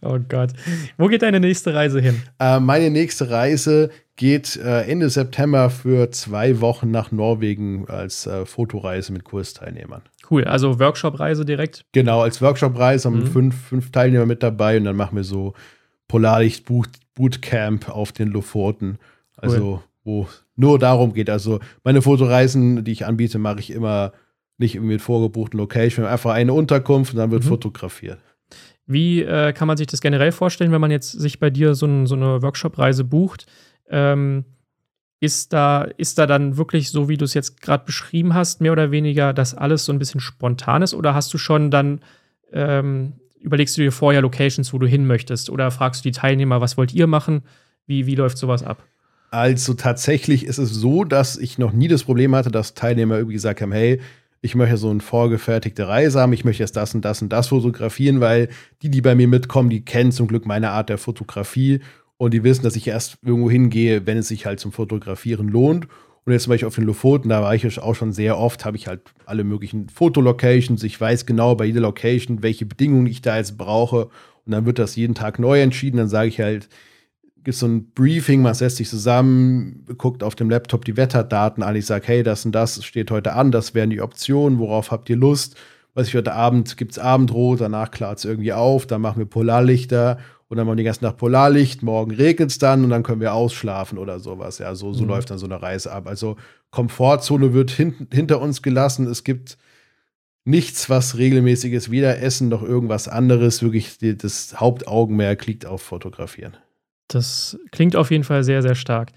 oh 0.03 0.19
Gott. 0.29 0.53
Wo 0.97 1.09
geht 1.09 1.23
deine 1.23 1.41
nächste 1.41 1.75
Reise 1.75 2.01
hin? 2.01 2.23
Äh, 2.39 2.61
meine 2.61 2.91
nächste 2.91 3.31
Reise 3.31 3.91
geht 4.15 4.57
äh, 4.57 4.83
Ende 4.83 5.11
September 5.11 5.71
für 5.71 6.11
zwei 6.11 6.61
Wochen 6.61 6.91
nach 6.91 7.11
Norwegen 7.11 7.89
als 7.89 8.27
äh, 8.27 8.47
Fotoreise 8.47 9.13
mit 9.13 9.25
Kursteilnehmern. 9.25 10.03
Cool, 10.31 10.45
also 10.45 10.79
Workshop-Reise 10.79 11.45
direkt? 11.45 11.85
Genau, 11.93 12.21
als 12.23 12.43
Workshop-Reise 12.43 13.09
haben 13.09 13.21
mhm. 13.21 13.27
fünf, 13.27 13.69
fünf 13.69 13.91
Teilnehmer 13.91 14.27
mit 14.27 14.43
dabei 14.43 14.77
und 14.77 14.85
dann 14.85 14.97
machen 14.97 15.17
wir 15.17 15.25
so 15.25 15.55
Polarlicht-Bootcamp 16.09 17.89
auf 17.89 18.13
den 18.13 18.29
Lofoten. 18.29 18.99
Also, 19.37 19.65
cool. 19.65 19.81
Wo 20.09 20.27
nur 20.57 20.79
darum 20.79 21.12
geht. 21.12 21.31
Also 21.31 21.61
meine 21.85 22.03
Fotoreisen, 22.03 22.83
die 22.83 22.92
ich 22.92 23.07
anbiete, 23.07 23.38
mache 23.38 23.61
ich 23.61 23.71
immer 23.71 24.12
nicht 24.57 24.81
mit 24.81 25.01
vorgebuchten 25.01 25.61
Location, 25.61 26.05
einfach 26.05 26.33
eine 26.33 26.53
Unterkunft 26.53 27.12
und 27.12 27.18
dann 27.18 27.31
wird 27.31 27.44
mhm. 27.44 27.49
fotografiert. 27.49 28.18
Wie 28.87 29.23
äh, 29.23 29.53
kann 29.53 29.68
man 29.68 29.77
sich 29.77 29.87
das 29.87 30.01
generell 30.01 30.33
vorstellen, 30.33 30.73
wenn 30.73 30.81
man 30.81 30.90
jetzt 30.90 31.12
sich 31.12 31.38
bei 31.38 31.51
dir 31.51 31.75
so, 31.75 31.87
ein, 31.87 32.07
so 32.07 32.16
eine 32.16 32.42
Workshop-Reise 32.42 33.05
bucht? 33.05 33.47
Ähm, 33.88 34.47
ist, 35.21 35.53
da, 35.53 35.83
ist 35.83 36.18
da 36.18 36.27
dann 36.27 36.57
wirklich 36.57 36.90
so, 36.90 37.09
wie 37.09 37.16
du 37.16 37.25
es 37.25 37.35
jetzt 37.35 37.61
gerade 37.61 37.85
beschrieben 37.85 38.35
hast, 38.35 38.61
mehr 38.61 38.73
oder 38.73 38.90
weniger, 38.90 39.35
dass 39.35 39.55
alles 39.55 39.85
so 39.85 39.92
ein 39.92 39.99
bisschen 39.99 40.21
spontan 40.21 40.81
ist? 40.81 40.94
Oder 40.94 41.14
hast 41.14 41.33
du 41.35 41.38
schon 41.38 41.71
dann, 41.71 42.01
ähm, 42.53 43.14
überlegst 43.40 43.77
du 43.77 43.83
dir 43.83 43.92
vorher 43.92 44.23
Locations, 44.23 44.73
wo 44.73 44.79
du 44.79 44.87
hin 44.87 45.07
möchtest? 45.07 45.51
Oder 45.51 45.71
fragst 45.71 46.05
du 46.05 46.09
die 46.09 46.18
Teilnehmer, 46.18 46.61
was 46.61 46.77
wollt 46.79 46.94
ihr 46.94 47.07
machen? 47.07 47.42
Wie, 47.87 48.07
wie 48.07 48.14
läuft 48.14 48.38
sowas 48.38 48.62
ab? 48.62 48.83
Also 49.31 49.75
tatsächlich 49.75 50.45
ist 50.45 50.59
es 50.59 50.71
so, 50.71 51.05
dass 51.05 51.37
ich 51.37 51.59
noch 51.59 51.73
nie 51.73 51.88
das 51.88 52.05
Problem 52.05 52.35
hatte, 52.35 52.51
dass 52.51 52.75
Teilnehmer 52.75 53.17
irgendwie 53.17 53.35
gesagt 53.35 53.61
haben, 53.61 53.73
hey, 53.73 54.01
ich 54.41 54.55
möchte 54.55 54.77
so 54.77 54.91
eine 54.91 55.01
vorgefertigte 55.01 55.88
Reise 55.88 56.21
haben, 56.21 56.33
ich 56.33 56.45
möchte 56.45 56.62
jetzt 56.62 56.77
das 56.77 56.95
und 56.95 57.05
das 57.05 57.21
und 57.21 57.31
das 57.31 57.49
fotografieren, 57.49 58.21
weil 58.21 58.49
die, 58.83 58.88
die 58.88 59.01
bei 59.01 59.14
mir 59.14 59.29
mitkommen, 59.29 59.69
die 59.69 59.85
kennen 59.85 60.12
zum 60.12 60.29
Glück 60.29 60.47
meine 60.47 60.71
Art 60.71 60.88
der 60.88 60.99
Fotografie 60.99 61.81
und 62.17 62.35
die 62.35 62.45
wissen, 62.45 62.62
dass 62.62 62.77
ich 62.77 62.87
erst 62.87 63.19
irgendwo 63.23 63.51
hingehe, 63.51 64.07
wenn 64.07 64.19
es 64.19 64.29
sich 64.29 64.47
halt 64.47 64.61
zum 64.61 64.73
Fotografieren 64.73 65.49
lohnt. 65.49 65.88
Und 66.25 66.33
jetzt 66.33 66.45
zum 66.45 66.51
Beispiel 66.51 66.69
auf 66.69 66.75
den 66.75 66.85
Lofoten, 66.85 67.31
da 67.31 67.43
war 67.43 67.55
ich 67.55 67.81
auch 67.81 67.95
schon 67.95 68.12
sehr 68.12 68.38
oft, 68.38 68.64
habe 68.64 68.77
ich 68.77 68.87
halt 68.87 69.01
alle 69.25 69.45
möglichen 69.45 69.88
Fotolocations. 69.88 70.83
Ich 70.83 71.01
weiß 71.01 71.25
genau 71.27 71.55
bei 71.55 71.64
jeder 71.64 71.81
Location, 71.81 72.43
welche 72.43 72.67
Bedingungen 72.67 73.07
ich 73.07 73.23
da 73.23 73.38
jetzt 73.38 73.57
brauche. 73.57 74.11
Und 74.45 74.53
dann 74.53 74.67
wird 74.67 74.79
das 74.79 74.95
jeden 74.97 75.14
Tag 75.14 75.38
neu 75.38 75.62
entschieden. 75.62 75.97
Dann 75.97 76.09
sage 76.09 76.29
ich 76.29 76.38
halt, 76.41 76.69
gibt 77.49 77.57
so 77.57 77.67
ein 77.67 77.93
Briefing, 77.93 78.43
man 78.43 78.53
setzt 78.53 78.77
sich 78.77 78.91
zusammen, 78.91 79.87
guckt 79.97 80.23
auf 80.23 80.35
dem 80.35 80.51
Laptop 80.51 80.85
die 80.85 80.99
Wetterdaten 80.99 81.63
an. 81.63 81.77
Ich 81.77 81.87
sage, 81.87 82.07
hey, 82.07 82.23
das 82.23 82.45
und 82.45 82.53
das 82.53 82.85
steht 82.85 83.11
heute 83.11 83.33
an, 83.33 83.53
das 83.53 83.73
wären 83.75 83.89
die 83.89 84.03
Optionen, 84.03 84.59
worauf 84.59 84.91
habt 84.91 85.09
ihr 85.09 85.17
Lust? 85.17 85.57
Weiß 85.95 86.09
ich, 86.09 86.15
heute 86.15 86.35
Abend 86.35 86.77
gibt 86.77 86.93
es 86.93 86.99
Abendrot, 86.99 87.63
danach 87.63 87.91
klart 87.91 88.19
es 88.19 88.27
irgendwie 88.27 88.53
auf, 88.53 88.87
dann 88.87 89.01
machen 89.01 89.21
wir 89.21 89.25
Polarlichter 89.25 90.19
und 90.49 90.59
dann 90.59 90.67
machen 90.67 90.77
wir 90.77 90.83
die 90.83 90.85
ganze 90.85 91.05
Nacht 91.05 91.17
Polarlicht, 91.17 91.83
morgen 91.83 92.11
regnet 92.11 92.51
es 92.51 92.59
dann 92.59 92.85
und 92.85 92.91
dann 92.91 93.03
können 93.03 93.23
wir 93.23 93.33
ausschlafen 93.33 93.97
oder 93.97 94.21
sowas. 94.21 94.59
Ja, 94.59 94.75
so, 94.75 94.93
so 94.93 95.05
mhm. 95.05 95.09
läuft 95.09 95.31
dann 95.31 95.39
so 95.39 95.47
eine 95.47 95.63
Reise 95.63 95.91
ab. 95.91 96.07
Also 96.07 96.37
Komfortzone 96.71 97.55
wird 97.55 97.71
hin, 97.71 98.09
hinter 98.13 98.43
uns 98.43 98.61
gelassen. 98.61 99.07
Es 99.07 99.25
gibt 99.25 99.57
nichts, 100.45 100.91
was 100.91 101.17
regelmäßiges, 101.17 101.91
weder 101.91 102.21
Essen 102.21 102.51
noch 102.51 102.63
irgendwas 102.63 103.09
anderes. 103.09 103.63
Wirklich, 103.63 103.97
die, 103.97 104.19
das 104.19 104.61
Hauptaugenmerk 104.61 105.47
liegt 105.47 105.65
auf 105.65 105.81
Fotografieren. 105.81 106.59
Das 107.09 107.59
klingt 107.73 107.97
auf 107.97 108.11
jeden 108.11 108.25
Fall 108.25 108.44
sehr, 108.44 108.62
sehr 108.62 108.75
stark. 108.75 109.11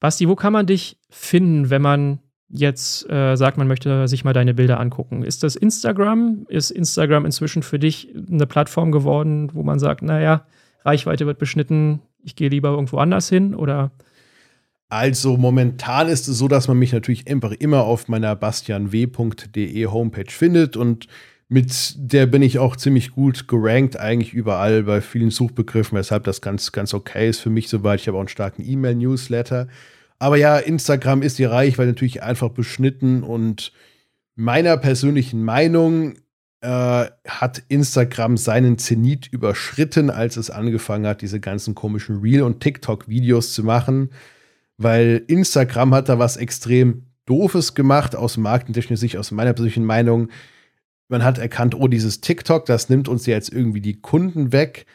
Basti, 0.00 0.28
wo 0.28 0.34
kann 0.34 0.52
man 0.52 0.66
dich 0.66 0.98
finden, 1.10 1.70
wenn 1.70 1.82
man 1.82 2.18
jetzt 2.48 3.08
äh, 3.10 3.34
sagt, 3.36 3.56
man 3.56 3.66
möchte 3.66 4.06
sich 4.06 4.24
mal 4.24 4.34
deine 4.34 4.54
Bilder 4.54 4.78
angucken? 4.78 5.22
Ist 5.22 5.42
das 5.42 5.56
Instagram? 5.56 6.46
Ist 6.48 6.70
Instagram 6.70 7.24
inzwischen 7.24 7.62
für 7.62 7.78
dich 7.78 8.14
eine 8.30 8.46
Plattform 8.46 8.92
geworden, 8.92 9.50
wo 9.54 9.62
man 9.62 9.78
sagt, 9.78 10.02
naja, 10.02 10.46
Reichweite 10.84 11.26
wird 11.26 11.38
beschnitten, 11.38 12.00
ich 12.22 12.36
gehe 12.36 12.48
lieber 12.48 12.70
irgendwo 12.70 12.98
anders 12.98 13.28
hin 13.28 13.54
oder? 13.54 13.90
Also 14.88 15.38
momentan 15.38 16.08
ist 16.08 16.28
es 16.28 16.36
so, 16.36 16.48
dass 16.48 16.68
man 16.68 16.78
mich 16.78 16.92
natürlich 16.92 17.26
einfach 17.30 17.52
immer 17.52 17.84
auf 17.84 18.08
meiner 18.08 18.36
bastianw.de 18.36 19.86
Homepage 19.86 20.30
findet 20.30 20.76
und 20.76 21.06
mit 21.52 21.94
der 21.98 22.24
bin 22.24 22.40
ich 22.40 22.58
auch 22.58 22.76
ziemlich 22.76 23.10
gut 23.10 23.46
gerankt, 23.46 24.00
eigentlich 24.00 24.32
überall 24.32 24.84
bei 24.84 25.02
vielen 25.02 25.30
Suchbegriffen, 25.30 25.98
weshalb 25.98 26.24
das 26.24 26.40
ganz, 26.40 26.72
ganz 26.72 26.94
okay 26.94 27.28
ist 27.28 27.40
für 27.40 27.50
mich 27.50 27.68
soweit. 27.68 28.00
Ich 28.00 28.08
habe 28.08 28.16
auch 28.16 28.22
einen 28.22 28.28
starken 28.28 28.64
E-Mail-Newsletter. 28.66 29.68
Aber 30.18 30.38
ja, 30.38 30.56
Instagram 30.56 31.20
ist 31.20 31.38
die 31.38 31.44
Reichweite 31.44 31.90
natürlich 31.90 32.22
einfach 32.22 32.48
beschnitten 32.48 33.22
und 33.22 33.72
meiner 34.34 34.78
persönlichen 34.78 35.44
Meinung 35.44 36.14
äh, 36.62 37.04
hat 37.28 37.62
Instagram 37.68 38.38
seinen 38.38 38.78
Zenit 38.78 39.26
überschritten, 39.26 40.08
als 40.08 40.38
es 40.38 40.48
angefangen 40.48 41.06
hat, 41.06 41.20
diese 41.20 41.38
ganzen 41.38 41.74
komischen 41.74 42.20
Reel- 42.20 42.42
und 42.42 42.60
TikTok-Videos 42.60 43.52
zu 43.52 43.62
machen, 43.62 44.08
weil 44.78 45.22
Instagram 45.26 45.92
hat 45.92 46.08
da 46.08 46.18
was 46.18 46.38
extrem 46.38 47.08
Doofes 47.26 47.74
gemacht, 47.74 48.16
aus 48.16 48.38
markentechnischer 48.38 49.00
Sicht, 49.00 49.18
aus 49.18 49.32
meiner 49.32 49.52
persönlichen 49.52 49.84
Meinung 49.84 50.30
man 51.12 51.22
hat 51.22 51.38
erkannt, 51.38 51.76
oh, 51.76 51.86
dieses 51.86 52.20
TikTok, 52.20 52.66
das 52.66 52.88
nimmt 52.88 53.06
uns 53.06 53.26
jetzt 53.26 53.52
irgendwie 53.52 53.80
die 53.80 54.00
Kunden 54.00 54.50
weg 54.50 54.86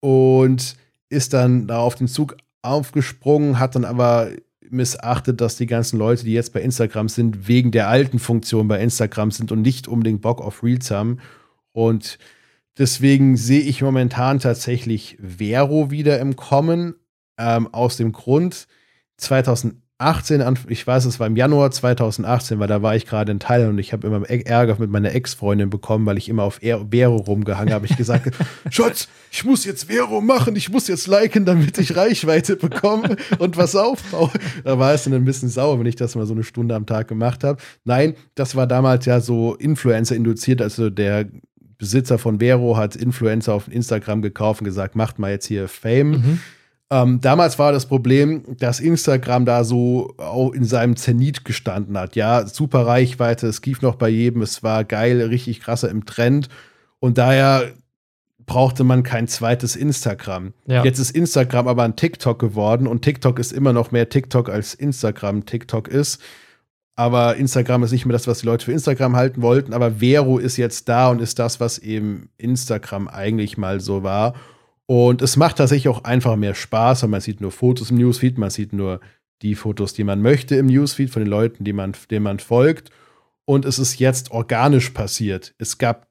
und 0.00 0.74
ist 1.08 1.34
dann 1.34 1.68
da 1.68 1.78
auf 1.78 1.94
den 1.94 2.08
Zug 2.08 2.36
aufgesprungen, 2.62 3.60
hat 3.60 3.76
dann 3.76 3.84
aber 3.84 4.30
missachtet, 4.68 5.40
dass 5.40 5.56
die 5.56 5.66
ganzen 5.66 5.98
Leute, 5.98 6.24
die 6.24 6.32
jetzt 6.32 6.52
bei 6.52 6.60
Instagram 6.60 7.08
sind, 7.08 7.46
wegen 7.46 7.70
der 7.70 7.88
alten 7.88 8.18
Funktion 8.18 8.66
bei 8.66 8.80
Instagram 8.80 9.30
sind 9.30 9.52
und 9.52 9.62
nicht 9.62 9.86
unbedingt 9.86 10.22
Bock 10.22 10.40
auf 10.40 10.64
Reels 10.64 10.90
haben. 10.90 11.18
Und 11.72 12.18
deswegen 12.76 13.36
sehe 13.36 13.60
ich 13.60 13.82
momentan 13.82 14.40
tatsächlich 14.40 15.18
Vero 15.20 15.92
wieder 15.92 16.18
im 16.18 16.34
Kommen. 16.34 16.96
Ähm, 17.38 17.72
aus 17.72 17.98
dem 17.98 18.12
Grund, 18.12 18.66
2000 19.18 19.74
18, 19.98 20.58
ich 20.68 20.86
weiß, 20.86 21.06
es 21.06 21.18
war 21.20 21.26
im 21.26 21.36
Januar 21.36 21.70
2018, 21.70 22.58
weil 22.58 22.68
da 22.68 22.82
war 22.82 22.94
ich 22.94 23.06
gerade 23.06 23.32
in 23.32 23.40
Thailand 23.40 23.70
und 23.70 23.78
ich 23.78 23.94
habe 23.94 24.06
immer 24.06 24.28
Ärger 24.28 24.76
mit 24.78 24.90
meiner 24.90 25.14
Ex-Freundin 25.14 25.70
bekommen, 25.70 26.04
weil 26.04 26.18
ich 26.18 26.28
immer 26.28 26.42
auf 26.42 26.60
Vero 26.60 27.16
rumgehangen 27.16 27.72
habe. 27.72 27.86
Ich 27.86 27.96
gesagt, 27.96 28.30
Schatz, 28.70 29.08
ich 29.30 29.44
muss 29.44 29.64
jetzt 29.64 29.84
Vero 29.84 30.20
machen, 30.20 30.54
ich 30.54 30.68
muss 30.68 30.86
jetzt 30.88 31.06
liken, 31.06 31.46
damit 31.46 31.78
ich 31.78 31.96
Reichweite 31.96 32.56
bekomme 32.56 33.16
und 33.38 33.56
was 33.56 33.74
aufbaue. 33.74 34.30
Da 34.64 34.78
war 34.78 34.92
es 34.92 35.04
dann 35.04 35.14
ein 35.14 35.24
bisschen 35.24 35.48
sauer, 35.48 35.78
wenn 35.78 35.86
ich 35.86 35.96
das 35.96 36.14
mal 36.14 36.26
so 36.26 36.34
eine 36.34 36.44
Stunde 36.44 36.74
am 36.74 36.84
Tag 36.84 37.08
gemacht 37.08 37.42
habe. 37.42 37.62
Nein, 37.84 38.16
das 38.34 38.54
war 38.54 38.66
damals 38.66 39.06
ja 39.06 39.20
so 39.20 39.54
Influencer 39.54 40.14
induziert, 40.14 40.60
also 40.60 40.90
der 40.90 41.26
Besitzer 41.78 42.18
von 42.18 42.40
Vero 42.40 42.76
hat 42.76 42.96
Influencer 42.96 43.54
auf 43.54 43.68
Instagram 43.68 44.22
gekauft 44.22 44.60
und 44.60 44.66
gesagt, 44.66 44.94
macht 44.94 45.18
mal 45.18 45.30
jetzt 45.30 45.46
hier 45.46 45.68
Fame. 45.68 46.10
Mhm. 46.10 46.40
Ähm, 46.88 47.20
damals 47.20 47.58
war 47.58 47.72
das 47.72 47.86
Problem, 47.86 48.44
dass 48.58 48.78
Instagram 48.78 49.44
da 49.44 49.64
so 49.64 50.14
auch 50.18 50.52
in 50.52 50.64
seinem 50.64 50.96
Zenit 50.96 51.44
gestanden 51.44 51.98
hat. 51.98 52.14
Ja, 52.14 52.46
super 52.46 52.86
Reichweite, 52.86 53.48
es 53.48 53.64
lief 53.64 53.82
noch 53.82 53.96
bei 53.96 54.08
jedem, 54.08 54.42
es 54.42 54.62
war 54.62 54.84
geil, 54.84 55.20
richtig 55.22 55.60
krasser 55.60 55.90
im 55.90 56.06
Trend. 56.06 56.48
Und 57.00 57.18
daher 57.18 57.72
brauchte 58.46 58.84
man 58.84 59.02
kein 59.02 59.26
zweites 59.26 59.74
Instagram. 59.74 60.54
Ja. 60.66 60.84
Jetzt 60.84 61.00
ist 61.00 61.10
Instagram 61.10 61.66
aber 61.66 61.82
ein 61.82 61.96
TikTok 61.96 62.38
geworden 62.38 62.86
und 62.86 63.02
TikTok 63.02 63.40
ist 63.40 63.52
immer 63.52 63.72
noch 63.72 63.90
mehr 63.90 64.08
TikTok 64.08 64.48
als 64.48 64.72
Instagram 64.72 65.44
TikTok 65.44 65.88
ist. 65.88 66.22
Aber 66.94 67.36
Instagram 67.36 67.82
ist 67.82 67.92
nicht 67.92 68.06
mehr 68.06 68.14
das, 68.14 68.26
was 68.26 68.38
die 68.38 68.46
Leute 68.46 68.64
für 68.64 68.72
Instagram 68.72 69.16
halten 69.16 69.42
wollten. 69.42 69.74
Aber 69.74 69.98
Vero 69.98 70.38
ist 70.38 70.56
jetzt 70.56 70.88
da 70.88 71.10
und 71.10 71.20
ist 71.20 71.38
das, 71.38 71.60
was 71.60 71.78
eben 71.78 72.30
Instagram 72.38 73.08
eigentlich 73.08 73.58
mal 73.58 73.80
so 73.80 74.02
war. 74.02 74.34
Und 74.86 75.20
es 75.20 75.36
macht 75.36 75.58
tatsächlich 75.58 75.88
auch 75.88 76.04
einfach 76.04 76.36
mehr 76.36 76.54
Spaß, 76.54 77.02
weil 77.02 77.10
man 77.10 77.20
sieht 77.20 77.40
nur 77.40 77.50
Fotos 77.50 77.90
im 77.90 77.98
Newsfeed, 77.98 78.38
man 78.38 78.50
sieht 78.50 78.72
nur 78.72 79.00
die 79.42 79.54
Fotos, 79.54 79.92
die 79.92 80.04
man 80.04 80.22
möchte 80.22 80.56
im 80.56 80.66
Newsfeed 80.66 81.10
von 81.10 81.22
den 81.22 81.30
Leuten, 81.30 81.64
die 81.64 81.72
man, 81.72 81.92
denen 82.10 82.22
man 82.22 82.38
folgt. 82.38 82.90
Und 83.44 83.64
es 83.64 83.78
ist 83.78 83.98
jetzt 83.98 84.30
organisch 84.30 84.90
passiert. 84.90 85.54
Es 85.58 85.78
gab, 85.78 86.08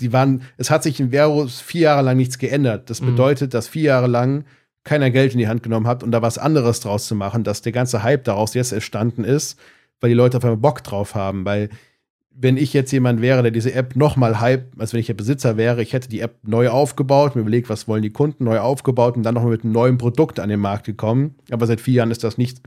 die 0.00 0.12
waren, 0.12 0.42
es 0.56 0.70
hat 0.70 0.82
sich 0.82 1.00
in 1.00 1.10
Vero 1.10 1.46
vier 1.46 1.82
Jahre 1.82 2.02
lang 2.02 2.16
nichts 2.16 2.38
geändert. 2.38 2.90
Das 2.90 3.00
mhm. 3.00 3.06
bedeutet, 3.06 3.54
dass 3.54 3.68
vier 3.68 3.82
Jahre 3.84 4.06
lang 4.06 4.44
keiner 4.84 5.10
Geld 5.10 5.32
in 5.32 5.38
die 5.38 5.48
Hand 5.48 5.62
genommen 5.62 5.86
hat 5.86 6.02
und 6.02 6.12
da 6.12 6.20
was 6.20 6.38
anderes 6.38 6.80
draus 6.80 7.06
zu 7.06 7.14
machen, 7.14 7.42
dass 7.42 7.62
der 7.62 7.72
ganze 7.72 8.02
Hype 8.02 8.24
daraus 8.24 8.52
jetzt 8.54 8.72
entstanden 8.72 9.24
ist, 9.24 9.58
weil 10.00 10.10
die 10.10 10.14
Leute 10.14 10.36
auf 10.36 10.44
einmal 10.44 10.58
Bock 10.58 10.84
drauf 10.84 11.14
haben, 11.14 11.44
weil 11.46 11.70
wenn 12.36 12.56
ich 12.56 12.72
jetzt 12.72 12.90
jemand 12.90 13.20
wäre, 13.22 13.42
der 13.42 13.52
diese 13.52 13.72
App 13.74 13.94
nochmal 13.94 14.40
hype, 14.40 14.72
als 14.78 14.92
wenn 14.92 15.00
ich 15.00 15.06
der 15.06 15.14
Besitzer 15.14 15.56
wäre, 15.56 15.80
ich 15.82 15.92
hätte 15.92 16.08
die 16.08 16.20
App 16.20 16.36
neu 16.42 16.68
aufgebaut, 16.68 17.36
mir 17.36 17.42
überlegt, 17.42 17.68
was 17.68 17.86
wollen 17.86 18.02
die 18.02 18.10
Kunden, 18.10 18.44
neu 18.44 18.58
aufgebaut 18.58 19.16
und 19.16 19.22
dann 19.22 19.34
nochmal 19.34 19.52
mit 19.52 19.62
einem 19.62 19.72
neuen 19.72 19.98
Produkt 19.98 20.40
an 20.40 20.48
den 20.48 20.58
Markt 20.58 20.84
gekommen. 20.84 21.36
Aber 21.50 21.66
seit 21.66 21.80
vier 21.80 21.94
Jahren 21.94 22.10
ist 22.10 22.24
das 22.24 22.36
nicht, 22.36 22.60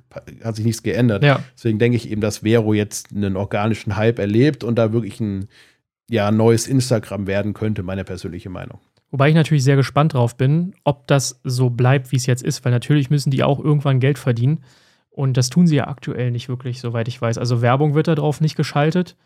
hat 0.44 0.56
sich 0.56 0.66
nichts 0.66 0.84
geändert. 0.84 1.24
Ja. 1.24 1.44
Deswegen 1.56 1.80
denke 1.80 1.98
ich 1.98 2.10
eben, 2.10 2.22
dass 2.22 2.40
Vero 2.40 2.74
jetzt 2.74 3.14
einen 3.14 3.36
organischen 3.36 3.98
Hype 3.98 4.20
erlebt 4.20 4.64
und 4.64 4.78
da 4.78 4.94
wirklich 4.94 5.20
ein 5.20 5.50
ja, 6.10 6.32
neues 6.32 6.68
Instagram 6.68 7.28
werden 7.28 7.54
könnte, 7.54 7.84
meine 7.84 8.06
persönliche 8.06 8.50
Meinung. 8.50 8.80
Wobei 9.12 9.30
ich 9.30 9.36
natürlich 9.36 9.66
sehr 9.66 9.76
gespannt 9.76 10.14
drauf 10.14 10.38
bin, 10.38 10.76
ob 10.86 11.08
das 11.08 11.42
so 11.44 11.70
bleibt, 11.70 12.14
wie 12.14 12.18
es 12.18 12.26
jetzt 12.26 12.44
ist, 12.44 12.64
weil 12.64 12.72
natürlich 12.72 13.10
müssen 13.10 13.32
die 13.32 13.44
auch 13.44 13.60
irgendwann 13.60 14.00
Geld 14.00 14.18
verdienen. 14.18 14.64
Und 15.10 15.36
das 15.36 15.50
tun 15.50 15.68
sie 15.68 15.76
ja 15.76 15.88
aktuell 15.88 16.32
nicht 16.32 16.48
wirklich, 16.48 16.80
soweit 16.80 17.08
ich 17.10 17.22
weiß. 17.22 17.38
Also 17.38 17.62
Werbung 17.62 17.96
wird 17.96 18.08
da 18.08 18.16
drauf 18.16 18.40
nicht 18.40 18.56
geschaltet 18.56 19.18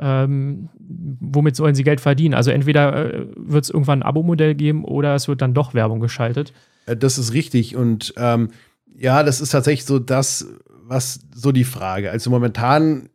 ähm, 0.00 0.68
womit 0.78 1.56
sollen 1.56 1.74
sie 1.74 1.84
Geld 1.84 2.00
verdienen? 2.00 2.34
Also 2.34 2.50
entweder 2.50 3.14
äh, 3.14 3.26
wird 3.36 3.64
es 3.64 3.70
irgendwann 3.70 4.00
ein 4.00 4.08
Abo-Modell 4.08 4.54
geben 4.54 4.84
oder 4.84 5.14
es 5.14 5.28
wird 5.28 5.42
dann 5.42 5.54
doch 5.54 5.74
Werbung 5.74 6.00
geschaltet. 6.00 6.52
Äh, 6.86 6.96
das 6.96 7.18
ist 7.18 7.34
richtig. 7.34 7.76
Und 7.76 8.14
ähm, 8.16 8.48
ja, 8.96 9.22
das 9.22 9.40
ist 9.40 9.50
tatsächlich 9.50 9.84
so 9.84 9.98
das, 9.98 10.46
was 10.84 11.20
so 11.34 11.52
die 11.52 11.64
Frage. 11.64 12.10
Also 12.10 12.30
momentan 12.30 13.10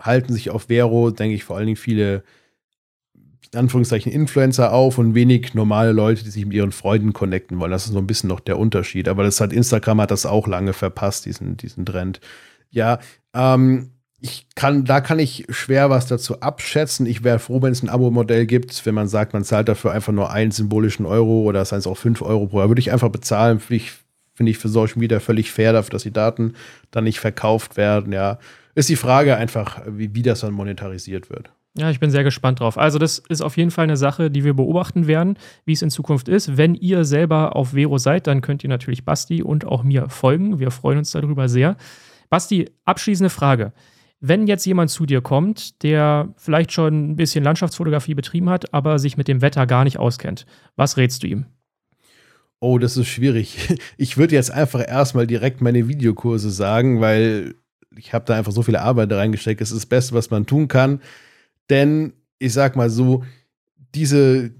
halten 0.00 0.32
sich 0.32 0.50
auf 0.50 0.64
Vero, 0.64 1.10
denke 1.10 1.34
ich, 1.34 1.44
vor 1.44 1.56
allen 1.56 1.66
Dingen 1.66 1.76
viele 1.76 2.24
in 3.52 3.58
Anführungszeichen 3.58 4.10
Influencer 4.10 4.72
auf 4.72 4.96
und 4.96 5.14
wenig 5.14 5.52
normale 5.52 5.92
Leute, 5.92 6.24
die 6.24 6.30
sich 6.30 6.46
mit 6.46 6.54
ihren 6.54 6.72
Freunden 6.72 7.12
connecten 7.12 7.58
wollen. 7.58 7.70
Das 7.70 7.84
ist 7.84 7.92
so 7.92 7.98
ein 7.98 8.06
bisschen 8.06 8.28
noch 8.28 8.40
der 8.40 8.58
Unterschied. 8.58 9.08
Aber 9.08 9.24
das 9.24 9.42
hat 9.42 9.52
Instagram 9.52 10.00
hat 10.00 10.10
das 10.10 10.24
auch 10.24 10.46
lange 10.46 10.72
verpasst, 10.72 11.26
diesen, 11.26 11.58
diesen 11.58 11.84
Trend. 11.84 12.20
Ja, 12.70 12.98
ähm, 13.34 13.90
ich 14.24 14.46
kann, 14.54 14.84
da 14.84 15.00
kann 15.00 15.18
ich 15.18 15.46
schwer 15.48 15.90
was 15.90 16.06
dazu 16.06 16.40
abschätzen. 16.40 17.06
Ich 17.06 17.24
wäre 17.24 17.40
froh, 17.40 17.60
wenn 17.60 17.72
es 17.72 17.82
ein 17.82 17.88
Abo-Modell 17.88 18.46
gibt, 18.46 18.86
wenn 18.86 18.94
man 18.94 19.08
sagt, 19.08 19.32
man 19.32 19.42
zahlt 19.42 19.68
dafür 19.68 19.90
einfach 19.90 20.12
nur 20.12 20.30
einen 20.30 20.52
symbolischen 20.52 21.06
Euro 21.06 21.42
oder 21.42 21.64
seien 21.64 21.80
es 21.80 21.88
auch 21.88 21.96
fünf 21.96 22.22
Euro 22.22 22.46
pro 22.46 22.60
Jahr, 22.60 22.68
würde 22.68 22.80
ich 22.80 22.92
einfach 22.92 23.08
bezahlen. 23.08 23.58
Finde 23.58 23.82
ich, 23.82 23.92
find 24.34 24.48
ich 24.48 24.58
für 24.58 24.68
Social 24.68 25.00
Media 25.00 25.18
völlig 25.18 25.50
fair 25.50 25.72
dafür, 25.72 25.90
dass 25.90 26.04
die 26.04 26.12
Daten 26.12 26.54
dann 26.92 27.02
nicht 27.02 27.18
verkauft 27.18 27.76
werden. 27.76 28.12
Ja, 28.12 28.38
ist 28.76 28.88
die 28.88 28.96
Frage 28.96 29.36
einfach, 29.36 29.82
wie, 29.88 30.14
wie 30.14 30.22
das 30.22 30.40
dann 30.40 30.52
monetarisiert 30.54 31.28
wird. 31.28 31.50
Ja, 31.76 31.90
ich 31.90 31.98
bin 31.98 32.12
sehr 32.12 32.22
gespannt 32.22 32.60
drauf. 32.60 32.78
Also, 32.78 33.00
das 33.00 33.18
ist 33.18 33.40
auf 33.40 33.56
jeden 33.56 33.72
Fall 33.72 33.84
eine 33.84 33.96
Sache, 33.96 34.30
die 34.30 34.44
wir 34.44 34.54
beobachten 34.54 35.08
werden, 35.08 35.36
wie 35.64 35.72
es 35.72 35.82
in 35.82 35.90
Zukunft 35.90 36.28
ist. 36.28 36.56
Wenn 36.56 36.76
ihr 36.76 37.04
selber 37.04 37.56
auf 37.56 37.70
Vero 37.70 37.98
seid, 37.98 38.28
dann 38.28 38.40
könnt 38.40 38.62
ihr 38.62 38.68
natürlich 38.68 39.04
Basti 39.04 39.42
und 39.42 39.64
auch 39.64 39.82
mir 39.82 40.08
folgen. 40.10 40.60
Wir 40.60 40.70
freuen 40.70 40.98
uns 40.98 41.10
darüber 41.10 41.48
sehr. 41.48 41.76
Basti, 42.30 42.70
abschließende 42.84 43.30
Frage. 43.30 43.72
Wenn 44.24 44.46
jetzt 44.46 44.64
jemand 44.66 44.88
zu 44.88 45.04
dir 45.04 45.20
kommt, 45.20 45.82
der 45.82 46.32
vielleicht 46.36 46.70
schon 46.70 47.10
ein 47.10 47.16
bisschen 47.16 47.42
Landschaftsfotografie 47.42 48.14
betrieben 48.14 48.50
hat, 48.50 48.72
aber 48.72 49.00
sich 49.00 49.16
mit 49.16 49.26
dem 49.26 49.42
Wetter 49.42 49.66
gar 49.66 49.82
nicht 49.82 49.98
auskennt, 49.98 50.46
was 50.76 50.96
rätst 50.96 51.24
du 51.24 51.26
ihm? 51.26 51.46
Oh, 52.60 52.78
das 52.78 52.96
ist 52.96 53.08
schwierig. 53.08 53.76
Ich 53.96 54.16
würde 54.16 54.36
jetzt 54.36 54.52
einfach 54.52 54.86
erstmal 54.86 55.26
direkt 55.26 55.60
meine 55.60 55.88
Videokurse 55.88 56.50
sagen, 56.50 57.00
weil 57.00 57.56
ich 57.96 58.14
habe 58.14 58.24
da 58.24 58.36
einfach 58.36 58.52
so 58.52 58.62
viel 58.62 58.76
Arbeit 58.76 59.12
reingesteckt. 59.12 59.60
Es 59.60 59.72
ist 59.72 59.78
das 59.78 59.86
Beste, 59.86 60.14
was 60.14 60.30
man 60.30 60.46
tun 60.46 60.68
kann. 60.68 61.00
Denn 61.68 62.12
ich 62.38 62.52
sag 62.52 62.76
mal 62.76 62.90
so, 62.90 63.24
diese 63.92 64.52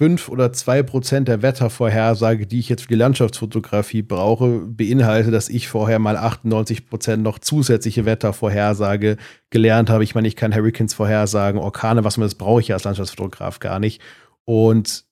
5 0.00 0.30
oder 0.30 0.50
2 0.50 0.82
Prozent 0.82 1.28
der 1.28 1.42
Wettervorhersage, 1.42 2.46
die 2.46 2.58
ich 2.58 2.70
jetzt 2.70 2.84
für 2.84 2.88
die 2.88 2.94
Landschaftsfotografie 2.94 4.00
brauche, 4.00 4.60
beinhalte, 4.60 5.30
dass 5.30 5.50
ich 5.50 5.68
vorher 5.68 5.98
mal 5.98 6.16
98 6.16 6.86
Prozent 6.88 7.22
noch 7.22 7.38
zusätzliche 7.38 8.06
Wettervorhersage 8.06 9.18
gelernt 9.50 9.90
habe. 9.90 10.02
Ich 10.02 10.14
meine, 10.14 10.26
ich 10.26 10.36
kann 10.36 10.54
Hurricanes 10.54 10.94
vorhersagen, 10.94 11.60
Orkane, 11.60 12.02
was 12.02 12.16
man 12.16 12.24
das 12.24 12.34
brauche 12.34 12.62
ich 12.62 12.72
als 12.72 12.84
Landschaftsfotograf 12.84 13.58
gar 13.58 13.78
nicht. 13.78 14.00
Und 14.46 15.04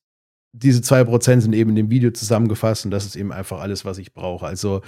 diese 0.53 0.81
2 0.81 1.03
Prozent 1.03 1.43
sind 1.43 1.53
eben 1.53 1.69
in 1.69 1.75
dem 1.75 1.91
Video 1.91 2.09
zusammengefasst 2.09 2.85
und 2.85 2.89
das 2.89 3.05
ist 3.05 3.15
eben 3.15 3.31
einfach 3.31 3.59
alles, 3.59 3.85
was 3.85 3.99
ich 3.99 4.15
brauche. 4.15 4.47
Also 4.47 4.81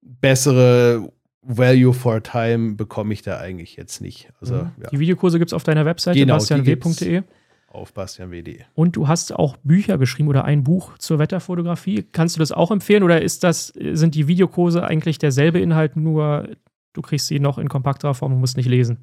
bessere 0.00 1.10
Value 1.42 1.92
for 1.92 2.22
Time 2.22 2.74
bekomme 2.76 3.12
ich 3.14 3.22
da 3.22 3.38
eigentlich 3.38 3.74
jetzt 3.74 4.00
nicht. 4.00 4.28
Also, 4.40 4.54
mhm. 4.54 4.70
ja. 4.80 4.90
Die 4.90 5.00
Videokurse 5.00 5.40
gibt 5.40 5.48
es 5.48 5.54
auf 5.54 5.64
deiner 5.64 5.84
Webseite, 5.86 6.20
genau, 6.20 6.34
bastianw.de 6.34 7.24
auf 7.70 7.94
bastianwd. 7.94 8.66
Und 8.74 8.96
du 8.96 9.08
hast 9.08 9.32
auch 9.32 9.56
Bücher 9.58 9.96
geschrieben 9.96 10.28
oder 10.28 10.44
ein 10.44 10.64
Buch 10.64 10.98
zur 10.98 11.18
Wetterfotografie. 11.18 12.04
Kannst 12.12 12.36
du 12.36 12.40
das 12.40 12.52
auch 12.52 12.70
empfehlen 12.70 13.02
oder 13.02 13.22
ist 13.22 13.44
das, 13.44 13.68
sind 13.68 14.14
die 14.14 14.26
Videokurse 14.26 14.84
eigentlich 14.84 15.18
derselbe 15.18 15.60
Inhalt, 15.60 15.96
nur 15.96 16.48
du 16.92 17.00
kriegst 17.00 17.28
sie 17.28 17.38
noch 17.38 17.58
in 17.58 17.68
kompakterer 17.68 18.14
Form 18.14 18.32
und 18.32 18.40
musst 18.40 18.56
nicht 18.56 18.68
lesen? 18.68 18.98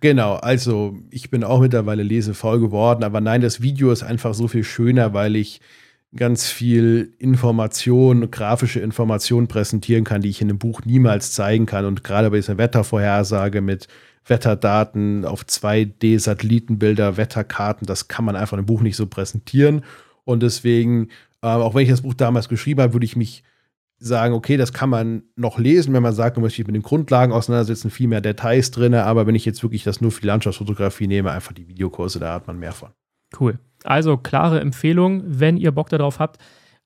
Genau, 0.00 0.34
also 0.34 0.98
ich 1.10 1.30
bin 1.30 1.44
auch 1.44 1.60
mittlerweile 1.60 2.02
lesefaul 2.02 2.58
geworden, 2.58 3.04
aber 3.04 3.20
nein, 3.20 3.40
das 3.40 3.62
Video 3.62 3.92
ist 3.92 4.02
einfach 4.02 4.34
so 4.34 4.48
viel 4.48 4.64
schöner, 4.64 5.14
weil 5.14 5.36
ich 5.36 5.60
ganz 6.16 6.48
viel 6.48 7.14
Information, 7.18 8.30
grafische 8.30 8.80
Information 8.80 9.46
präsentieren 9.48 10.04
kann, 10.04 10.20
die 10.20 10.30
ich 10.30 10.40
in 10.40 10.48
einem 10.48 10.58
Buch 10.58 10.82
niemals 10.84 11.32
zeigen 11.32 11.66
kann. 11.66 11.84
Und 11.84 12.04
gerade 12.04 12.30
bei 12.30 12.36
dieser 12.36 12.58
Wettervorhersage 12.58 13.60
mit 13.60 13.88
Wetterdaten 14.26 15.24
auf 15.24 15.42
2D-Satellitenbilder, 15.42 17.16
Wetterkarten, 17.16 17.86
das 17.86 18.08
kann 18.08 18.24
man 18.24 18.36
einfach 18.36 18.58
im 18.58 18.66
Buch 18.66 18.80
nicht 18.80 18.96
so 18.96 19.06
präsentieren. 19.06 19.84
Und 20.24 20.42
deswegen, 20.42 21.08
äh, 21.42 21.48
auch 21.48 21.74
wenn 21.74 21.82
ich 21.82 21.90
das 21.90 22.02
Buch 22.02 22.14
damals 22.14 22.48
geschrieben 22.48 22.80
habe, 22.80 22.94
würde 22.94 23.06
ich 23.06 23.16
mich 23.16 23.44
sagen, 23.98 24.34
okay, 24.34 24.56
das 24.56 24.72
kann 24.72 24.90
man 24.90 25.22
noch 25.36 25.58
lesen, 25.58 25.94
wenn 25.94 26.02
man 26.02 26.12
sagt, 26.12 26.36
man 26.36 26.42
möchte 26.42 26.56
sich 26.56 26.66
mit 26.66 26.74
den 26.74 26.82
Grundlagen 26.82 27.32
auseinandersetzen, 27.32 27.90
viel 27.90 28.08
mehr 28.08 28.20
Details 28.20 28.70
drin, 28.70 28.94
aber 28.94 29.26
wenn 29.26 29.34
ich 29.34 29.44
jetzt 29.44 29.62
wirklich 29.62 29.84
das 29.84 30.00
nur 30.00 30.10
für 30.10 30.20
die 30.20 30.26
Landschaftsfotografie 30.26 31.06
nehme, 31.06 31.30
einfach 31.30 31.52
die 31.52 31.68
Videokurse, 31.68 32.18
da 32.18 32.34
hat 32.34 32.46
man 32.46 32.58
mehr 32.58 32.72
von. 32.72 32.90
Cool. 33.38 33.58
Also 33.82 34.16
klare 34.16 34.60
Empfehlung, 34.60 35.22
wenn 35.26 35.56
ihr 35.56 35.72
Bock 35.72 35.88
darauf 35.88 36.18
habt, 36.18 36.38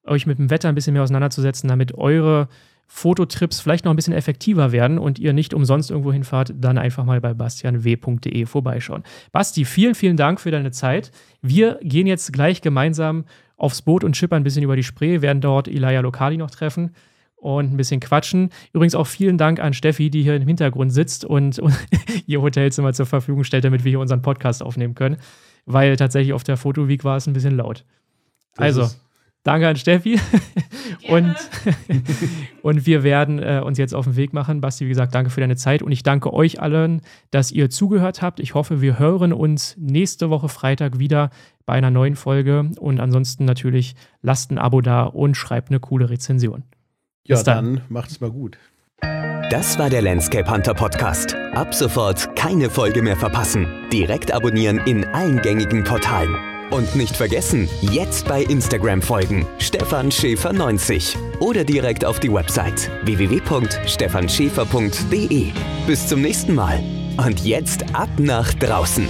euch 0.04 0.26
mit 0.26 0.38
dem 0.38 0.50
Wetter 0.50 0.68
ein 0.68 0.74
bisschen 0.74 0.92
mehr 0.92 1.02
auseinanderzusetzen, 1.02 1.68
damit 1.68 1.94
eure 1.94 2.48
Fototrips 2.90 3.60
vielleicht 3.60 3.84
noch 3.84 3.92
ein 3.92 3.96
bisschen 3.96 4.14
effektiver 4.14 4.72
werden 4.72 4.98
und 4.98 5.18
ihr 5.18 5.34
nicht 5.34 5.52
umsonst 5.52 5.90
irgendwo 5.90 6.12
hinfahrt, 6.12 6.54
dann 6.58 6.78
einfach 6.78 7.04
mal 7.04 7.20
bei 7.20 7.34
bastianw.de 7.34 8.46
vorbeischauen. 8.46 9.04
Basti, 9.30 9.66
vielen, 9.66 9.94
vielen 9.94 10.16
Dank 10.16 10.40
für 10.40 10.50
deine 10.50 10.70
Zeit. 10.70 11.12
Wir 11.42 11.78
gehen 11.82 12.06
jetzt 12.06 12.32
gleich 12.32 12.62
gemeinsam 12.62 13.26
aufs 13.58 13.82
Boot 13.82 14.04
und 14.04 14.16
schippern 14.16 14.40
ein 14.40 14.44
bisschen 14.44 14.62
über 14.62 14.74
die 14.74 14.82
Spree, 14.82 15.20
werden 15.20 15.42
dort 15.42 15.68
Ilaya 15.68 16.00
Lokali 16.00 16.38
noch 16.38 16.50
treffen 16.50 16.94
und 17.36 17.72
ein 17.72 17.76
bisschen 17.76 18.00
quatschen. 18.00 18.50
Übrigens 18.72 18.94
auch 18.94 19.06
vielen 19.06 19.36
Dank 19.36 19.60
an 19.60 19.74
Steffi, 19.74 20.08
die 20.08 20.22
hier 20.22 20.36
im 20.36 20.48
Hintergrund 20.48 20.92
sitzt 20.92 21.26
und, 21.26 21.58
und 21.58 21.74
ihr 22.26 22.40
Hotelzimmer 22.40 22.94
zur 22.94 23.06
Verfügung 23.06 23.44
stellt, 23.44 23.64
damit 23.64 23.84
wir 23.84 23.90
hier 23.90 24.00
unseren 24.00 24.22
Podcast 24.22 24.62
aufnehmen 24.62 24.94
können, 24.94 25.18
weil 25.66 25.96
tatsächlich 25.96 26.32
auf 26.32 26.42
der 26.42 26.56
Fotoweek 26.56 27.04
war 27.04 27.18
es 27.18 27.26
ein 27.26 27.34
bisschen 27.34 27.56
laut. 27.56 27.84
Das 28.54 28.78
also, 28.78 28.96
Danke 29.48 29.66
an 29.66 29.76
Steffi. 29.76 30.20
und, 31.08 31.34
und 32.62 32.84
wir 32.84 33.02
werden 33.02 33.38
äh, 33.38 33.62
uns 33.64 33.78
jetzt 33.78 33.94
auf 33.94 34.04
den 34.04 34.14
Weg 34.14 34.34
machen. 34.34 34.60
Basti, 34.60 34.84
wie 34.84 34.90
gesagt, 34.90 35.14
danke 35.14 35.30
für 35.30 35.40
deine 35.40 35.56
Zeit 35.56 35.80
und 35.82 35.90
ich 35.90 36.02
danke 36.02 36.34
euch 36.34 36.60
allen, 36.60 37.00
dass 37.30 37.50
ihr 37.50 37.70
zugehört 37.70 38.20
habt. 38.20 38.40
Ich 38.40 38.52
hoffe, 38.52 38.82
wir 38.82 38.98
hören 38.98 39.32
uns 39.32 39.74
nächste 39.78 40.28
Woche 40.28 40.50
Freitag 40.50 40.98
wieder 40.98 41.30
bei 41.64 41.72
einer 41.72 41.90
neuen 41.90 42.14
Folge. 42.14 42.68
Und 42.78 43.00
ansonsten 43.00 43.46
natürlich 43.46 43.94
lasst 44.20 44.50
ein 44.50 44.58
Abo 44.58 44.82
da 44.82 45.04
und 45.04 45.34
schreibt 45.34 45.70
eine 45.70 45.80
coole 45.80 46.10
Rezension. 46.10 46.64
Bis 47.26 47.38
ja, 47.38 47.42
dann, 47.42 47.76
dann 47.76 47.84
macht's 47.88 48.20
mal 48.20 48.30
gut. 48.30 48.58
Das 49.48 49.78
war 49.78 49.88
der 49.88 50.02
Landscape 50.02 50.50
Hunter 50.50 50.74
Podcast. 50.74 51.34
Ab 51.54 51.74
sofort 51.74 52.36
keine 52.36 52.68
Folge 52.68 53.00
mehr 53.00 53.16
verpassen. 53.16 53.66
Direkt 53.90 54.30
abonnieren 54.30 54.76
in 54.84 55.06
allen 55.06 55.40
gängigen 55.40 55.84
Portalen. 55.84 56.36
Und 56.70 56.94
nicht 56.94 57.16
vergessen, 57.16 57.66
jetzt 57.80 58.28
bei 58.28 58.42
Instagram 58.42 59.00
folgen, 59.00 59.46
Stefan 59.58 60.10
Schäfer 60.10 60.52
90 60.52 61.16
oder 61.40 61.64
direkt 61.64 62.04
auf 62.04 62.20
die 62.20 62.30
Website 62.30 62.90
www.stefanschäfer.de. 63.04 65.46
Bis 65.86 66.06
zum 66.06 66.20
nächsten 66.20 66.54
Mal. 66.54 66.84
Und 67.16 67.42
jetzt 67.44 67.94
ab 67.94 68.10
nach 68.18 68.52
draußen. 68.54 69.08